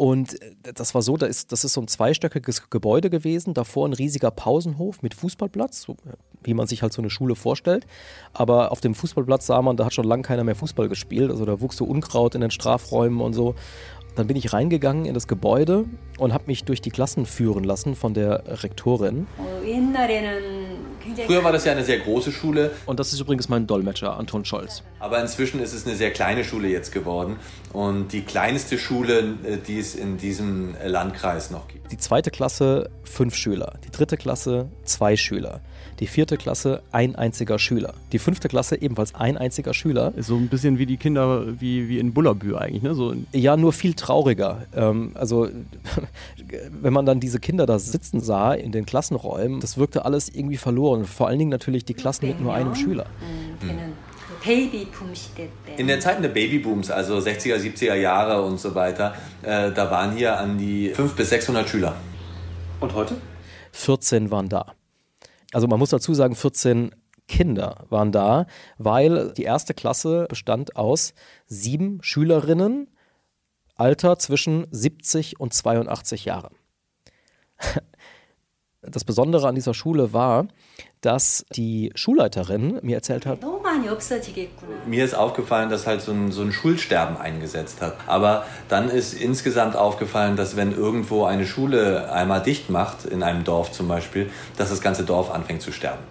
und 0.02 0.42
äh, 0.42 0.74
das 0.74 0.96
war 0.96 1.04
so, 1.04 1.16
da 1.16 1.28
ist, 1.28 1.52
das 1.52 1.64
ist 1.64 1.74
so 1.74 1.82
ein 1.82 1.88
zweistöckiges 1.88 2.72
Gebäude 2.72 3.12
gewesen, 3.12 3.54
davor 3.54 3.88
ein 3.88 3.94
riesiger 3.94 4.32
Pausenhof 4.32 5.04
mit 5.04 5.14
Fußballplatz, 5.14 5.86
wie 6.44 6.56
man 6.56 6.66
sich 6.66 6.82
halt 6.82 6.92
so 6.92 7.04
eine 7.04 7.12
Schule 7.12 7.36
vorstellt. 7.36 7.86
Aber 8.34 8.72
auf 8.72 8.82
dem 8.82 8.96
Fußballplatz 8.96 9.46
sah 9.46 9.62
man, 9.62 9.78
da 9.78 9.86
hat 9.86 9.94
schon 9.94 10.06
lange 10.06 10.24
keiner 10.24 10.44
mehr 10.44 10.56
Fußball 10.56 10.90
gespielt. 10.90 11.30
Also 11.30 11.46
da 11.46 11.62
wuchs 11.62 11.78
so 11.78 11.86
Unkraut 11.86 12.34
in 12.34 12.42
den 12.42 12.50
Strafräumen 12.50 13.22
und 13.22 13.34
so. 13.34 13.54
Dann 14.16 14.28
bin 14.28 14.36
ich 14.36 14.52
reingegangen 14.52 15.06
in 15.06 15.14
das 15.14 15.28
Gebäude 15.28 15.86
und 16.18 16.34
habe 16.34 16.44
mich 16.48 16.66
durch 16.66 16.82
die 16.82 16.90
Klassen 16.90 17.26
führen 17.26 17.64
lassen 17.64 17.96
von 17.96 18.14
der 18.14 18.44
Rektorin. 18.64 19.26
Früher 21.26 21.44
war 21.44 21.52
das 21.52 21.66
ja 21.66 21.72
eine 21.72 21.84
sehr 21.84 22.00
große 22.00 22.32
Schule. 22.32 22.72
Und 22.86 23.00
das 23.00 23.14
ist 23.14 23.20
übrigens 23.20 23.50
mein 23.50 23.68
Dolmetscher, 23.68 24.18
Anton 24.18 24.46
Scholz. 24.46 24.84
Aber 25.00 25.20
inzwischen 25.22 25.62
ist 25.62 25.74
es 25.74 25.88
eine 25.88 25.96
sehr 25.96 26.12
kleine 26.12 26.44
Schule 26.44 26.68
jetzt 26.68 26.92
geworden. 26.92 27.38
Und 27.74 28.12
die 28.12 28.22
kleinste 28.22 28.78
Schule, 28.78 29.36
äh, 29.44 29.58
die 29.58 29.80
es 29.80 29.96
in 29.96 30.18
diesem 30.18 30.76
Landkreis 30.86 31.50
noch 31.50 31.68
gibt. 31.68 31.92
Die 31.92 31.98
zweite 31.98 32.32
Klasse 32.32 32.90
fünf 33.04 33.36
Schüler, 33.36 33.74
die 33.86 33.92
dritte 33.92 34.18
Klasse 34.18 34.70
zwei 34.84 35.16
Schüler, 35.16 35.62
die 36.02 36.08
vierte 36.08 36.36
Klasse 36.36 36.82
ein 36.92 37.16
einziger 37.16 37.60
Schüler, 37.60 37.94
die 38.12 38.18
fünfte 38.18 38.50
Klasse 38.50 38.82
ebenfalls 38.82 39.14
ein 39.14 39.38
einziger 39.38 39.76
Schüler. 39.76 40.14
So 40.18 40.36
ein 40.36 40.50
bisschen 40.50 40.80
wie 40.80 40.88
die 40.88 40.98
Kinder 40.98 41.62
wie, 41.62 41.88
wie 41.88 42.00
in 42.00 42.12
Bullerbü 42.12 42.56
eigentlich, 42.56 42.82
ne? 42.82 42.96
So 42.96 43.14
ja, 43.32 43.56
nur 43.56 43.72
viel 43.72 43.94
trauriger. 43.94 44.66
Ähm, 44.76 45.12
also 45.14 45.48
wenn 46.82 46.92
man 46.92 47.06
dann 47.06 47.20
diese 47.20 47.40
Kinder 47.40 47.68
da 47.68 47.78
sitzen 47.78 48.20
sah 48.20 48.54
in 48.54 48.72
den 48.72 48.88
Klassenräumen, 48.88 49.60
das 49.60 49.78
wirkte 49.78 50.04
alles 50.04 50.28
irgendwie 50.28 50.58
verloren. 50.58 51.06
Vor 51.06 51.28
allen 51.28 51.38
Dingen 51.38 51.52
natürlich 51.52 51.86
die 51.86 51.94
Klassen 51.94 52.28
mit 52.28 52.42
nur 52.42 52.56
einem 52.56 52.74
Schüler. 52.74 53.06
Mhm. 53.62 53.70
In 55.78 55.86
der 55.86 56.00
Zeit 56.00 56.24
der 56.24 56.30
Babybooms, 56.30 56.90
also 56.90 57.18
60er, 57.18 57.58
70er 57.58 57.94
Jahre 57.94 58.42
und 58.42 58.60
so 58.60 58.74
weiter, 58.74 59.14
äh, 59.44 59.72
da 59.72 59.92
waren 59.92 60.16
hier 60.16 60.40
an 60.40 60.58
die 60.58 60.88
500 60.88 61.16
bis 61.16 61.30
600 61.30 61.70
Schüler. 61.70 61.96
Und 62.80 62.96
heute? 62.96 63.18
14 63.74 64.32
waren 64.32 64.50
da. 64.50 64.74
Also 65.54 65.68
man 65.68 65.80
muss 65.80 65.90
dazu 65.90 66.14
sagen, 66.14 66.36
14 66.36 66.92
Kinder 67.28 67.86
waren 67.90 68.12
da, 68.12 68.46
weil 68.78 69.32
die 69.34 69.44
erste 69.44 69.74
Klasse 69.74 70.26
bestand 70.30 70.76
aus 70.76 71.14
sieben 71.48 72.02
Schülerinnen, 72.02 72.88
Alter 73.76 74.20
zwischen 74.20 74.68
70 74.72 75.40
und 75.40 75.54
82 75.54 76.26
Jahren. 76.26 76.54
Das 78.84 79.04
Besondere 79.04 79.48
an 79.48 79.54
dieser 79.54 79.76
Schule 79.76 80.12
war, 80.12 80.48
dass 81.02 81.46
die 81.54 81.92
Schulleiterin 81.94 82.80
mir 82.82 82.96
erzählt 82.96 83.28
hat, 83.28 83.40
mir 84.88 85.06
ist 85.06 85.14
aufgefallen, 85.14 85.70
dass 85.70 85.86
halt 85.86 86.02
so 86.02 86.12
ein, 86.12 86.32
so 86.32 86.42
ein 86.42 86.52
Schulsterben 86.52 87.18
eingesetzt 87.18 87.80
hat. 87.82 87.96
Aber 88.08 88.46
dann 88.70 88.90
ist 88.90 89.14
insgesamt 89.14 89.76
aufgefallen, 89.76 90.36
dass 90.36 90.56
wenn 90.56 90.72
irgendwo 90.72 91.26
eine 91.26 91.46
Schule 91.46 92.12
einmal 92.12 92.42
dicht 92.42 92.72
macht, 92.72 93.06
in 93.06 93.22
einem 93.22 93.44
Dorf 93.44 93.72
zum 93.72 93.88
Beispiel, 93.88 94.32
dass 94.58 94.70
das 94.70 94.82
ganze 94.82 95.04
Dorf 95.04 95.30
anfängt 95.30 95.62
zu 95.62 95.72
sterben. 95.72 96.02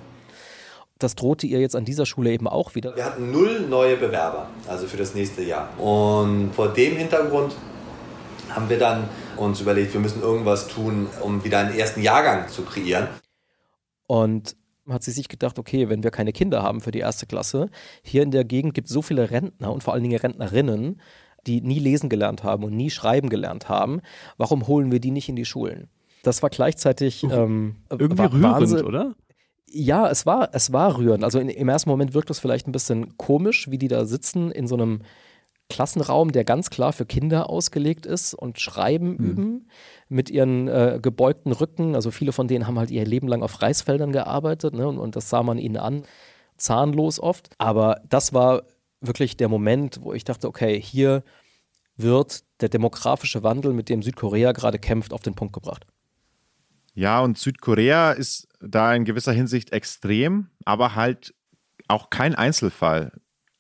Das 1.01 1.17
drohte 1.17 1.49
ihr 1.49 1.59
jetzt 1.61 1.75
an 1.75 1.85
dieser 1.85 2.07
Schule 2.07 2.31
eben 2.31 2.47
auch 2.47 2.77
wieder. 2.77 2.95
Wir 2.95 3.05
hatten 3.05 3.33
null 3.33 3.67
neue 3.69 3.97
Bewerber, 3.97 4.47
also 4.69 4.87
für 4.87 4.97
das 4.97 5.15
nächste 5.15 5.43
Jahr. 5.43 5.71
Und 5.79 6.53
vor 6.55 6.69
dem 6.69 6.97
Hintergrund 6.97 7.53
haben 8.55 8.69
wir 8.69 8.79
dann 8.79 9.09
uns 9.45 9.61
überlegt, 9.61 9.93
wir 9.93 10.01
müssen 10.01 10.23
irgendwas 10.23 10.69
tun, 10.69 11.09
um 11.23 11.45
wieder 11.45 11.59
einen 11.59 11.79
ersten 11.79 12.03
Jahrgang 12.03 12.49
zu 12.49 12.63
kreieren. 12.63 13.09
Und 14.07 14.57
hat 14.89 15.03
sie 15.03 15.13
sich 15.13 15.29
gedacht, 15.29 15.59
okay, 15.59 15.89
wenn 15.89 16.03
wir 16.03 16.11
keine 16.11 16.33
Kinder 16.33 16.63
haben 16.63 16.81
für 16.81 16.91
die 16.91 16.99
erste 16.99 17.27
Klasse, 17.27 17.71
hier 18.03 18.23
in 18.23 18.31
der 18.31 18.45
Gegend 18.45 18.75
gibt 18.75 18.89
es 18.89 18.95
so 18.95 19.03
viele 19.03 19.31
Rentner 19.31 19.73
und 19.73 19.83
vor 19.83 19.95
allen 19.95 20.03
Dingen 20.03 20.19
Rentnerinnen, 20.19 21.01
die 21.47 21.61
nie 21.61 21.79
lesen 21.79 22.09
gelernt 22.09 22.45
haben 22.45 22.65
und 22.65 22.77
nie 22.77 22.91
schreiben 22.91 23.29
gelernt 23.29 23.69
haben, 23.69 24.01
warum 24.37 24.67
holen 24.67 24.93
wir 24.93 25.01
die 25.01 25.11
nicht 25.11 25.29
in 25.29 25.37
die 25.37 25.45
Schulen? 25.45 25.89
Das 26.23 26.43
war 26.43 26.51
gleichzeitig 26.51 27.25
ähm, 27.25 27.77
irgendwie 27.89 28.19
war 28.19 28.33
rührend, 28.33 28.45
Wahnsinn. 28.45 28.85
oder? 28.85 29.15
Ja, 29.67 30.11
es 30.11 30.27
war, 30.27 30.51
es 30.53 30.73
war 30.73 30.99
rührend. 30.99 31.25
Also 31.25 31.39
in, 31.39 31.49
im 31.49 31.69
ersten 31.69 31.89
Moment 31.89 32.13
wirkt 32.13 32.31
es 32.31 32.39
vielleicht 32.39 32.67
ein 32.67 32.73
bisschen 32.73 33.17
komisch, 33.17 33.71
wie 33.71 33.79
die 33.79 33.89
da 33.89 34.05
sitzen 34.05 34.51
in 34.51 34.67
so 34.67 34.75
einem 34.75 35.03
Klassenraum, 35.71 36.33
der 36.33 36.45
ganz 36.45 36.69
klar 36.69 36.93
für 36.93 37.07
Kinder 37.07 37.49
ausgelegt 37.49 38.05
ist 38.05 38.35
und 38.35 38.61
Schreiben 38.61 39.13
mhm. 39.13 39.17
üben 39.17 39.69
mit 40.11 40.29
ihren 40.29 40.69
äh, 40.69 40.99
gebeugten 41.01 41.53
Rücken. 41.53 41.95
Also 41.95 42.11
viele 42.11 42.33
von 42.33 42.49
denen 42.49 42.67
haben 42.67 42.79
halt 42.79 42.91
ihr 42.91 43.07
Leben 43.07 43.29
lang 43.29 43.43
auf 43.43 43.63
Reisfeldern 43.63 44.13
gearbeitet 44.13 44.75
ne? 44.75 44.87
und, 44.87 44.99
und 44.99 45.17
das 45.17 45.31
sah 45.31 45.43
man 45.43 45.57
ihnen 45.57 45.79
an, 45.79 46.03
zahnlos 46.59 47.19
oft. 47.19 47.51
Aber 47.57 48.03
das 48.09 48.35
war 48.35 48.65
wirklich 49.01 49.39
der 49.39 49.49
Moment, 49.49 50.01
wo 50.03 50.13
ich 50.13 50.25
dachte, 50.25 50.47
okay, 50.47 50.79
hier 50.79 51.23
wird 51.97 52.45
der 52.61 52.69
demografische 52.69 53.43
Wandel, 53.43 53.73
mit 53.73 53.89
dem 53.89 54.03
Südkorea 54.03 54.53
gerade 54.53 54.79
kämpft, 54.79 55.13
auf 55.13 55.23
den 55.23 55.35
Punkt 55.35 55.55
gebracht. 55.55 55.87
Ja, 56.95 57.21
und 57.21 57.39
Südkorea 57.39 58.13
ist 58.13 58.49
da 58.61 58.95
in 58.95 59.05
gewisser 59.05 59.33
Hinsicht 59.33 59.73
extrem, 59.73 60.49
aber 60.65 60.95
halt 60.95 61.35
auch 61.89 62.11
kein 62.11 62.35
Einzelfall. 62.35 63.13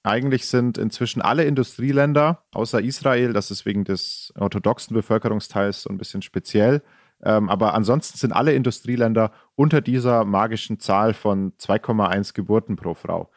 Eigentlich 0.02 0.46
sind 0.46 0.78
inzwischen 0.78 1.20
alle 1.20 1.44
Industrieländer, 1.44 2.42
außer 2.52 2.80
Israel, 2.80 3.34
das 3.34 3.50
ist 3.50 3.66
wegen 3.66 3.84
des 3.84 4.32
orthodoxen 4.38 4.94
Bevölkerungsteils 4.94 5.82
so 5.82 5.90
ein 5.90 5.98
bisschen 5.98 6.22
speziell, 6.22 6.82
ähm, 7.22 7.50
aber 7.50 7.74
ansonsten 7.74 8.16
sind 8.16 8.32
alle 8.32 8.54
Industrieländer 8.54 9.30
unter 9.56 9.82
dieser 9.82 10.24
magischen 10.24 10.80
Zahl 10.80 11.12
von 11.12 11.52
2,1 11.58 12.32
Geburten 12.32 12.76
pro 12.76 12.94
Frau. 12.94 13.30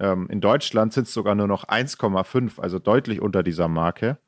Ähm, 0.00 0.28
in 0.28 0.40
Deutschland 0.40 0.92
sind 0.92 1.06
es 1.06 1.14
sogar 1.14 1.36
nur 1.36 1.46
noch 1.46 1.64
1,5, 1.64 2.60
also 2.60 2.80
deutlich 2.80 3.20
unter 3.20 3.44
dieser 3.44 3.68
Marke. 3.68 4.18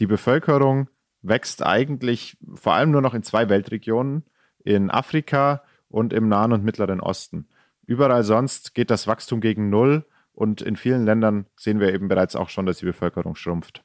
Die 0.00 0.06
Bevölkerung 0.06 0.88
wächst 1.22 1.64
eigentlich 1.64 2.36
vor 2.54 2.74
allem 2.74 2.90
nur 2.90 3.02
noch 3.02 3.14
in 3.14 3.22
zwei 3.22 3.48
Weltregionen, 3.48 4.24
in 4.64 4.90
Afrika 4.90 5.62
und 5.88 6.12
im 6.12 6.28
Nahen 6.28 6.52
und 6.52 6.64
Mittleren 6.64 7.00
Osten. 7.00 7.48
Überall 7.86 8.24
sonst 8.24 8.74
geht 8.74 8.90
das 8.90 9.06
Wachstum 9.06 9.40
gegen 9.40 9.70
Null 9.70 10.04
und 10.40 10.62
in 10.62 10.76
vielen 10.76 11.04
Ländern 11.04 11.44
sehen 11.54 11.80
wir 11.80 11.92
eben 11.92 12.08
bereits 12.08 12.34
auch 12.34 12.48
schon, 12.48 12.64
dass 12.64 12.78
die 12.78 12.86
Bevölkerung 12.86 13.34
schrumpft. 13.34 13.84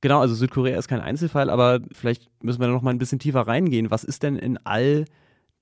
Genau, 0.00 0.20
also 0.20 0.32
Südkorea 0.32 0.78
ist 0.78 0.86
kein 0.86 1.00
Einzelfall, 1.00 1.50
aber 1.50 1.80
vielleicht 1.90 2.30
müssen 2.40 2.60
wir 2.60 2.68
noch 2.68 2.82
mal 2.82 2.90
ein 2.90 2.98
bisschen 2.98 3.18
tiefer 3.18 3.40
reingehen. 3.40 3.90
Was 3.90 4.04
ist 4.04 4.22
denn 4.22 4.36
in 4.36 4.58
all 4.64 5.06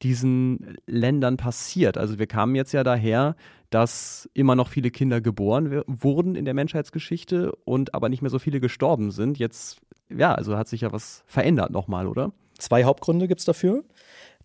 diesen 0.03 0.77
Ländern 0.87 1.39
passiert? 1.39 1.97
Also 1.97 2.19
wir 2.19 2.27
kamen 2.27 2.55
jetzt 2.55 2.73
ja 2.73 2.85
daher, 2.85 3.35
dass 3.71 4.29
immer 4.35 4.57
noch 4.57 4.69
viele 4.69 4.91
Kinder 4.91 5.23
geboren 5.23 5.83
wurden 5.87 6.35
in 6.35 6.45
der 6.45 6.53
Menschheitsgeschichte 6.53 7.53
und 7.65 7.95
aber 7.95 8.11
nicht 8.11 8.21
mehr 8.21 8.31
so 8.31 8.39
viele 8.39 8.61
gestorben 8.61 9.13
sind. 9.13 9.39
Jetzt, 9.39 9.81
ja, 10.11 10.35
also 10.35 10.59
hat 10.59 10.69
sich 10.69 10.83
ja 10.83 10.93
was 10.93 11.25
verändert 11.29 11.71
nochmal, 11.71 12.07
oder? 12.07 12.33
Zwei 12.59 12.85
Hauptgründe 12.85 13.27
gibt 13.27 13.41
es 13.41 13.47
dafür. 13.47 13.85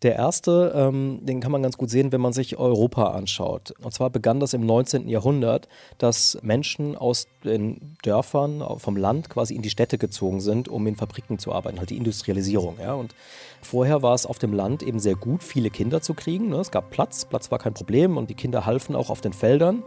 Der 0.01 0.15
erste, 0.15 0.73
ähm, 0.75 1.19
den 1.21 1.39
kann 1.39 1.53
man 1.53 1.63
ganz 1.63 1.77
gut 1.77 1.89
sehen, 1.89 2.11
wenn 2.11 2.19
man 2.19 2.33
sich 2.33 2.57
Europa 2.57 3.11
anschaut. 3.11 3.73
Und 3.81 3.93
zwar 3.93 4.09
begann 4.09 4.41
das 4.41 4.53
im 4.53 4.65
19. 4.65 5.07
Jahrhundert, 5.07 5.69
dass 5.97 6.37
Menschen 6.41 6.97
aus 6.97 7.27
den 7.45 7.95
Dörfern 8.03 8.61
vom 8.77 8.97
Land 8.97 9.29
quasi 9.29 9.55
in 9.55 9.61
die 9.61 9.69
Städte 9.69 9.97
gezogen 9.97 10.41
sind, 10.41 10.67
um 10.67 10.85
in 10.85 10.97
Fabriken 10.97 11.39
zu 11.39 11.53
arbeiten, 11.53 11.79
halt 11.79 11.91
die 11.91 11.97
Industrialisierung. 11.97 12.77
Ja? 12.79 12.93
Und 12.93 13.15
vorher 13.61 14.01
war 14.01 14.13
es 14.13 14.25
auf 14.25 14.37
dem 14.37 14.53
Land 14.53 14.83
eben 14.83 14.99
sehr 14.99 15.15
gut, 15.15 15.43
viele 15.43 15.69
Kinder 15.69 16.01
zu 16.01 16.13
kriegen. 16.13 16.49
Ne? 16.49 16.57
Es 16.57 16.71
gab 16.71 16.91
Platz, 16.91 17.23
Platz 17.23 17.49
war 17.49 17.59
kein 17.59 17.73
Problem 17.73 18.17
und 18.17 18.29
die 18.29 18.35
Kinder 18.35 18.65
halfen 18.65 18.95
auch 18.97 19.09
auf 19.09 19.21
den 19.21 19.33
Feldern. 19.33 19.83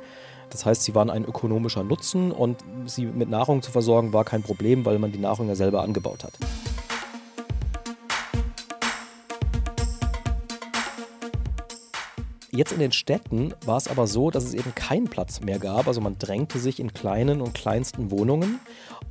Das 0.49 0.65
heißt, 0.65 0.85
sie 0.85 0.95
waren 0.95 1.11
ein 1.11 1.27
ökonomischer 1.27 1.85
Nutzen 1.85 2.33
und 2.33 2.65
sie 2.87 3.05
mit 3.05 3.29
Nahrung 3.29 3.61
zu 3.61 3.71
versorgen 3.71 4.15
war 4.15 4.25
kein 4.25 4.43
Problem, 4.43 4.87
weil 4.87 4.99
man 4.99 5.13
die 5.13 5.19
Nahrung 5.19 5.49
ja 5.49 5.55
selber 5.55 5.83
angebaut 5.83 6.25
hat. 6.25 6.33
Jetzt 12.51 12.73
in 12.73 12.79
den 12.79 12.93
Städten 12.93 13.53
war 13.67 13.77
es 13.77 13.89
aber 13.89 14.07
so, 14.07 14.31
dass 14.31 14.45
es 14.45 14.55
eben 14.55 14.75
keinen 14.75 15.09
Platz 15.09 15.41
mehr 15.41 15.59
gab. 15.59 15.87
Also 15.87 16.01
man 16.01 16.19
drängte 16.19 16.59
sich 16.59 16.81
in 16.81 16.95
kleinen 16.95 17.43
und 17.43 17.53
kleinsten 17.53 18.11
Wohnungen. 18.11 18.59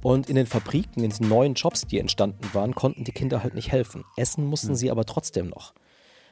Und 0.02 0.30
in 0.30 0.36
den 0.36 0.48
Fabriken, 0.48 1.04
in 1.04 1.12
den 1.12 1.28
neuen 1.28 1.54
Jobs, 1.54 1.86
die 1.86 2.00
entstanden 2.00 2.50
waren, 2.54 2.74
konnten 2.74 3.04
die 3.04 3.12
Kinder 3.12 3.44
halt 3.44 3.54
nicht 3.54 3.72
helfen. 3.72 4.06
Essen 4.16 4.46
mussten 4.46 4.70
hm. 4.70 4.76
sie 4.76 4.92
aber 4.92 5.06
trotzdem 5.06 5.48
noch. 5.48 5.74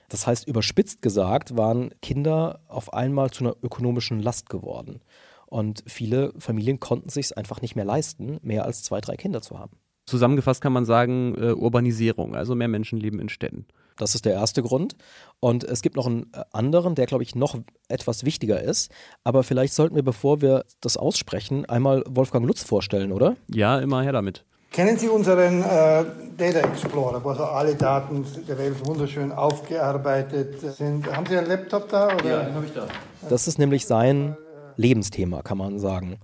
Das 0.10 0.26
heißt, 0.26 0.48
überspitzt 0.48 1.02
gesagt, 1.02 1.58
waren 1.58 1.92
Kinder 2.02 2.60
auf 2.68 2.94
einmal 2.94 3.32
zu 3.32 3.44
einer 3.44 3.56
ökonomischen 3.62 4.20
Last 4.20 4.50
geworden. 4.50 5.02
Und 5.48 5.84
viele 5.88 6.34
Familien 6.38 6.80
konnten 6.80 7.10
sich 7.10 7.38
einfach 7.38 7.62
nicht 7.62 7.76
mehr 7.76 7.86
leisten, 7.86 8.40
mehr 8.42 8.66
als 8.66 8.84
zwei, 8.84 9.00
drei 9.00 9.16
Kinder 9.16 9.42
zu 9.42 9.60
haben. 9.60 9.78
Zusammengefasst 10.06 10.62
kann 10.62 10.74
man 10.74 10.86
sagen, 10.86 11.36
äh, 11.36 11.54
Urbanisierung, 11.54 12.36
also 12.36 12.56
mehr 12.56 12.68
Menschen 12.68 13.00
leben 13.00 13.20
in 13.20 13.30
Städten. 13.30 13.66
Das 13.98 14.16
ist 14.16 14.26
der 14.26 14.34
erste 14.34 14.62
Grund. 14.62 14.96
Und 15.40 15.64
es 15.64 15.82
gibt 15.82 15.96
noch 15.96 16.06
einen 16.06 16.32
äh, 16.34 16.44
anderen, 16.52 16.96
der, 16.96 17.06
glaube 17.06 17.24
ich, 17.24 17.36
noch 17.36 17.58
etwas 17.88 18.26
wichtiger 18.26 18.62
ist. 18.62 18.92
Aber 19.24 19.44
vielleicht 19.44 19.74
sollten 19.74 19.96
wir, 19.96 20.04
bevor 20.04 20.42
wir 20.42 20.66
das 20.82 20.98
aussprechen, 20.98 21.66
einmal 21.66 22.04
Wolfgang 22.08 22.46
Lutz 22.46 22.64
vorstellen, 22.64 23.12
oder? 23.12 23.36
Ja, 23.48 23.80
immer 23.80 24.04
her 24.04 24.12
damit. 24.12 24.44
Kennen 24.72 24.98
Sie 24.98 25.08
unseren 25.08 25.62
äh, 25.62 26.04
Data 26.38 26.60
Explorer, 26.68 27.24
wo 27.24 27.30
also 27.30 27.46
alle 27.46 27.76
Daten 27.76 28.26
der 28.46 28.58
Welt 28.58 28.86
wunderschön 28.86 29.32
aufgearbeitet 29.32 30.60
sind? 30.60 31.10
Haben 31.10 31.26
Sie 31.28 31.38
einen 31.38 31.48
Laptop 31.48 31.88
da? 31.88 32.14
Oder? 32.14 32.26
Ja, 32.26 32.44
den 32.44 32.56
habe 32.56 32.66
ich 32.66 32.74
da. 32.74 32.86
Das 33.30 33.48
ist 33.48 33.58
nämlich 33.58 33.86
sein 33.86 34.36
Lebensthema, 34.76 35.44
kann 35.44 35.58
man 35.58 35.80
sagen. 35.80 36.20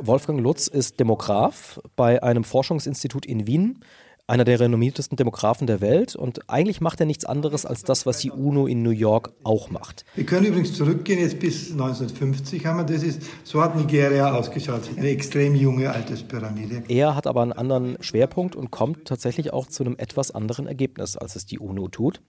Wolfgang 0.00 0.40
Lutz 0.40 0.66
ist 0.66 0.98
Demograf 0.98 1.80
bei 1.94 2.20
einem 2.20 2.42
Forschungsinstitut 2.42 3.26
in 3.26 3.46
Wien, 3.46 3.78
einer 4.26 4.44
der 4.44 4.58
renommiertesten 4.58 5.16
Demografen 5.16 5.66
der 5.66 5.80
Welt. 5.80 6.16
Und 6.16 6.48
eigentlich 6.48 6.80
macht 6.80 7.00
er 7.00 7.06
nichts 7.06 7.24
anderes 7.24 7.66
als 7.66 7.82
das, 7.82 8.06
was 8.06 8.18
die 8.18 8.30
UNO 8.30 8.66
in 8.66 8.82
New 8.82 8.90
York 8.90 9.32
auch 9.44 9.70
macht. 9.70 10.04
Wir 10.14 10.24
können 10.24 10.46
übrigens 10.46 10.72
zurückgehen, 10.74 11.20
jetzt 11.20 11.38
bis 11.40 11.72
1950 11.72 12.64
haben 12.66 12.78
wir 12.78 12.84
das. 12.84 13.02
Ist, 13.02 13.22
so 13.44 13.62
hat 13.62 13.76
Nigeria 13.76 14.32
ausgeschaut. 14.32 14.82
Eine 14.96 15.08
extrem 15.08 15.54
junge 15.54 15.90
Alterspyramide. 15.90 16.84
Er 16.88 17.14
hat 17.14 17.26
aber 17.26 17.42
einen 17.42 17.52
anderen 17.52 17.96
Schwerpunkt 18.00 18.56
und 18.56 18.70
kommt 18.70 19.04
tatsächlich 19.06 19.52
auch 19.52 19.66
zu 19.66 19.84
einem 19.84 19.96
etwas 19.98 20.30
anderen 20.30 20.66
Ergebnis, 20.66 21.16
als 21.16 21.36
es 21.36 21.44
die 21.44 21.58
UNO 21.58 21.88
tut. 21.88 22.22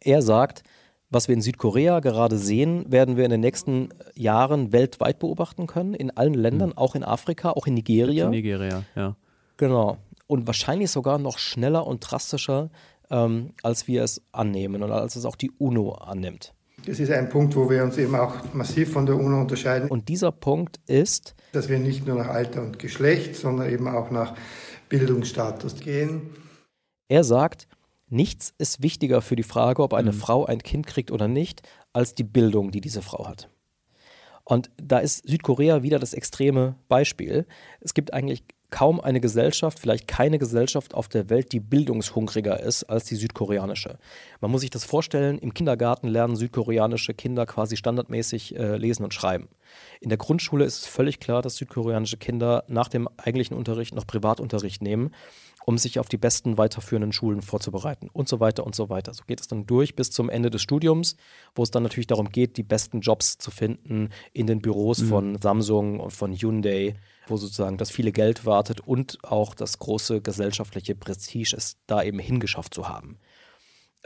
Er 0.00 0.22
sagt, 0.22 0.62
was 1.10 1.28
wir 1.28 1.34
in 1.34 1.42
Südkorea 1.42 2.00
gerade 2.00 2.38
sehen, 2.38 2.90
werden 2.90 3.16
wir 3.16 3.24
in 3.24 3.30
den 3.30 3.40
nächsten 3.40 3.90
Jahren 4.14 4.72
weltweit 4.72 5.18
beobachten 5.18 5.66
können, 5.66 5.92
in 5.92 6.10
allen 6.10 6.34
Ländern, 6.34 6.70
mhm. 6.70 6.78
auch 6.78 6.94
in 6.94 7.04
Afrika, 7.04 7.50
auch 7.50 7.66
in 7.66 7.74
Nigeria. 7.74 8.26
In 8.26 8.30
Nigeria, 8.30 8.84
ja. 8.94 9.16
Genau. 9.58 9.98
Und 10.26 10.46
wahrscheinlich 10.46 10.90
sogar 10.90 11.18
noch 11.18 11.38
schneller 11.38 11.86
und 11.86 12.00
drastischer, 12.00 12.70
ähm, 13.10 13.52
als 13.62 13.86
wir 13.86 14.02
es 14.02 14.22
annehmen 14.32 14.82
und 14.82 14.90
als 14.90 15.16
es 15.16 15.24
auch 15.24 15.36
die 15.36 15.50
UNO 15.58 15.92
annimmt. 15.92 16.54
Das 16.86 16.98
ist 16.98 17.10
ein 17.10 17.28
Punkt, 17.28 17.54
wo 17.54 17.70
wir 17.70 17.84
uns 17.84 17.96
eben 17.98 18.14
auch 18.14 18.54
massiv 18.54 18.92
von 18.92 19.06
der 19.06 19.16
UNO 19.16 19.42
unterscheiden. 19.42 19.88
Und 19.88 20.08
dieser 20.08 20.32
Punkt 20.32 20.80
ist, 20.86 21.34
dass 21.52 21.68
wir 21.68 21.78
nicht 21.78 22.06
nur 22.06 22.16
nach 22.16 22.28
Alter 22.28 22.62
und 22.62 22.78
Geschlecht, 22.78 23.36
sondern 23.36 23.70
eben 23.70 23.86
auch 23.86 24.10
nach 24.10 24.34
Bildungsstatus 24.88 25.76
gehen. 25.76 26.30
Er 27.08 27.24
sagt, 27.24 27.68
Nichts 28.12 28.52
ist 28.58 28.82
wichtiger 28.82 29.22
für 29.22 29.36
die 29.36 29.42
Frage, 29.42 29.82
ob 29.82 29.94
eine 29.94 30.12
mhm. 30.12 30.16
Frau 30.16 30.44
ein 30.44 30.62
Kind 30.62 30.86
kriegt 30.86 31.10
oder 31.10 31.28
nicht, 31.28 31.62
als 31.94 32.14
die 32.14 32.24
Bildung, 32.24 32.70
die 32.70 32.82
diese 32.82 33.00
Frau 33.00 33.26
hat. 33.26 33.48
Und 34.44 34.70
da 34.76 34.98
ist 34.98 35.26
Südkorea 35.26 35.82
wieder 35.82 35.98
das 35.98 36.12
extreme 36.12 36.74
Beispiel. 36.88 37.46
Es 37.80 37.94
gibt 37.94 38.12
eigentlich 38.12 38.44
kaum 38.72 39.00
eine 39.00 39.20
Gesellschaft, 39.20 39.78
vielleicht 39.78 40.08
keine 40.08 40.38
Gesellschaft 40.38 40.94
auf 40.94 41.06
der 41.06 41.30
Welt, 41.30 41.52
die 41.52 41.60
bildungshungriger 41.60 42.58
ist 42.58 42.84
als 42.84 43.04
die 43.04 43.14
südkoreanische. 43.14 43.98
Man 44.40 44.50
muss 44.50 44.62
sich 44.62 44.70
das 44.70 44.84
vorstellen, 44.84 45.38
im 45.38 45.54
Kindergarten 45.54 46.08
lernen 46.08 46.34
südkoreanische 46.34 47.14
Kinder 47.14 47.46
quasi 47.46 47.76
standardmäßig 47.76 48.56
äh, 48.56 48.76
lesen 48.76 49.04
und 49.04 49.14
schreiben. 49.14 49.48
In 50.00 50.08
der 50.08 50.18
Grundschule 50.18 50.64
ist 50.64 50.80
es 50.80 50.86
völlig 50.86 51.20
klar, 51.20 51.42
dass 51.42 51.56
südkoreanische 51.56 52.16
Kinder 52.16 52.64
nach 52.66 52.88
dem 52.88 53.08
eigentlichen 53.18 53.56
Unterricht 53.56 53.94
noch 53.94 54.06
Privatunterricht 54.06 54.82
nehmen 54.82 55.12
um 55.64 55.78
sich 55.78 55.98
auf 55.98 56.08
die 56.08 56.16
besten 56.16 56.58
weiterführenden 56.58 57.12
Schulen 57.12 57.42
vorzubereiten 57.42 58.08
und 58.12 58.28
so 58.28 58.40
weiter 58.40 58.64
und 58.64 58.74
so 58.74 58.88
weiter. 58.88 59.14
So 59.14 59.24
geht 59.26 59.40
es 59.40 59.48
dann 59.48 59.66
durch 59.66 59.94
bis 59.94 60.10
zum 60.10 60.28
Ende 60.28 60.50
des 60.50 60.62
Studiums, 60.62 61.16
wo 61.54 61.62
es 61.62 61.70
dann 61.70 61.82
natürlich 61.82 62.06
darum 62.06 62.30
geht, 62.30 62.56
die 62.56 62.62
besten 62.62 63.00
Jobs 63.00 63.38
zu 63.38 63.50
finden 63.50 64.10
in 64.32 64.46
den 64.46 64.60
Büros 64.60 65.02
mhm. 65.02 65.08
von 65.08 65.38
Samsung 65.40 66.00
und 66.00 66.12
von 66.12 66.32
Hyundai, 66.32 66.94
wo 67.26 67.36
sozusagen 67.36 67.78
das 67.78 67.90
viele 67.90 68.12
Geld 68.12 68.44
wartet 68.44 68.80
und 68.80 69.18
auch 69.24 69.54
das 69.54 69.78
große 69.78 70.20
gesellschaftliche 70.20 70.94
Prestige 70.94 71.56
ist, 71.56 71.78
da 71.86 72.02
eben 72.02 72.18
hingeschafft 72.18 72.74
zu 72.74 72.88
haben. 72.88 73.18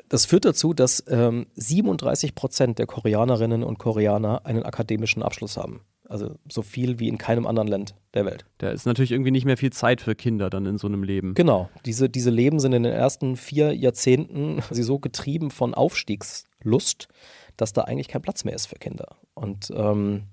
Das 0.09 0.27
führt 0.27 0.45
dazu, 0.45 0.75
dass 0.75 1.03
ähm, 1.09 1.47
37 1.55 2.35
Prozent 2.35 2.79
der 2.79 2.87
Koreanerinnen 2.87 3.64
und 3.64 3.79
Koreaner 3.79 4.45
einen 4.45 4.62
akademischen 4.62 5.23
Abschluss 5.23 5.57
haben. 5.57 5.81
Also 6.09 6.37
so 6.49 6.62
viel 6.62 6.99
wie 6.99 7.09
in 7.09 7.19
keinem 7.19 7.47
anderen 7.47 7.69
Land 7.69 7.95
der 8.14 8.25
Welt. 8.25 8.45
Da 8.59 8.71
ist 8.71 8.87
natürlich 8.87 9.12
irgendwie 9.12 9.31
nicht 9.31 9.45
mehr 9.45 9.57
viel 9.57 9.73
Zeit 9.73 10.01
für 10.01 10.14
Kinder 10.14 10.51
dann 10.51 10.66
in 10.66 10.79
so 10.79 10.87
einem 10.87 11.03
Leben. 11.03 11.35
Genau. 11.35 11.69
Diese, 11.85 12.09
diese 12.09 12.31
Leben 12.31 12.61
sind 12.61 12.73
in 12.73 12.85
den 12.85 12.92
ersten 12.92 13.37
vier 13.37 13.75
Jahrzehnten 13.75 14.62
sie 14.71 14.83
so 14.83 14.99
getrieben 14.99 15.51
von 15.51 15.75
Aufstiegslust, 15.75 17.09
dass 17.57 17.73
da 17.73 17.83
eigentlich 17.83 18.09
kein 18.09 18.23
Platz 18.23 18.45
mehr 18.45 18.55
ist 18.55 18.66
für 18.66 18.77
Kinder. 18.77 19.16
Und 19.35 19.73
ähm, 19.75 20.25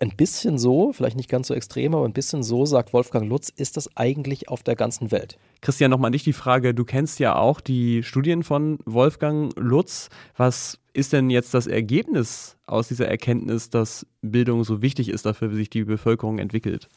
ein 0.00 0.16
bisschen 0.16 0.58
so, 0.58 0.92
vielleicht 0.92 1.16
nicht 1.16 1.28
ganz 1.28 1.48
so 1.48 1.54
extrem, 1.54 1.94
aber 1.94 2.04
ein 2.04 2.12
bisschen 2.12 2.42
so, 2.42 2.66
sagt 2.66 2.92
Wolfgang 2.92 3.28
Lutz, 3.28 3.48
ist 3.48 3.76
das 3.76 3.96
eigentlich 3.96 4.48
auf 4.48 4.62
der 4.62 4.76
ganzen 4.76 5.10
Welt. 5.10 5.38
Christian, 5.60 5.90
nochmal 5.90 6.10
nicht 6.10 6.26
die 6.26 6.32
Frage, 6.32 6.74
du 6.74 6.84
kennst 6.84 7.20
ja 7.20 7.36
auch 7.36 7.60
die 7.60 8.02
Studien 8.02 8.42
von 8.42 8.78
Wolfgang 8.84 9.52
Lutz. 9.56 10.08
Was 10.36 10.78
ist 10.94 11.12
denn 11.12 11.28
jetzt 11.28 11.52
das 11.52 11.66
Ergebnis 11.66 12.56
aus 12.66 12.88
dieser 12.88 13.08
Erkenntnis, 13.08 13.68
dass 13.68 14.06
Bildung 14.22 14.64
so 14.64 14.80
wichtig 14.80 15.10
ist 15.10 15.26
dafür, 15.26 15.50
wie 15.50 15.56
sich 15.56 15.68
die 15.68 15.84
Bevölkerung 15.84 16.38
entwickelt? 16.38 16.88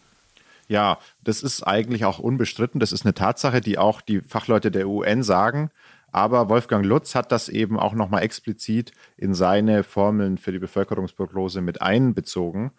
Ja, 0.67 0.99
das 1.23 1.43
ist 1.43 1.63
eigentlich 1.63 2.05
auch 2.05 2.19
unbestritten. 2.19 2.79
Das 2.79 2.91
ist 2.91 3.05
eine 3.05 3.15
Tatsache, 3.15 3.59
die 3.59 3.77
auch 3.77 4.01
die 4.01 4.21
Fachleute 4.21 4.69
der 4.69 4.87
UN 4.87 5.23
sagen. 5.23 5.71
Aber 6.11 6.47
Wolfgang 6.47 6.85
Lutz 6.85 7.15
hat 7.15 7.31
das 7.31 7.49
eben 7.49 7.79
auch 7.79 7.93
nochmal 7.93 8.23
explizit 8.23 8.91
in 9.17 9.33
seine 9.33 9.83
Formeln 9.83 10.37
für 10.37 10.51
die 10.51 10.59
Bevölkerungsprognose 10.59 11.61
mit 11.61 11.81
einbezogen 11.81 12.71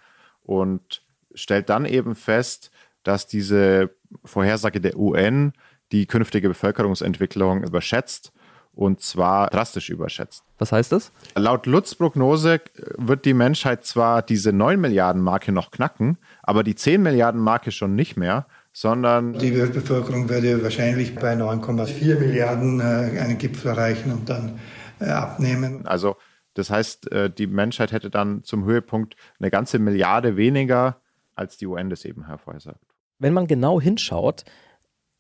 und 0.43 1.03
stellt 1.35 1.69
dann 1.69 1.85
eben 1.85 2.15
fest, 2.15 2.71
dass 3.03 3.27
diese 3.27 3.91
Vorhersage 4.25 4.81
der 4.81 4.97
UN 4.97 5.53
die 5.93 6.07
künftige 6.07 6.49
Bevölkerungsentwicklung 6.49 7.65
überschätzt 7.65 8.33
und 8.79 9.01
zwar 9.01 9.49
drastisch 9.51 9.91
überschätzt. 9.91 10.45
Was 10.57 10.71
heißt 10.71 10.93
das? 10.93 11.11
Laut 11.35 11.67
Lutz 11.67 11.97
Prognose 11.97 12.61
wird 12.97 13.25
die 13.25 13.35
Menschheit 13.35 13.85
zwar 13.85 14.23
diese 14.23 14.53
9 14.53 14.81
Milliarden 14.81 15.21
Marke 15.21 15.51
noch 15.51 15.73
knacken, 15.73 16.17
aber 16.45 16.63
die 16.63 16.77
10 16.77 17.03
Milliarden 17.03 17.41
Marke 17.41 17.73
schon 17.73 17.97
nicht 17.97 18.17
mehr, 18.17 18.47
sondern 18.73 19.33
die 19.33 19.57
Weltbevölkerung 19.57 20.29
würde 20.29 20.63
wahrscheinlich 20.63 21.17
bei 21.17 21.35
9,4 21.35 22.21
Milliarden 22.21 22.79
äh, 22.79 23.19
einen 23.19 23.37
Gipfel 23.37 23.73
erreichen 23.73 24.13
und 24.13 24.29
dann 24.29 24.61
äh, 25.01 25.07
abnehmen. 25.07 25.85
Also 25.85 26.15
das 26.55 26.71
heißt, 26.71 27.11
äh, 27.11 27.31
die 27.31 27.49
Menschheit 27.49 27.91
hätte 27.91 28.11
dann 28.11 28.45
zum 28.45 28.65
Höhepunkt 28.65 29.17
eine 29.41 29.51
ganze 29.51 29.81
Milliarde 29.81 30.37
weniger, 30.37 31.01
als 31.35 31.57
die 31.57 31.67
UN 31.67 31.91
das 31.91 32.05
eben 32.05 32.27
hervorhersagt. 32.27 32.79
Wenn 33.19 33.33
man 33.33 33.49
genau 33.49 33.81
hinschaut, 33.81 34.45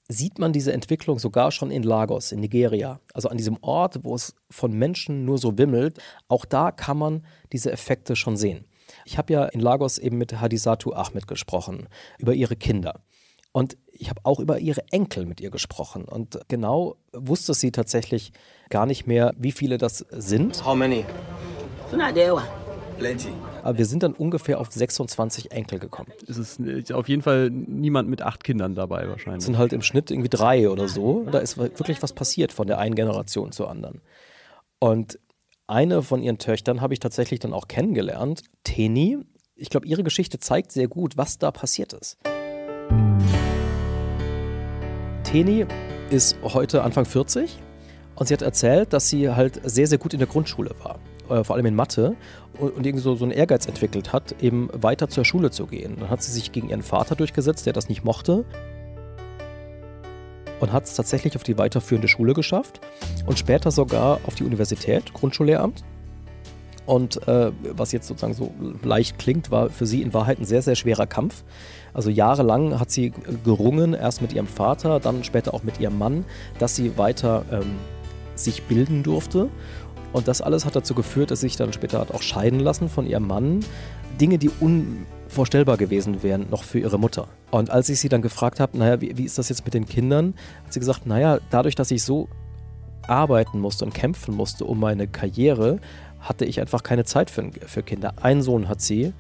sieht 0.09 0.38
man 0.38 0.53
diese 0.53 0.73
Entwicklung 0.73 1.18
sogar 1.18 1.53
schon 1.53 1.71
in 1.71 1.83
Lagos, 1.83 2.33
in 2.33 2.40
Nigeria. 2.40 3.01
Also 3.12 3.29
an 3.29 3.37
diesem 3.37 3.59
Ort, 3.61 4.03
wo 4.03 4.14
es 4.14 4.35
von 4.51 4.73
Menschen 4.73 5.25
nur 5.25 5.38
so 5.38 5.59
wimmelt. 5.59 5.99
Auch 6.29 6.44
da 6.44 6.73
kann 6.73 6.97
man 6.99 7.27
diese 7.53 7.71
Effekte 7.71 8.16
schon 8.16 8.37
sehen. 8.37 8.64
Ich 9.05 9.18
habe 9.18 9.33
ja 9.33 9.44
in 9.44 9.61
Lagos 9.61 9.99
eben 9.99 10.16
mit 10.16 10.40
Hadisatu 10.40 10.94
Ahmed 10.94 11.29
gesprochen, 11.29 11.88
über 12.18 12.33
ihre 12.33 12.57
Kinder. 12.57 13.03
Und 13.53 13.77
ich 13.92 14.09
habe 14.09 14.21
auch 14.25 14.40
über 14.40 14.59
ihre 14.61 14.83
Enkel 14.90 15.27
mit 15.27 15.40
ihr 15.40 15.51
gesprochen. 15.51 16.05
Und 16.05 16.38
genau 16.49 16.97
wusste 17.12 17.55
sie 17.55 17.73
tatsächlich 17.73 18.33
gar 18.71 18.87
nicht 18.87 19.07
mehr, 19.07 19.35
wie 19.37 19.53
viele 19.53 19.79
das 19.79 20.07
sind. 20.11 20.64
How 20.64 20.75
many? 20.75 21.05
Plenty. 22.99 23.29
Aber 23.63 23.79
wir 23.79 23.87
sind 23.87 24.03
dann 24.03 24.13
ungefähr 24.13 24.61
auf 24.61 24.73
26 24.73 25.53
Enkel 25.53 25.79
gekommen. 25.79 26.11
Es 26.27 26.37
ist 26.37 26.93
auf 26.93 27.09
jeden 27.09 27.23
Fall 27.23 27.49
niemand 27.51 28.09
mit 28.09 28.23
acht 28.23 28.43
Kindern 28.43 28.75
dabei 28.75 29.09
wahrscheinlich. 29.09 29.39
Es 29.39 29.45
sind 29.45 29.57
halt 29.57 29.73
im 29.73 29.83
Schnitt 29.83 30.11
irgendwie 30.11 30.29
drei 30.29 30.69
oder 30.69 30.89
so. 30.89 31.25
Da 31.31 31.39
ist 31.39 31.59
wirklich 31.59 32.03
was 32.03 32.13
passiert 32.13 32.53
von 32.53 32.67
der 32.67 32.79
einen 32.79 32.97
Generation 32.97 33.53
zur 33.53 33.71
anderen. 33.71 34.01
Und 34.81 35.19
eine 35.69 36.03
von 36.03 36.23
ihren 36.23 36.39
Töchtern 36.39 36.81
habe 36.81 36.95
ich 36.95 37.01
tatsächlich 37.01 37.41
dann 37.41 37.53
auch 37.53 37.69
kennengelernt, 37.69 38.43
Teni. 38.65 39.19
Ich 39.55 39.71
glaube, 39.71 39.87
ihre 39.87 40.03
Geschichte 40.03 40.39
zeigt 40.39 40.73
sehr 40.73 40.89
gut, 40.89 41.17
was 41.17 41.39
da 41.39 41.51
passiert 41.51 41.93
ist. 41.93 42.19
Teni 45.25 45.67
ist 46.11 46.37
heute 46.43 46.83
Anfang 46.83 47.05
40 47.05 47.59
und 48.17 48.27
sie 48.27 48.35
hat 48.35 48.43
erzählt, 48.43 48.93
dass 48.93 49.09
sie 49.09 49.31
halt 49.31 49.61
sehr, 49.63 49.87
sehr 49.87 49.99
gut 49.99 50.15
in 50.15 50.19
der 50.19 50.29
Grundschule 50.29 50.71
war. 50.83 50.99
Äh, 51.29 51.45
vor 51.45 51.57
allem 51.57 51.67
in 51.67 51.75
Mathe, 51.75 52.17
und, 52.59 52.87
irgendwie 52.87 53.03
so, 53.03 53.14
so 53.14 53.25
einen 53.25 53.33
Ehrgeiz 53.33 53.66
entwickelt 53.66 54.12
hat, 54.12 54.42
eben 54.42 54.68
weiter 54.73 55.09
zur 55.09 55.25
Schule 55.25 55.51
zu 55.51 55.66
gehen. 55.66 55.97
Dann 55.99 56.11
hat 56.11 56.23
sie 56.23 56.33
sich 56.33 56.53
gegen 56.53 56.68
ihren 56.68 56.83
Vater 56.83 57.14
durchgesetzt, 57.16 57.66
der 57.66 57.73
das 57.73 57.88
nicht 57.88 58.05
mochte. 58.05 58.44
Und 60.61 60.73
hat 60.73 60.85
es 60.85 60.94
tatsächlich 60.94 61.37
auf 61.37 61.44
die 61.44 61.57
weiterführende 61.57 62.09
Schule 62.09 62.35
geschafft 62.35 62.81
und 63.27 63.38
später 63.38 63.71
sogar 63.71 64.18
auf 64.27 64.35
die 64.35 64.42
Universität, 64.42 65.14
Grundschullehramt. 65.14 65.85
Und 66.85 67.29
äh, 67.29 67.53
was 67.75 67.92
jetzt 67.92 68.09
sozusagen 68.09 68.33
so 68.33 68.53
leicht 68.83 69.18
klingt, 69.18 69.51
war 69.51 69.68
für 69.68 69.87
sie 69.87 70.03
in 70.03 70.14
Wahrheit 70.14 70.40
ein 70.40 70.47
sehr, 70.47 70.62
sehr 70.62 70.75
schwerer 70.75 71.07
Kampf. 71.07 71.44
Also 71.92 72.11
jahrelang 72.11 72.81
hat 72.81 72.90
sie 72.90 73.12
gerungen, 73.44 73.92
erst 73.92 74.23
mit 74.23 74.33
ihrem 74.33 74.47
Vater, 74.47 74.99
dann 74.99 75.23
später 75.23 75.53
auch 75.53 75.62
mit 75.62 75.81
ihrem 75.81 75.99
Mann, 75.99 76.25
dass 76.59 76.75
sie 76.75 76.97
weiter 76.97 77.44
ähm, 77.53 77.77
sich 78.35 78.62
bilden 78.62 79.03
durfte 79.03 79.49
Und 80.12 80.29
das 80.29 80.40
alles 80.40 80.64
hat 80.64 80.75
dazu 80.75 80.94
geführt, 80.94 81.31
dass 81.31 81.40
sie 81.40 81.49
sich 81.49 81.57
dann 81.57 81.73
später 81.73 82.01
hat 82.01 82.12
auch 82.12 82.23
scheiden 82.23 82.61
lassen 82.61 82.88
von 82.88 83.07
ihrem 83.07 83.27
Mann. 83.27 83.61
Dinge, 84.21 84.38
die 84.38 84.51
unvorstellbar 84.61 85.77
gewesen 85.77 86.23
wären, 86.23 86.49
noch 86.51 86.64
für 86.64 86.79
ihre 86.79 86.99
Mutter. 86.99 87.29
Und 87.51 87.71
als 87.71 87.88
ich 87.88 88.01
sie 88.01 88.09
dann 88.09 88.23
gefragt 88.23 88.59
habe, 88.61 88.77
naja, 88.79 89.01
wie, 89.01 89.16
wie 89.16 89.25
ist 89.25 89.38
das 89.38 89.49
jetzt 89.49 89.64
mit 89.64 89.75
den 89.75 89.87
Kindern, 89.87 90.35
hat 90.64 90.73
sie 90.73 90.81
gesagt, 90.81 91.07
naja, 91.07 91.38
dadurch, 91.51 91.75
dass 91.75 91.90
ich 91.90 92.03
so 92.03 92.29
arbeiten 93.07 93.61
musste 93.61 93.85
und 93.85 93.94
kämpfen 93.94 94.35
musste 94.35 94.64
um 94.64 94.81
meine 94.81 95.07
Karriere, 95.07 95.79
hatte 96.21 96.44
ich 96.44 96.61
einfach 96.61 96.83
keine 96.83 97.05
Zeit 97.05 97.31
für, 97.31 97.51
für 97.66 97.83
Kinder. 97.83 98.14
Einen 98.21 98.42
Sohn 98.42 98.68
hat 98.68 98.81
sie. 98.81 99.12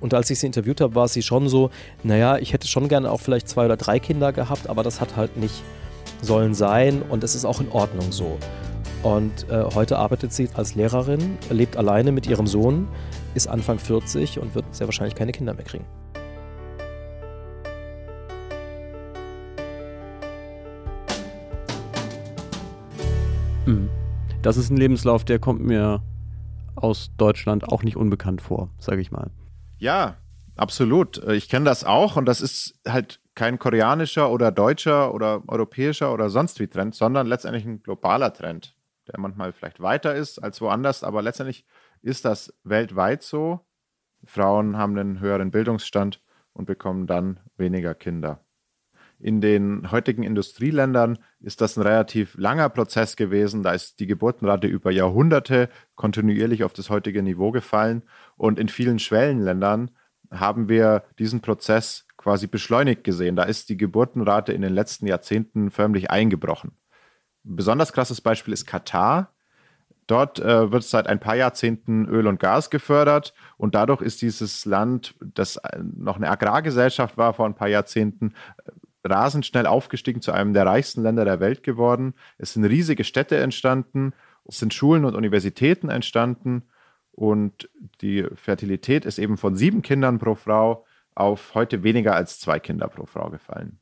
Und 0.00 0.14
als 0.14 0.30
ich 0.30 0.38
sie 0.38 0.46
interviewt 0.46 0.80
habe, 0.80 0.94
war 0.94 1.08
sie 1.08 1.22
schon 1.22 1.48
so, 1.48 1.70
naja, 2.02 2.38
ich 2.38 2.52
hätte 2.52 2.66
schon 2.66 2.88
gerne 2.88 3.10
auch 3.10 3.20
vielleicht 3.20 3.48
zwei 3.48 3.64
oder 3.64 3.76
drei 3.76 3.98
Kinder 3.98 4.32
gehabt, 4.32 4.68
aber 4.68 4.82
das 4.82 5.00
hat 5.00 5.16
halt 5.16 5.36
nicht 5.36 5.62
sollen 6.22 6.54
sein 6.54 7.02
und 7.02 7.24
es 7.24 7.34
ist 7.34 7.44
auch 7.44 7.60
in 7.60 7.70
Ordnung 7.70 8.10
so. 8.12 8.38
Und 9.02 9.48
äh, 9.50 9.64
heute 9.74 9.98
arbeitet 9.98 10.32
sie 10.32 10.48
als 10.54 10.74
Lehrerin, 10.74 11.38
lebt 11.50 11.76
alleine 11.76 12.12
mit 12.12 12.26
ihrem 12.26 12.46
Sohn, 12.46 12.88
ist 13.34 13.46
Anfang 13.46 13.78
40 13.78 14.38
und 14.38 14.54
wird 14.54 14.74
sehr 14.74 14.86
wahrscheinlich 14.86 15.14
keine 15.14 15.32
Kinder 15.32 15.54
mehr 15.54 15.64
kriegen. 15.64 15.84
Mhm. 23.66 23.90
Das 24.42 24.56
ist 24.56 24.70
ein 24.70 24.76
Lebenslauf, 24.76 25.24
der 25.24 25.38
kommt 25.38 25.60
mir 25.60 26.02
aus 26.76 27.10
Deutschland 27.16 27.68
auch 27.68 27.82
nicht 27.82 27.96
unbekannt 27.96 28.40
vor, 28.40 28.70
sage 28.78 29.00
ich 29.00 29.10
mal. 29.10 29.30
Ja, 29.78 30.16
absolut. 30.56 31.18
Ich 31.28 31.48
kenne 31.48 31.64
das 31.64 31.84
auch 31.84 32.16
und 32.16 32.26
das 32.26 32.40
ist 32.40 32.78
halt 32.86 33.20
kein 33.34 33.58
koreanischer 33.58 34.30
oder 34.30 34.52
deutscher 34.52 35.12
oder 35.12 35.42
europäischer 35.48 36.12
oder 36.12 36.30
sonst 36.30 36.60
wie 36.60 36.68
Trend, 36.68 36.94
sondern 36.94 37.26
letztendlich 37.26 37.64
ein 37.64 37.82
globaler 37.82 38.32
Trend, 38.32 38.75
der 39.08 39.20
manchmal 39.20 39.52
vielleicht 39.52 39.80
weiter 39.80 40.14
ist 40.14 40.38
als 40.38 40.60
woanders, 40.60 41.04
aber 41.04 41.22
letztendlich 41.22 41.64
ist 42.02 42.24
das 42.24 42.54
weltweit 42.64 43.22
so. 43.22 43.60
Frauen 44.24 44.76
haben 44.76 44.98
einen 44.98 45.20
höheren 45.20 45.50
Bildungsstand 45.50 46.20
und 46.52 46.66
bekommen 46.66 47.06
dann 47.06 47.40
weniger 47.56 47.94
Kinder. 47.94 48.40
In 49.18 49.40
den 49.40 49.90
heutigen 49.90 50.22
Industrieländern 50.22 51.18
ist 51.40 51.62
das 51.62 51.76
ein 51.76 51.82
relativ 51.82 52.34
langer 52.36 52.68
Prozess 52.68 53.16
gewesen. 53.16 53.62
Da 53.62 53.72
ist 53.72 53.98
die 53.98 54.06
Geburtenrate 54.06 54.66
über 54.66 54.90
Jahrhunderte 54.90 55.70
kontinuierlich 55.94 56.64
auf 56.64 56.74
das 56.74 56.90
heutige 56.90 57.22
Niveau 57.22 57.50
gefallen. 57.50 58.02
Und 58.36 58.58
in 58.58 58.68
vielen 58.68 58.98
Schwellenländern 58.98 59.90
haben 60.30 60.68
wir 60.68 61.04
diesen 61.18 61.40
Prozess 61.40 62.06
quasi 62.18 62.46
beschleunigt 62.46 63.04
gesehen. 63.04 63.36
Da 63.36 63.44
ist 63.44 63.70
die 63.70 63.78
Geburtenrate 63.78 64.52
in 64.52 64.60
den 64.60 64.74
letzten 64.74 65.06
Jahrzehnten 65.06 65.70
förmlich 65.70 66.10
eingebrochen. 66.10 66.72
Besonders 67.48 67.92
krasses 67.92 68.20
Beispiel 68.20 68.52
ist 68.52 68.66
Katar. 68.66 69.32
Dort 70.08 70.38
äh, 70.38 70.70
wird 70.70 70.84
seit 70.84 71.06
ein 71.06 71.20
paar 71.20 71.36
Jahrzehnten 71.36 72.06
Öl 72.06 72.26
und 72.26 72.38
Gas 72.38 72.70
gefördert 72.70 73.34
und 73.56 73.74
dadurch 73.74 74.02
ist 74.02 74.22
dieses 74.22 74.64
Land, 74.64 75.14
das 75.20 75.56
äh, 75.56 75.78
noch 75.82 76.16
eine 76.16 76.30
Agrargesellschaft 76.30 77.16
war 77.16 77.34
vor 77.34 77.46
ein 77.46 77.54
paar 77.54 77.68
Jahrzehnten, 77.68 78.34
rasend 79.04 79.46
schnell 79.46 79.66
aufgestiegen 79.66 80.20
zu 80.20 80.32
einem 80.32 80.52
der 80.52 80.66
reichsten 80.66 81.02
Länder 81.02 81.24
der 81.24 81.40
Welt 81.40 81.62
geworden. 81.62 82.14
Es 82.38 82.52
sind 82.52 82.64
riesige 82.64 83.04
Städte 83.04 83.36
entstanden, 83.36 84.12
es 84.44 84.58
sind 84.58 84.74
Schulen 84.74 85.04
und 85.04 85.14
Universitäten 85.14 85.88
entstanden 85.88 86.64
und 87.12 87.68
die 88.00 88.26
Fertilität 88.34 89.04
ist 89.04 89.18
eben 89.18 89.36
von 89.36 89.56
sieben 89.56 89.82
Kindern 89.82 90.18
pro 90.18 90.34
Frau 90.34 90.84
auf 91.14 91.54
heute 91.54 91.82
weniger 91.82 92.14
als 92.14 92.38
zwei 92.38 92.60
Kinder 92.60 92.88
pro 92.88 93.06
Frau 93.06 93.30
gefallen. 93.30 93.80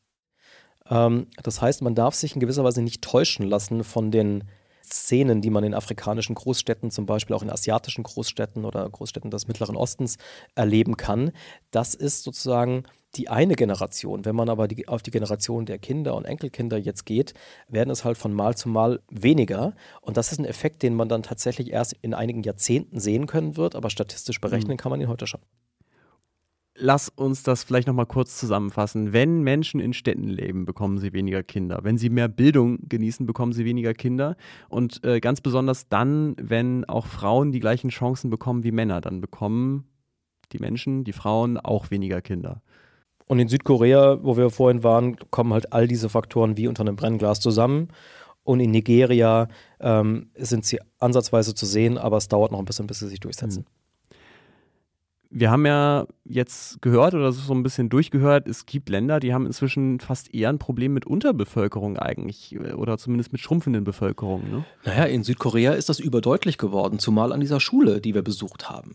Ähm, 0.90 1.26
das 1.42 1.60
heißt, 1.60 1.82
man 1.82 1.94
darf 1.94 2.14
sich 2.14 2.34
in 2.34 2.40
gewisser 2.40 2.64
Weise 2.64 2.82
nicht 2.82 3.02
täuschen 3.02 3.46
lassen 3.46 3.84
von 3.84 4.10
den 4.10 4.44
Szenen, 4.84 5.40
die 5.40 5.50
man 5.50 5.64
in 5.64 5.74
afrikanischen 5.74 6.34
Großstädten, 6.34 6.90
zum 6.90 7.06
Beispiel 7.06 7.34
auch 7.34 7.42
in 7.42 7.50
asiatischen 7.50 8.04
Großstädten 8.04 8.64
oder 8.64 8.88
Großstädten 8.88 9.30
des 9.30 9.48
Mittleren 9.48 9.76
Ostens 9.76 10.18
erleben 10.54 10.96
kann. 10.96 11.32
Das 11.70 11.94
ist 11.94 12.22
sozusagen 12.22 12.84
die 13.16 13.28
eine 13.28 13.54
Generation. 13.54 14.24
Wenn 14.24 14.36
man 14.36 14.48
aber 14.48 14.68
die, 14.68 14.88
auf 14.88 15.02
die 15.02 15.10
Generation 15.10 15.66
der 15.66 15.78
Kinder 15.78 16.14
und 16.14 16.24
Enkelkinder 16.24 16.76
jetzt 16.76 17.06
geht, 17.06 17.32
werden 17.68 17.90
es 17.90 18.04
halt 18.04 18.18
von 18.18 18.32
Mal 18.32 18.56
zu 18.56 18.68
Mal 18.68 19.00
weniger. 19.08 19.74
Und 20.00 20.16
das 20.16 20.32
ist 20.32 20.38
ein 20.38 20.44
Effekt, 20.44 20.82
den 20.82 20.94
man 20.94 21.08
dann 21.08 21.22
tatsächlich 21.22 21.70
erst 21.70 21.94
in 22.02 22.12
einigen 22.12 22.42
Jahrzehnten 22.42 23.00
sehen 23.00 23.26
können 23.26 23.56
wird, 23.56 23.76
aber 23.76 23.90
statistisch 23.90 24.40
berechnen 24.40 24.72
mhm. 24.72 24.78
kann 24.78 24.90
man 24.90 25.00
ihn 25.00 25.08
heute 25.08 25.26
schon. 25.26 25.40
Lass 26.76 27.08
uns 27.08 27.44
das 27.44 27.62
vielleicht 27.62 27.86
nochmal 27.86 28.06
kurz 28.06 28.36
zusammenfassen. 28.36 29.12
Wenn 29.12 29.42
Menschen 29.42 29.78
in 29.78 29.92
Städten 29.92 30.28
leben, 30.28 30.64
bekommen 30.64 30.98
sie 30.98 31.12
weniger 31.12 31.44
Kinder. 31.44 31.80
Wenn 31.82 31.98
sie 31.98 32.10
mehr 32.10 32.26
Bildung 32.26 32.78
genießen, 32.88 33.26
bekommen 33.26 33.52
sie 33.52 33.64
weniger 33.64 33.94
Kinder. 33.94 34.36
Und 34.68 35.04
äh, 35.04 35.20
ganz 35.20 35.40
besonders 35.40 35.88
dann, 35.88 36.34
wenn 36.40 36.84
auch 36.86 37.06
Frauen 37.06 37.52
die 37.52 37.60
gleichen 37.60 37.90
Chancen 37.90 38.28
bekommen 38.28 38.64
wie 38.64 38.72
Männer, 38.72 39.00
dann 39.00 39.20
bekommen 39.20 39.84
die 40.52 40.58
Menschen, 40.58 41.04
die 41.04 41.12
Frauen 41.12 41.58
auch 41.58 41.92
weniger 41.92 42.20
Kinder. 42.20 42.60
Und 43.26 43.38
in 43.38 43.48
Südkorea, 43.48 44.18
wo 44.24 44.36
wir 44.36 44.50
vorhin 44.50 44.82
waren, 44.82 45.16
kommen 45.30 45.52
halt 45.52 45.72
all 45.72 45.86
diese 45.86 46.08
Faktoren 46.08 46.56
wie 46.56 46.66
unter 46.66 46.82
einem 46.82 46.96
Brennglas 46.96 47.38
zusammen. 47.38 47.88
Und 48.42 48.58
in 48.58 48.72
Nigeria 48.72 49.46
ähm, 49.78 50.30
sind 50.36 50.66
sie 50.66 50.80
ansatzweise 50.98 51.54
zu 51.54 51.66
sehen, 51.66 51.98
aber 51.98 52.16
es 52.16 52.28
dauert 52.28 52.50
noch 52.50 52.58
ein 52.58 52.66
bisschen, 52.66 52.88
bis 52.88 52.98
sie 52.98 53.08
sich 53.08 53.20
durchsetzen. 53.20 53.60
Mhm. 53.60 53.83
Wir 55.36 55.50
haben 55.50 55.66
ja 55.66 56.06
jetzt 56.24 56.80
gehört 56.80 57.12
oder 57.12 57.32
so 57.32 57.52
ein 57.52 57.64
bisschen 57.64 57.88
durchgehört, 57.88 58.46
es 58.46 58.66
gibt 58.66 58.88
Länder, 58.88 59.18
die 59.18 59.34
haben 59.34 59.46
inzwischen 59.46 59.98
fast 59.98 60.32
eher 60.32 60.48
ein 60.48 60.60
Problem 60.60 60.94
mit 60.94 61.06
Unterbevölkerung 61.06 61.98
eigentlich 61.98 62.56
oder 62.76 62.98
zumindest 62.98 63.32
mit 63.32 63.40
schrumpfenden 63.40 63.82
Bevölkerungen. 63.82 64.48
Ne? 64.48 64.64
Naja, 64.84 65.06
in 65.06 65.24
Südkorea 65.24 65.72
ist 65.72 65.88
das 65.88 65.98
überdeutlich 65.98 66.56
geworden, 66.56 67.00
zumal 67.00 67.32
an 67.32 67.40
dieser 67.40 67.58
Schule, 67.58 68.00
die 68.00 68.14
wir 68.14 68.22
besucht 68.22 68.70
haben. 68.70 68.94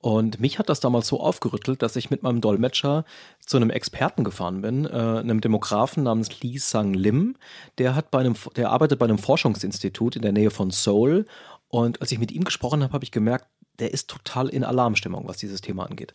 Und 0.00 0.38
mich 0.38 0.60
hat 0.60 0.68
das 0.68 0.78
damals 0.78 1.08
so 1.08 1.18
aufgerüttelt, 1.18 1.82
dass 1.82 1.96
ich 1.96 2.10
mit 2.10 2.22
meinem 2.22 2.40
Dolmetscher 2.40 3.04
zu 3.44 3.56
einem 3.56 3.70
Experten 3.70 4.22
gefahren 4.22 4.60
bin, 4.60 4.84
äh, 4.84 4.88
einem 4.88 5.40
Demografen 5.40 6.04
namens 6.04 6.42
Lee 6.42 6.58
Sang 6.58 6.94
Lim. 6.94 7.34
Der, 7.78 7.96
hat 7.96 8.12
bei 8.12 8.20
einem, 8.20 8.34
der 8.54 8.70
arbeitet 8.70 9.00
bei 9.00 9.06
einem 9.06 9.18
Forschungsinstitut 9.18 10.14
in 10.14 10.22
der 10.22 10.32
Nähe 10.32 10.50
von 10.50 10.70
Seoul. 10.70 11.26
Und 11.68 12.00
als 12.00 12.12
ich 12.12 12.20
mit 12.20 12.30
ihm 12.30 12.44
gesprochen 12.44 12.84
habe, 12.84 12.92
habe 12.92 13.04
ich 13.04 13.10
gemerkt, 13.10 13.46
der 13.82 13.92
ist 13.92 14.08
total 14.08 14.48
in 14.48 14.62
Alarmstimmung, 14.62 15.24
was 15.26 15.38
dieses 15.38 15.60
Thema 15.60 15.84
angeht. 15.90 16.14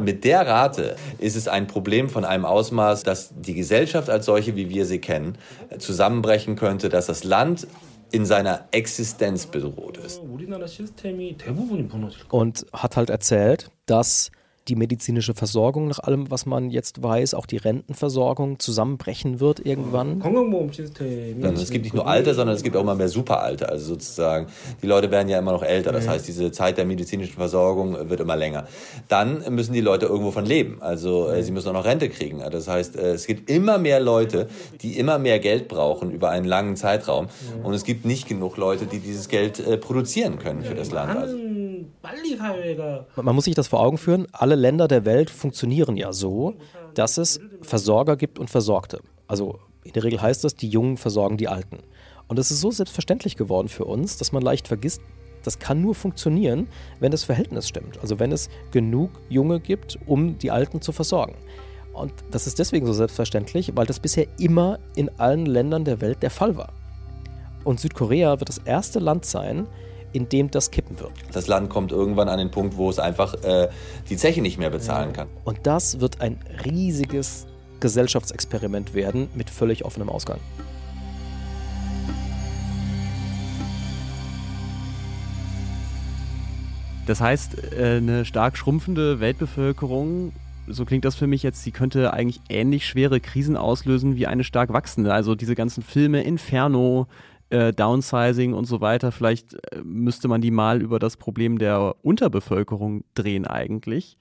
Mit 0.00 0.24
der 0.24 0.44
Rate 0.44 0.96
ist 1.18 1.36
es 1.36 1.46
ein 1.46 1.68
Problem 1.68 2.08
von 2.08 2.24
einem 2.24 2.44
Ausmaß, 2.44 3.04
dass 3.04 3.30
die 3.32 3.54
Gesellschaft 3.54 4.10
als 4.10 4.26
solche, 4.26 4.56
wie 4.56 4.68
wir 4.68 4.86
sie 4.86 4.98
kennen, 4.98 5.38
zusammenbrechen 5.78 6.56
könnte, 6.56 6.88
dass 6.88 7.06
das 7.06 7.22
Land 7.22 7.68
in 8.10 8.26
seiner 8.26 8.66
Existenz 8.72 9.46
bedroht 9.46 9.98
ist. 9.98 10.20
Und 12.30 12.66
hat 12.72 12.96
halt 12.96 13.10
erzählt, 13.10 13.70
dass 13.86 14.32
die 14.68 14.76
medizinische 14.76 15.34
Versorgung, 15.34 15.88
nach 15.88 15.98
allem, 15.98 16.30
was 16.30 16.46
man 16.46 16.70
jetzt 16.70 17.02
weiß, 17.02 17.34
auch 17.34 17.46
die 17.46 17.58
Rentenversorgung 17.58 18.58
zusammenbrechen 18.58 19.40
wird 19.40 19.64
irgendwann. 19.64 20.22
Also 21.42 21.62
es 21.62 21.70
gibt 21.70 21.84
nicht 21.84 21.94
nur 21.94 22.06
Alter, 22.06 22.34
sondern 22.34 22.56
es 22.56 22.62
gibt 22.62 22.76
auch 22.76 22.80
immer 22.80 22.94
mehr 22.94 23.08
Superalter. 23.08 23.68
Also 23.68 23.86
sozusagen, 23.86 24.46
die 24.82 24.86
Leute 24.86 25.10
werden 25.10 25.28
ja 25.28 25.38
immer 25.38 25.52
noch 25.52 25.62
älter. 25.62 25.92
Das 25.92 26.08
heißt, 26.08 26.26
diese 26.26 26.50
Zeit 26.50 26.78
der 26.78 26.86
medizinischen 26.86 27.34
Versorgung 27.34 28.08
wird 28.08 28.20
immer 28.20 28.36
länger. 28.36 28.66
Dann 29.08 29.44
müssen 29.50 29.74
die 29.74 29.80
Leute 29.80 30.06
irgendwo 30.06 30.30
von 30.30 30.46
leben. 30.46 30.78
Also 30.80 31.28
äh, 31.28 31.42
sie 31.42 31.52
müssen 31.52 31.68
auch 31.68 31.74
noch 31.74 31.84
Rente 31.84 32.08
kriegen. 32.08 32.42
Das 32.50 32.68
heißt, 32.68 32.96
äh, 32.96 33.12
es 33.12 33.26
gibt 33.26 33.50
immer 33.50 33.78
mehr 33.78 34.00
Leute, 34.00 34.48
die 34.80 34.98
immer 34.98 35.18
mehr 35.18 35.38
Geld 35.40 35.68
brauchen 35.68 36.10
über 36.10 36.30
einen 36.30 36.46
langen 36.46 36.76
Zeitraum. 36.76 37.28
Und 37.62 37.74
es 37.74 37.84
gibt 37.84 38.04
nicht 38.04 38.28
genug 38.28 38.56
Leute, 38.56 38.86
die 38.86 38.98
dieses 38.98 39.28
Geld 39.28 39.60
äh, 39.60 39.76
produzieren 39.76 40.38
können 40.38 40.62
für 40.62 40.74
das 40.74 40.90
Land. 40.90 41.18
Also. 41.18 41.53
Man 43.16 43.34
muss 43.34 43.44
sich 43.44 43.54
das 43.54 43.68
vor 43.68 43.80
Augen 43.80 43.98
führen. 43.98 44.26
Alle 44.32 44.54
Länder 44.54 44.88
der 44.88 45.04
Welt 45.04 45.30
funktionieren 45.30 45.96
ja 45.96 46.12
so, 46.12 46.54
dass 46.94 47.18
es 47.18 47.40
Versorger 47.62 48.16
gibt 48.16 48.38
und 48.38 48.50
Versorgte. 48.50 49.00
Also 49.26 49.58
in 49.84 49.92
der 49.92 50.04
Regel 50.04 50.20
heißt 50.20 50.44
das, 50.44 50.54
die 50.54 50.68
Jungen 50.68 50.96
versorgen 50.96 51.36
die 51.36 51.48
Alten. 51.48 51.78
Und 52.26 52.38
es 52.38 52.50
ist 52.50 52.60
so 52.60 52.70
selbstverständlich 52.70 53.36
geworden 53.36 53.68
für 53.68 53.84
uns, 53.84 54.16
dass 54.16 54.32
man 54.32 54.42
leicht 54.42 54.68
vergisst, 54.68 55.02
das 55.42 55.58
kann 55.58 55.82
nur 55.82 55.94
funktionieren, 55.94 56.68
wenn 57.00 57.10
das 57.10 57.24
Verhältnis 57.24 57.68
stimmt. 57.68 57.98
Also 58.00 58.18
wenn 58.18 58.32
es 58.32 58.48
genug 58.70 59.10
Junge 59.28 59.60
gibt, 59.60 59.98
um 60.06 60.38
die 60.38 60.50
Alten 60.50 60.80
zu 60.80 60.92
versorgen. 60.92 61.36
Und 61.92 62.12
das 62.30 62.46
ist 62.46 62.58
deswegen 62.58 62.86
so 62.86 62.92
selbstverständlich, 62.92 63.72
weil 63.76 63.86
das 63.86 64.00
bisher 64.00 64.26
immer 64.38 64.78
in 64.96 65.10
allen 65.20 65.46
Ländern 65.46 65.84
der 65.84 66.00
Welt 66.00 66.22
der 66.22 66.30
Fall 66.30 66.56
war. 66.56 66.72
Und 67.62 67.78
Südkorea 67.78 68.40
wird 68.40 68.48
das 68.48 68.58
erste 68.58 68.98
Land 68.98 69.24
sein, 69.24 69.66
in 70.14 70.28
dem 70.28 70.50
das 70.50 70.70
kippen 70.70 70.98
wird. 71.00 71.12
Das 71.32 71.48
Land 71.48 71.68
kommt 71.68 71.92
irgendwann 71.92 72.28
an 72.28 72.38
den 72.38 72.50
Punkt, 72.50 72.76
wo 72.76 72.88
es 72.88 72.98
einfach 72.98 73.34
äh, 73.42 73.68
die 74.08 74.16
Zeche 74.16 74.40
nicht 74.40 74.58
mehr 74.58 74.70
bezahlen 74.70 75.12
kann. 75.12 75.28
Und 75.44 75.58
das 75.64 76.00
wird 76.00 76.20
ein 76.20 76.38
riesiges 76.64 77.46
Gesellschaftsexperiment 77.80 78.94
werden 78.94 79.28
mit 79.34 79.50
völlig 79.50 79.84
offenem 79.84 80.08
Ausgang. 80.08 80.38
Das 87.06 87.20
heißt, 87.20 87.72
äh, 87.74 87.96
eine 87.96 88.24
stark 88.24 88.56
schrumpfende 88.56 89.20
Weltbevölkerung, 89.20 90.32
so 90.66 90.84
klingt 90.84 91.04
das 91.04 91.14
für 91.14 91.26
mich 91.26 91.42
jetzt, 91.42 91.62
sie 91.62 91.72
könnte 91.72 92.12
eigentlich 92.12 92.40
ähnlich 92.48 92.86
schwere 92.86 93.20
Krisen 93.20 93.56
auslösen 93.56 94.16
wie 94.16 94.26
eine 94.26 94.44
stark 94.44 94.72
wachsende. 94.72 95.12
Also 95.12 95.34
diese 95.34 95.54
ganzen 95.54 95.82
Filme, 95.82 96.22
Inferno, 96.22 97.06
äh, 97.54 97.72
Downsizing 97.72 98.52
und 98.52 98.64
so 98.64 98.80
weiter. 98.80 99.12
Vielleicht 99.12 99.54
äh, 99.54 99.80
müsste 99.84 100.26
man 100.26 100.40
die 100.40 100.50
mal 100.50 100.82
über 100.82 100.98
das 100.98 101.16
Problem 101.16 101.58
der 101.58 101.94
Unterbevölkerung 102.02 103.04
drehen 103.14 103.46
eigentlich, 103.46 104.18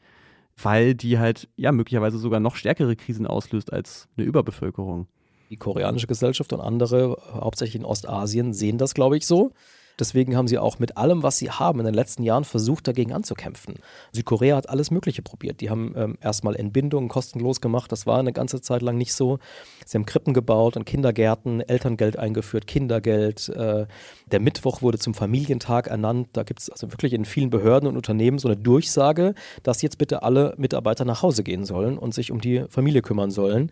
weil 0.61 0.93
die 0.93 1.17
halt 1.17 1.49
ja 1.55 1.71
möglicherweise 1.71 2.19
sogar 2.19 2.39
noch 2.39 2.55
stärkere 2.55 2.95
Krisen 2.95 3.25
auslöst 3.25 3.73
als 3.73 4.07
eine 4.15 4.27
Überbevölkerung. 4.27 5.07
Die 5.49 5.57
koreanische 5.57 6.07
Gesellschaft 6.07 6.53
und 6.53 6.61
andere, 6.61 7.17
hauptsächlich 7.33 7.81
in 7.81 7.85
Ostasien, 7.85 8.53
sehen 8.53 8.77
das, 8.77 8.93
glaube 8.93 9.17
ich, 9.17 9.25
so. 9.25 9.51
Deswegen 9.99 10.35
haben 10.35 10.47
sie 10.47 10.57
auch 10.57 10.79
mit 10.79 10.97
allem, 10.97 11.23
was 11.23 11.37
sie 11.37 11.51
haben, 11.51 11.79
in 11.79 11.85
den 11.85 11.93
letzten 11.93 12.23
Jahren 12.23 12.43
versucht, 12.43 12.87
dagegen 12.87 13.13
anzukämpfen. 13.13 13.75
Südkorea 14.11 14.55
hat 14.55 14.69
alles 14.69 14.91
Mögliche 14.91 15.21
probiert. 15.21 15.61
Die 15.61 15.69
haben 15.69 15.93
ähm, 15.95 16.17
erstmal 16.21 16.55
Entbindungen 16.55 17.09
kostenlos 17.09 17.61
gemacht. 17.61 17.91
Das 17.91 18.05
war 18.05 18.19
eine 18.19 18.33
ganze 18.33 18.61
Zeit 18.61 18.81
lang 18.81 18.97
nicht 18.97 19.13
so. 19.13 19.39
Sie 19.85 19.97
haben 19.97 20.05
Krippen 20.05 20.33
gebaut 20.33 20.77
und 20.77 20.85
Kindergärten, 20.85 21.61
Elterngeld 21.61 22.17
eingeführt, 22.17 22.67
Kindergeld. 22.67 23.49
Äh, 23.49 23.85
der 24.31 24.39
Mittwoch 24.39 24.81
wurde 24.81 24.97
zum 24.97 25.13
Familientag 25.13 25.87
ernannt. 25.87 26.29
Da 26.33 26.43
gibt 26.43 26.61
es 26.61 26.69
also 26.69 26.91
wirklich 26.91 27.13
in 27.13 27.25
vielen 27.25 27.49
Behörden 27.49 27.87
und 27.87 27.95
Unternehmen 27.95 28.39
so 28.39 28.47
eine 28.47 28.57
Durchsage, 28.57 29.35
dass 29.61 29.81
jetzt 29.81 29.97
bitte 29.97 30.23
alle 30.23 30.53
Mitarbeiter 30.57 31.05
nach 31.05 31.21
Hause 31.21 31.43
gehen 31.43 31.65
sollen 31.65 31.97
und 31.97 32.13
sich 32.13 32.31
um 32.31 32.41
die 32.41 32.65
Familie 32.69 33.01
kümmern 33.01 33.31
sollen. 33.31 33.71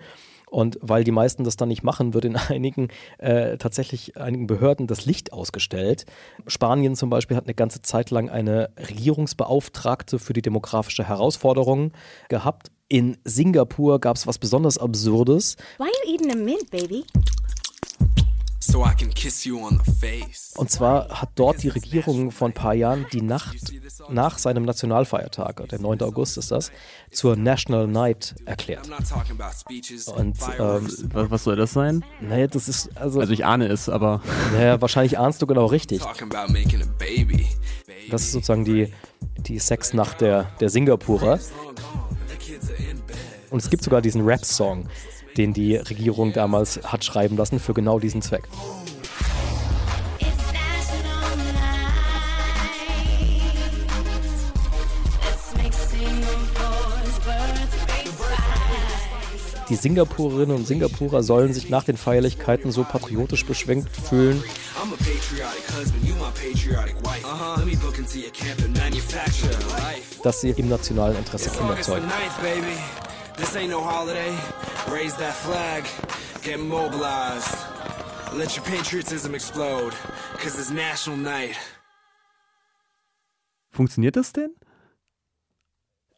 Und 0.51 0.77
weil 0.81 1.05
die 1.05 1.11
meisten 1.11 1.45
das 1.45 1.55
dann 1.55 1.69
nicht 1.69 1.81
machen, 1.81 2.13
wird 2.13 2.25
in 2.25 2.35
einigen 2.49 2.89
äh, 3.17 3.57
tatsächlich 3.57 4.17
einigen 4.17 4.47
Behörden 4.47 4.85
das 4.85 5.05
Licht 5.05 5.31
ausgestellt. 5.31 6.05
Spanien 6.45 6.95
zum 6.95 7.09
Beispiel 7.09 7.37
hat 7.37 7.45
eine 7.45 7.55
ganze 7.55 7.81
Zeit 7.81 8.11
lang 8.11 8.29
eine 8.29 8.69
Regierungsbeauftragte 8.77 10.19
für 10.19 10.33
die 10.33 10.41
demografische 10.41 11.07
Herausforderung 11.07 11.93
gehabt. 12.27 12.69
In 12.89 13.17
Singapur 13.23 14.01
gab 14.01 14.17
es 14.17 14.27
was 14.27 14.37
besonders 14.37 14.77
Absurdes. 14.77 15.55
Why 15.77 15.85
are 15.85 15.91
you 16.05 16.13
eating 16.15 16.31
a 16.31 16.35
mint, 16.35 16.69
baby? 16.69 17.05
So 18.63 18.85
Und 20.55 20.69
zwar 20.69 21.09
hat 21.09 21.29
dort 21.35 21.63
die 21.63 21.69
Regierung 21.69 22.29
vor 22.29 22.47
ein 22.47 22.53
paar 22.53 22.75
Jahren 22.75 23.07
die 23.11 23.23
Nacht 23.23 23.57
nach 24.09 24.37
seinem 24.37 24.65
Nationalfeiertag, 24.65 25.67
der 25.69 25.79
9. 25.79 26.01
August 26.03 26.37
ist 26.37 26.51
das, 26.51 26.71
zur 27.11 27.35
National 27.35 27.87
Night 27.87 28.35
erklärt. 28.45 28.87
Und 30.15 30.37
ähm, 30.59 30.89
was 31.11 31.43
soll 31.43 31.55
das 31.55 31.73
sein? 31.73 32.05
Naja, 32.21 32.45
das 32.45 32.69
ist 32.69 32.95
also. 32.97 33.19
Also 33.19 33.33
ich 33.33 33.45
ahne 33.45 33.65
es, 33.67 33.89
aber. 33.89 34.21
Naja, 34.53 34.79
wahrscheinlich 34.79 35.17
ahnst 35.17 35.41
du 35.41 35.47
genau 35.47 35.65
richtig. 35.65 36.01
Das 38.11 38.21
ist 38.21 38.31
sozusagen 38.31 38.63
die, 38.63 38.93
die 39.37 39.57
Sexnacht 39.57 40.21
der, 40.21 40.51
der 40.59 40.69
Singapurer. 40.69 41.39
Und 43.49 43.59
es 43.59 43.69
gibt 43.69 43.83
sogar 43.83 44.01
diesen 44.01 44.23
Rap-Song 44.23 44.87
den 45.37 45.53
die 45.53 45.75
Regierung 45.75 46.33
damals 46.33 46.79
hat 46.83 47.05
schreiben 47.05 47.37
lassen 47.37 47.59
für 47.59 47.73
genau 47.73 47.99
diesen 47.99 48.21
Zweck. 48.21 48.43
Die 59.71 59.77
Singapurerinnen 59.77 60.53
und 60.53 60.67
Singapurer 60.67 61.23
sollen 61.23 61.53
sich 61.53 61.69
nach 61.69 61.85
den 61.85 61.95
Feierlichkeiten 61.95 62.73
so 62.73 62.83
patriotisch 62.83 63.45
beschwingt 63.45 63.87
fühlen, 63.89 64.43
dass 70.23 70.41
sie 70.41 70.49
im 70.49 70.67
nationalen 70.67 71.15
Interesse 71.15 71.51
Kinder 71.51 71.81
zeugen. 71.81 72.11
This 73.37 73.55
ain't 73.55 73.69
no 73.69 73.81
holiday. 73.81 74.31
Raise 74.91 75.15
that 75.17 75.33
flag. 75.33 75.83
Get 76.43 76.59
mobilized. 76.59 77.55
Let 78.33 78.55
your 78.55 78.65
patriotism 78.65 79.33
explode. 79.33 79.93
Cause 80.37 80.59
it's 80.59 80.71
National 80.71 81.17
Night. 81.17 81.55
Funktioniert 83.69 84.15
das 84.15 84.33
denn? 84.33 84.53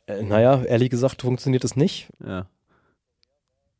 Äh, 0.07 0.23
naja, 0.23 0.63
ehrlich 0.63 0.89
gesagt 0.89 1.21
funktioniert 1.21 1.63
es 1.63 1.75
nicht. 1.75 2.09
Ja. 2.25 2.47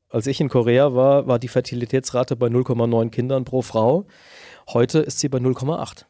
Als 0.10 0.28
ich 0.28 0.40
in 0.40 0.50
Korea 0.50 0.94
war, 0.94 1.28
war 1.28 1.40
die 1.40 1.48
Fertilitätsrate 1.48 2.36
bei 2.36 2.48
0,9 2.48 3.10
Kindern 3.10 3.46
pro 3.46 3.64
Frau. 3.64 4.06
Heute 4.70 5.00
ist 5.00 5.20
sie 5.20 5.28
bei 5.28 5.40
0,8. 5.40 6.06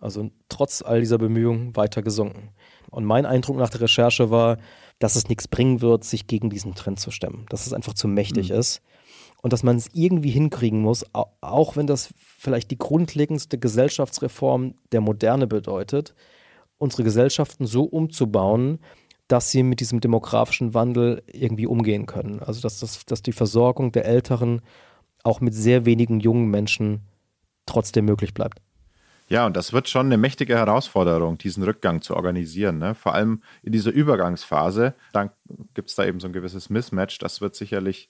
Also 0.00 0.30
trotz 0.50 0.82
all 0.82 1.00
dieser 1.00 1.16
Bemühungen 1.16 1.74
weiter 1.74 2.02
gesunken. 2.02 2.50
Und 2.90 3.04
mein 3.04 3.24
Eindruck 3.24 3.56
nach 3.56 3.70
der 3.70 3.80
Recherche 3.80 4.30
war, 4.30 4.58
dass 4.98 5.16
es 5.16 5.28
nichts 5.28 5.48
bringen 5.48 5.80
wird, 5.80 6.04
sich 6.04 6.26
gegen 6.26 6.50
diesen 6.50 6.74
Trend 6.74 7.00
zu 7.00 7.10
stemmen, 7.10 7.46
dass 7.50 7.66
es 7.66 7.72
einfach 7.72 7.94
zu 7.94 8.08
mächtig 8.08 8.50
mhm. 8.50 8.56
ist 8.56 8.82
und 9.42 9.52
dass 9.52 9.62
man 9.62 9.76
es 9.76 9.90
irgendwie 9.92 10.30
hinkriegen 10.30 10.80
muss, 10.80 11.04
auch 11.12 11.76
wenn 11.76 11.86
das 11.86 12.12
vielleicht 12.16 12.70
die 12.70 12.78
grundlegendste 12.78 13.58
Gesellschaftsreform 13.58 14.74
der 14.92 15.00
Moderne 15.00 15.46
bedeutet, 15.46 16.14
unsere 16.78 17.04
Gesellschaften 17.04 17.66
so 17.66 17.84
umzubauen, 17.84 18.78
dass 19.28 19.50
sie 19.50 19.62
mit 19.62 19.80
diesem 19.80 20.00
demografischen 20.00 20.72
Wandel 20.74 21.22
irgendwie 21.32 21.66
umgehen 21.66 22.06
können. 22.06 22.40
Also 22.40 22.60
dass, 22.60 22.80
das, 22.80 23.04
dass 23.06 23.22
die 23.22 23.32
Versorgung 23.32 23.92
der 23.92 24.04
Älteren 24.04 24.62
auch 25.24 25.40
mit 25.40 25.54
sehr 25.54 25.84
wenigen 25.84 26.20
jungen 26.20 26.48
Menschen 26.48 27.00
trotzdem 27.66 28.04
möglich 28.04 28.32
bleibt. 28.32 28.60
Ja, 29.28 29.44
und 29.44 29.56
das 29.56 29.72
wird 29.72 29.88
schon 29.88 30.06
eine 30.06 30.18
mächtige 30.18 30.56
Herausforderung, 30.56 31.36
diesen 31.36 31.64
Rückgang 31.64 32.00
zu 32.00 32.14
organisieren. 32.14 32.78
Ne? 32.78 32.94
Vor 32.94 33.14
allem 33.14 33.42
in 33.62 33.72
dieser 33.72 33.90
Übergangsphase, 33.90 34.94
dann 35.12 35.30
gibt 35.74 35.88
es 35.88 35.96
da 35.96 36.04
eben 36.04 36.20
so 36.20 36.28
ein 36.28 36.32
gewisses 36.32 36.70
Mismatch. 36.70 37.18
Das 37.18 37.40
wird 37.40 37.56
sicherlich, 37.56 38.08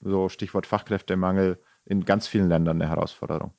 so 0.00 0.28
Stichwort 0.28 0.66
Fachkräftemangel, 0.66 1.58
in 1.84 2.06
ganz 2.06 2.26
vielen 2.26 2.48
Ländern 2.48 2.80
eine 2.80 2.90
Herausforderung. 2.90 3.52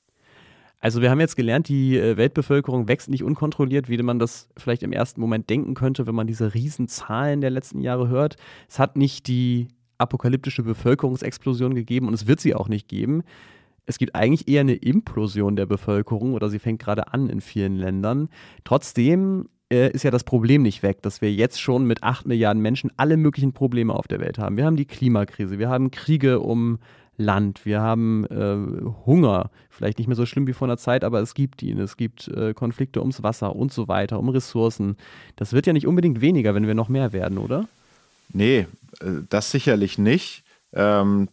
Also 0.80 1.02
wir 1.02 1.10
haben 1.10 1.20
jetzt 1.20 1.36
gelernt, 1.36 1.68
die 1.68 1.98
äh, 1.98 2.18
Weltbevölkerung 2.18 2.88
wächst 2.88 3.10
nicht 3.10 3.24
unkontrolliert, 3.24 3.88
wie 3.88 3.98
man 4.02 4.20
das 4.20 4.50
vielleicht 4.58 4.84
im 4.84 4.92
ersten 4.92 5.22
Moment 5.22 5.50
denken 5.50 5.74
könnte, 5.74 6.08
wenn 6.08 6.16
man 6.16 6.28
diese 6.28 6.54
Riesenzahlen 6.54 7.42
der 7.42 7.50
letzten 7.50 7.82
Jahre 7.82 8.08
hört. 8.08 8.36
Es 8.68 8.80
hat 8.80 8.98
nicht 8.98 9.28
die 9.28 9.68
apokalyptische 9.98 10.64
Bevölkerungsexplosion 10.64 11.76
gegeben 11.76 12.08
und 12.08 12.14
es 12.14 12.28
wird 12.28 12.40
sie 12.40 12.56
auch 12.56 12.68
nicht 12.68 12.88
geben 12.88 13.24
es 13.86 13.98
gibt 13.98 14.16
eigentlich 14.16 14.48
eher 14.48 14.62
eine 14.62 14.76
Implosion 14.76 15.56
der 15.56 15.66
Bevölkerung 15.66 16.34
oder 16.34 16.50
sie 16.50 16.60
fängt 16.60 16.82
gerade 16.82 17.14
an 17.14 17.30
in 17.30 17.42
vielen 17.42 17.76
Ländern. 17.76 18.30
Trotzdem 18.64 19.48
äh, 19.72 19.92
ist 19.92 20.04
ja 20.04 20.12
das 20.12 20.24
Problem 20.24 20.62
nicht 20.62 20.84
weg, 20.84 21.02
dass 21.02 21.22
wir 21.22 21.32
jetzt 21.34 21.60
schon 21.62 21.86
mit 21.86 22.04
acht 22.04 22.26
Milliarden 22.26 22.62
Menschen 22.62 22.92
alle 22.98 23.18
möglichen 23.18 23.54
Probleme 23.54 23.94
auf 23.94 24.08
der 24.08 24.20
Welt 24.20 24.38
haben. 24.38 24.58
Wir 24.58 24.66
haben 24.66 24.76
die 24.78 24.86
Klimakrise, 24.86 25.60
wir 25.60 25.70
haben 25.70 25.92
Kriege 25.92 26.40
um 26.40 26.80
Land, 27.18 27.66
wir 27.66 27.82
haben 27.82 28.26
äh, 28.26 28.86
Hunger, 29.06 29.50
vielleicht 29.70 30.00
nicht 30.00 30.08
mehr 30.08 30.18
so 30.18 30.26
schlimm 30.26 30.48
wie 30.48 30.54
vor 30.54 30.68
einer 30.68 30.78
Zeit, 30.78 31.04
aber 31.04 31.22
es 31.22 31.34
gibt 31.34 31.64
ihn. 31.64 31.80
Es 31.80 31.96
gibt 31.96 32.28
äh, 32.28 32.54
Konflikte 32.54 33.00
ums 33.00 33.24
Wasser 33.24 33.56
und 33.56 33.72
so 33.72 33.88
weiter, 33.88 34.20
um 34.20 34.30
Ressourcen. 34.30 34.98
Das 35.36 35.54
wird 35.54 35.66
ja 35.66 35.74
nicht 35.74 35.88
unbedingt 35.88 36.22
weniger, 36.22 36.54
wenn 36.56 36.68
wir 36.68 36.74
noch 36.74 36.90
mehr 36.90 37.14
werden, 37.14 37.38
oder? 37.38 37.68
Nee, 38.34 38.68
äh, 39.00 39.06
das 39.30 39.52
sicherlich 39.52 39.98
nicht. 39.98 40.44
Ähm, 40.74 41.30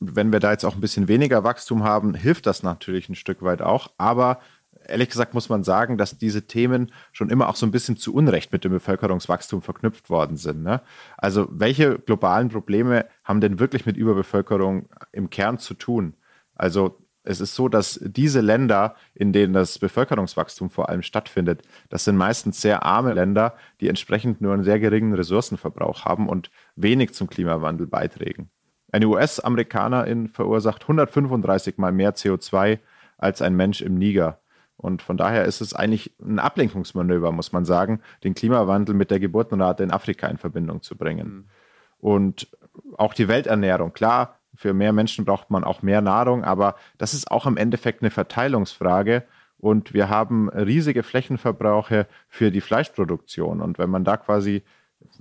wenn 0.00 0.32
wir 0.32 0.40
da 0.40 0.52
jetzt 0.52 0.64
auch 0.64 0.74
ein 0.74 0.80
bisschen 0.80 1.08
weniger 1.08 1.44
Wachstum 1.44 1.84
haben, 1.84 2.14
hilft 2.14 2.46
das 2.46 2.62
natürlich 2.62 3.08
ein 3.08 3.14
Stück 3.14 3.42
weit 3.42 3.62
auch. 3.62 3.90
Aber 3.98 4.40
ehrlich 4.86 5.08
gesagt 5.10 5.34
muss 5.34 5.48
man 5.48 5.64
sagen, 5.64 5.98
dass 5.98 6.18
diese 6.18 6.46
Themen 6.46 6.92
schon 7.12 7.30
immer 7.30 7.48
auch 7.48 7.56
so 7.56 7.66
ein 7.66 7.70
bisschen 7.72 7.96
zu 7.96 8.14
Unrecht 8.14 8.52
mit 8.52 8.64
dem 8.64 8.72
Bevölkerungswachstum 8.72 9.62
verknüpft 9.62 10.10
worden 10.10 10.36
sind. 10.36 10.62
Ne? 10.62 10.80
Also 11.16 11.48
welche 11.50 11.98
globalen 11.98 12.48
Probleme 12.48 13.06
haben 13.24 13.40
denn 13.40 13.58
wirklich 13.58 13.86
mit 13.86 13.96
Überbevölkerung 13.96 14.88
im 15.12 15.30
Kern 15.30 15.58
zu 15.58 15.74
tun? 15.74 16.14
Also 16.54 16.98
es 17.24 17.40
ist 17.40 17.54
so, 17.54 17.68
dass 17.68 18.00
diese 18.02 18.40
Länder, 18.40 18.94
in 19.14 19.32
denen 19.32 19.52
das 19.52 19.78
Bevölkerungswachstum 19.78 20.70
vor 20.70 20.88
allem 20.88 21.02
stattfindet, 21.02 21.62
das 21.90 22.04
sind 22.04 22.16
meistens 22.16 22.60
sehr 22.60 22.84
arme 22.84 23.12
Länder, 23.12 23.54
die 23.80 23.88
entsprechend 23.88 24.40
nur 24.40 24.54
einen 24.54 24.64
sehr 24.64 24.80
geringen 24.80 25.12
Ressourcenverbrauch 25.12 26.04
haben 26.04 26.28
und 26.28 26.50
wenig 26.74 27.12
zum 27.12 27.28
Klimawandel 27.28 27.86
beitragen. 27.86 28.50
Eine 28.90 29.08
US-Amerikanerin 29.08 30.28
verursacht 30.28 30.82
135 30.82 31.78
mal 31.78 31.92
mehr 31.92 32.14
CO2 32.14 32.78
als 33.18 33.42
ein 33.42 33.54
Mensch 33.54 33.82
im 33.82 33.94
Niger. 33.94 34.38
Und 34.76 35.02
von 35.02 35.16
daher 35.16 35.44
ist 35.44 35.60
es 35.60 35.74
eigentlich 35.74 36.12
ein 36.22 36.38
Ablenkungsmanöver, 36.38 37.32
muss 37.32 37.52
man 37.52 37.64
sagen, 37.64 38.00
den 38.22 38.34
Klimawandel 38.34 38.94
mit 38.94 39.10
der 39.10 39.18
Geburtenrate 39.18 39.82
in 39.82 39.90
Afrika 39.90 40.28
in 40.28 40.38
Verbindung 40.38 40.82
zu 40.82 40.96
bringen. 40.96 41.28
Mhm. 41.28 41.44
Und 42.00 42.48
auch 42.96 43.12
die 43.12 43.26
Welternährung, 43.26 43.92
klar, 43.92 44.36
für 44.54 44.72
mehr 44.72 44.92
Menschen 44.92 45.24
braucht 45.24 45.50
man 45.50 45.64
auch 45.64 45.82
mehr 45.82 46.00
Nahrung, 46.00 46.44
aber 46.44 46.76
das 46.96 47.12
ist 47.12 47.30
auch 47.30 47.46
im 47.46 47.56
Endeffekt 47.56 48.02
eine 48.02 48.10
Verteilungsfrage. 48.10 49.24
Und 49.58 49.92
wir 49.92 50.08
haben 50.08 50.48
riesige 50.48 51.02
Flächenverbrauche 51.02 52.06
für 52.28 52.52
die 52.52 52.60
Fleischproduktion. 52.60 53.60
Und 53.60 53.78
wenn 53.78 53.90
man 53.90 54.04
da 54.04 54.16
quasi, 54.16 54.62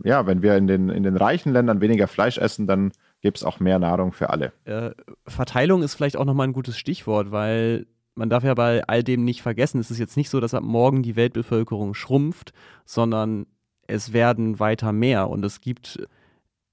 ja, 0.04 0.28
wenn 0.28 0.44
wir 0.44 0.56
in 0.56 0.68
den, 0.68 0.90
in 0.90 1.02
den 1.02 1.18
reichen 1.18 1.52
Ländern 1.52 1.82
weniger 1.82 2.08
Fleisch 2.08 2.38
essen, 2.38 2.68
dann 2.68 2.92
gibt 3.22 3.38
es 3.38 3.44
auch 3.44 3.60
mehr 3.60 3.80
Nahrung 3.80 4.12
für 4.12 4.30
alle. 4.30 4.54
Äh, 4.66 4.92
Verteilung 5.26 5.84
ist 5.84 5.96
vielleicht 5.96 6.18
auch 6.18 6.26
nochmal 6.26 6.48
ein 6.48 6.54
gutes 6.54 6.78
Stichwort, 6.78 7.32
weil 7.32 7.88
man 8.16 8.30
darf 8.30 8.44
ja 8.44 8.54
bei 8.54 8.84
all 8.88 9.04
dem 9.04 9.24
nicht 9.24 9.42
vergessen, 9.42 9.80
es 9.80 9.92
ist 9.92 10.00
jetzt 10.00 10.18
nicht 10.18 10.30
so, 10.30 10.40
dass 10.40 10.54
ab 10.54 10.64
morgen 10.64 11.04
die 11.04 11.16
Weltbevölkerung 11.16 11.94
schrumpft, 11.94 12.52
sondern 12.86 13.46
es 13.86 14.12
werden 14.12 14.60
weiter 14.60 14.92
mehr 14.92 15.30
und 15.30 15.46
es 15.46 15.62
gibt 15.62 16.00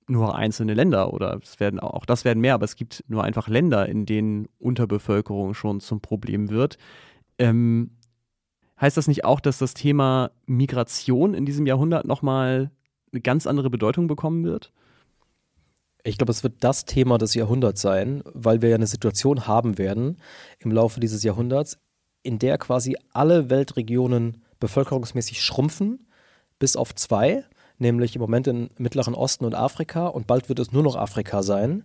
nur 0.06 0.36
einzelne 0.36 0.74
Länder 0.74 1.12
oder 1.12 1.38
es 1.42 1.60
werden 1.60 1.80
auch 1.80 2.04
das 2.04 2.24
werden 2.24 2.40
mehr, 2.40 2.54
aber 2.54 2.64
es 2.64 2.76
gibt 2.76 3.04
nur 3.08 3.24
einfach 3.24 3.48
Länder, 3.48 3.88
in 3.88 4.04
denen 4.04 4.48
Unterbevölkerung 4.58 5.54
schon 5.54 5.80
zum 5.80 6.00
Problem 6.00 6.50
wird. 6.50 6.76
Ähm, 7.38 7.92
heißt 8.80 8.96
das 8.96 9.08
nicht 9.08 9.24
auch, 9.24 9.40
dass 9.40 9.58
das 9.58 9.74
Thema 9.74 10.30
Migration 10.46 11.34
in 11.34 11.46
diesem 11.46 11.66
Jahrhundert 11.66 12.06
nochmal 12.06 12.70
eine 13.12 13.20
ganz 13.20 13.46
andere 13.46 13.70
Bedeutung 13.70 14.06
bekommen 14.06 14.44
wird? 14.44 14.72
Ich 16.06 16.18
glaube, 16.18 16.32
es 16.32 16.42
wird 16.42 16.56
das 16.60 16.84
Thema 16.84 17.16
des 17.16 17.32
Jahrhunderts 17.32 17.80
sein, 17.80 18.22
weil 18.34 18.60
wir 18.60 18.68
ja 18.68 18.74
eine 18.74 18.86
Situation 18.86 19.46
haben 19.46 19.78
werden 19.78 20.18
im 20.58 20.70
Laufe 20.70 21.00
dieses 21.00 21.22
Jahrhunderts, 21.22 21.78
in 22.22 22.38
der 22.38 22.58
quasi 22.58 22.96
alle 23.12 23.48
Weltregionen 23.48 24.42
bevölkerungsmäßig 24.60 25.40
schrumpfen, 25.40 26.06
bis 26.58 26.76
auf 26.76 26.94
zwei, 26.94 27.44
nämlich 27.78 28.14
im 28.16 28.20
Moment 28.20 28.46
im 28.46 28.68
Mittleren 28.76 29.14
Osten 29.14 29.46
und 29.46 29.54
Afrika 29.54 30.06
und 30.06 30.26
bald 30.26 30.50
wird 30.50 30.58
es 30.58 30.72
nur 30.72 30.82
noch 30.82 30.94
Afrika 30.94 31.42
sein. 31.42 31.84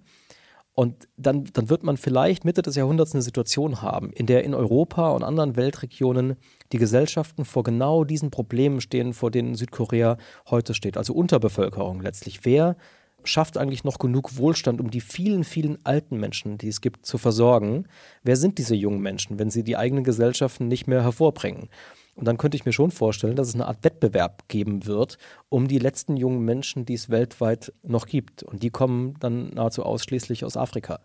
Und 0.74 1.08
dann, 1.16 1.46
dann 1.54 1.70
wird 1.70 1.84
man 1.84 1.96
vielleicht 1.96 2.44
Mitte 2.44 2.62
des 2.62 2.76
Jahrhunderts 2.76 3.14
eine 3.14 3.22
Situation 3.22 3.82
haben, 3.82 4.12
in 4.12 4.26
der 4.26 4.44
in 4.44 4.54
Europa 4.54 5.10
und 5.12 5.24
anderen 5.24 5.56
Weltregionen 5.56 6.36
die 6.74 6.78
Gesellschaften 6.78 7.46
vor 7.46 7.64
genau 7.64 8.04
diesen 8.04 8.32
Problemen 8.32 8.82
stehen, 8.82 9.14
vor 9.14 9.32
denen 9.32 9.56
Südkorea 9.56 10.18
heute 10.50 10.74
steht. 10.74 10.98
Also 10.98 11.14
Unterbevölkerung 11.14 12.02
letztlich. 12.02 12.46
Wer 12.46 12.76
schafft 13.24 13.58
eigentlich 13.58 13.84
noch 13.84 14.00
genug 14.00 14.38
Wohlstand, 14.38 14.82
um 14.82 14.92
die 14.92 15.02
vielen, 15.02 15.44
vielen 15.44 15.78
alten 15.86 16.18
Menschen, 16.18 16.58
die 16.58 16.68
es 16.68 16.82
gibt, 16.82 17.06
zu 17.06 17.18
versorgen? 17.18 17.88
Wer 18.24 18.36
sind 18.36 18.58
diese 18.58 18.76
jungen 18.76 19.02
Menschen, 19.02 19.40
wenn 19.40 19.50
sie 19.50 19.64
die 19.64 19.78
eigenen 19.78 20.04
Gesellschaften 20.04 20.68
nicht 20.68 20.88
mehr 20.88 21.04
hervorbringen? 21.04 21.70
Und 22.16 22.28
dann 22.28 22.38
könnte 22.38 22.58
ich 22.58 22.66
mir 22.66 22.74
schon 22.74 22.92
vorstellen, 22.92 23.38
dass 23.38 23.48
es 23.48 23.56
eine 23.56 23.68
Art 23.68 23.84
Wettbewerb 23.84 24.50
geben 24.50 24.86
wird 24.86 25.18
um 25.48 25.68
die 25.68 25.80
letzten 25.80 26.18
jungen 26.18 26.44
Menschen, 26.44 26.86
die 26.86 26.94
es 26.94 27.10
weltweit 27.10 27.72
noch 27.82 28.06
gibt. 28.06 28.44
Und 28.44 28.62
die 28.62 28.70
kommen 28.70 29.16
dann 29.20 29.52
nahezu 29.52 29.84
ausschließlich 29.84 30.44
aus 30.44 30.58
Afrika. 30.58 31.00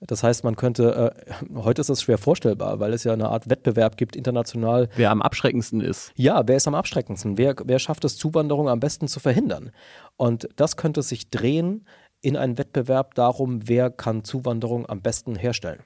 Das 0.00 0.22
heißt, 0.22 0.44
man 0.44 0.56
könnte, 0.56 1.14
äh, 1.28 1.32
heute 1.54 1.82
ist 1.82 1.90
das 1.90 2.02
schwer 2.02 2.16
vorstellbar, 2.16 2.80
weil 2.80 2.94
es 2.94 3.04
ja 3.04 3.12
eine 3.12 3.28
Art 3.28 3.50
Wettbewerb 3.50 3.98
gibt 3.98 4.16
international. 4.16 4.88
Wer 4.96 5.10
am 5.10 5.20
abschreckendsten 5.20 5.82
ist. 5.82 6.12
Ja, 6.16 6.42
wer 6.46 6.56
ist 6.56 6.66
am 6.66 6.74
abschreckendsten? 6.74 7.36
Wer, 7.36 7.54
wer 7.64 7.78
schafft 7.78 8.04
es, 8.04 8.16
Zuwanderung 8.16 8.68
am 8.68 8.80
besten 8.80 9.08
zu 9.08 9.20
verhindern? 9.20 9.72
Und 10.16 10.48
das 10.56 10.76
könnte 10.76 11.02
sich 11.02 11.28
drehen 11.30 11.86
in 12.22 12.36
einen 12.36 12.56
Wettbewerb 12.56 13.14
darum, 13.14 13.68
wer 13.68 13.90
kann 13.90 14.24
Zuwanderung 14.24 14.88
am 14.88 15.02
besten 15.02 15.36
herstellen. 15.36 15.82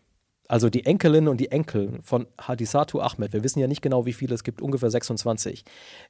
Also 0.47 0.69
die 0.69 0.85
Enkelinnen 0.85 1.29
und 1.29 1.39
die 1.39 1.51
Enkel 1.51 1.99
von 2.03 2.27
Hadisatu 2.41 3.01
Ahmed, 3.01 3.33
wir 3.33 3.43
wissen 3.43 3.61
ja 3.61 3.67
nicht 3.67 3.83
genau, 3.83 4.05
wie 4.07 4.13
viele 4.13 4.35
es 4.35 4.45
gibt, 4.45 4.61
ungefähr 4.61 4.91
26, 4.91 5.65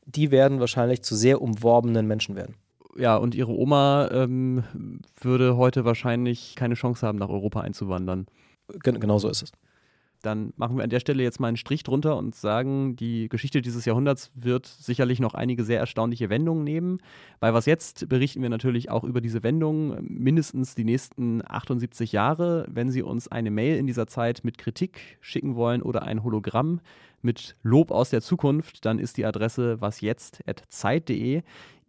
die 0.07 0.31
werden 0.31 0.61
wahrscheinlich 0.61 1.03
zu 1.03 1.15
sehr 1.15 1.41
umworbenen 1.41 2.07
Menschen 2.07 2.35
werden 2.35 2.57
ja, 2.97 3.17
und 3.17 3.35
ihre 3.35 3.53
Oma 3.53 4.09
ähm, 4.13 4.65
würde 5.21 5.57
heute 5.57 5.85
wahrscheinlich 5.85 6.55
keine 6.57 6.75
Chance 6.75 7.07
haben, 7.07 7.19
nach 7.19 7.29
Europa 7.29 7.61
einzuwandern. 7.61 8.27
Gen 8.83 9.01
genau 9.01 9.19
so 9.19 9.29
ist 9.29 9.43
es. 9.43 9.53
Dann 10.25 10.55
machen 10.57 10.77
wir 10.77 10.85
an 10.85 10.91
der 10.91 11.01
Stelle 11.01 11.23
jetzt 11.23 11.39
mal 11.39 11.49
einen 11.49 11.59
Strich 11.59 11.83
drunter 11.83 12.17
und 12.17 12.35
sagen, 12.35 12.97
die 12.97 13.29
Geschichte 13.29 13.61
dieses 13.61 13.85
Jahrhunderts 13.85 14.31
wird 14.35 14.67
sicherlich 14.67 15.21
noch 15.21 15.35
einige 15.35 15.65
sehr 15.65 15.79
erstaunliche 15.79 16.31
Wendungen 16.31 16.65
nehmen. 16.65 16.99
Bei 17.41 17.53
Was 17.53 17.67
Jetzt 17.67 18.09
berichten 18.09 18.41
wir 18.41 18.49
natürlich 18.49 18.91
auch 18.91 19.05
über 19.05 19.21
diese 19.21 19.43
Wendungen 19.43 19.99
mindestens 20.09 20.75
die 20.75 20.85
nächsten 20.85 21.43
78 21.47 22.13
Jahre. 22.13 22.67
Wenn 22.71 22.91
Sie 22.91 23.03
uns 23.03 23.29
eine 23.29 23.51
Mail 23.51 23.77
in 23.77 23.87
dieser 23.87 24.07
Zeit 24.07 24.45
mit 24.45 24.57
Kritik 24.57 25.19
schicken 25.21 25.57
wollen 25.57 25.83
oder 25.83 26.05
ein 26.05 26.25
Hologramm 26.25 26.81
mit 27.21 27.55
Lob 27.63 27.91
aus 27.91 28.09
der 28.09 28.23
Zukunft, 28.23 28.87
dann 28.87 28.99
ist 28.99 29.19
die 29.19 29.27
Adresse 29.27 29.83
wasjetzt.zeit.de. 29.83 31.43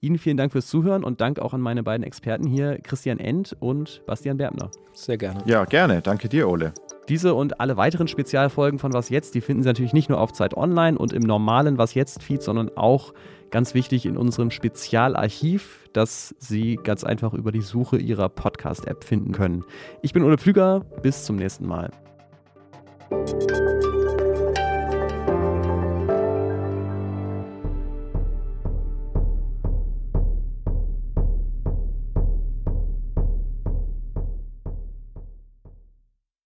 Ihnen 0.05 0.19
vielen 0.19 0.37
Dank 0.37 0.51
fürs 0.51 0.67
Zuhören 0.67 1.03
und 1.03 1.19
Dank 1.19 1.39
auch 1.39 1.53
an 1.53 1.61
meine 1.61 1.81
beiden 1.81 2.05
Experten 2.05 2.45
hier, 2.45 2.77
Christian 2.83 3.19
End 3.19 3.55
und 3.59 4.03
Bastian 4.05 4.37
Berbner. 4.37 4.69
Sehr 4.93 5.17
gerne. 5.17 5.41
Ja, 5.45 5.65
gerne. 5.65 6.01
Danke 6.01 6.29
dir, 6.29 6.47
Ole. 6.47 6.73
Diese 7.09 7.33
und 7.33 7.59
alle 7.59 7.75
weiteren 7.75 8.07
Spezialfolgen 8.07 8.77
von 8.77 8.93
Was 8.93 9.09
Jetzt, 9.09 9.33
die 9.33 9.41
finden 9.41 9.63
Sie 9.63 9.69
natürlich 9.69 9.93
nicht 9.93 10.09
nur 10.09 10.19
auf 10.19 10.31
Zeit 10.31 10.55
Online 10.55 10.97
und 10.97 11.11
im 11.11 11.23
normalen 11.23 11.79
Was 11.79 11.95
Jetzt-Feed, 11.95 12.43
sondern 12.43 12.69
auch 12.77 13.13
ganz 13.49 13.73
wichtig 13.73 14.05
in 14.05 14.15
unserem 14.15 14.51
Spezialarchiv, 14.51 15.89
das 15.93 16.35
Sie 16.37 16.75
ganz 16.75 17.03
einfach 17.03 17.33
über 17.33 17.51
die 17.51 17.61
Suche 17.61 17.97
Ihrer 17.97 18.29
Podcast-App 18.29 19.03
finden 19.03 19.31
können. 19.31 19.63
Ich 20.03 20.13
bin 20.13 20.23
Ole 20.23 20.37
Pflüger, 20.37 20.81
bis 21.01 21.25
zum 21.25 21.35
nächsten 21.35 21.65
Mal. 21.65 21.89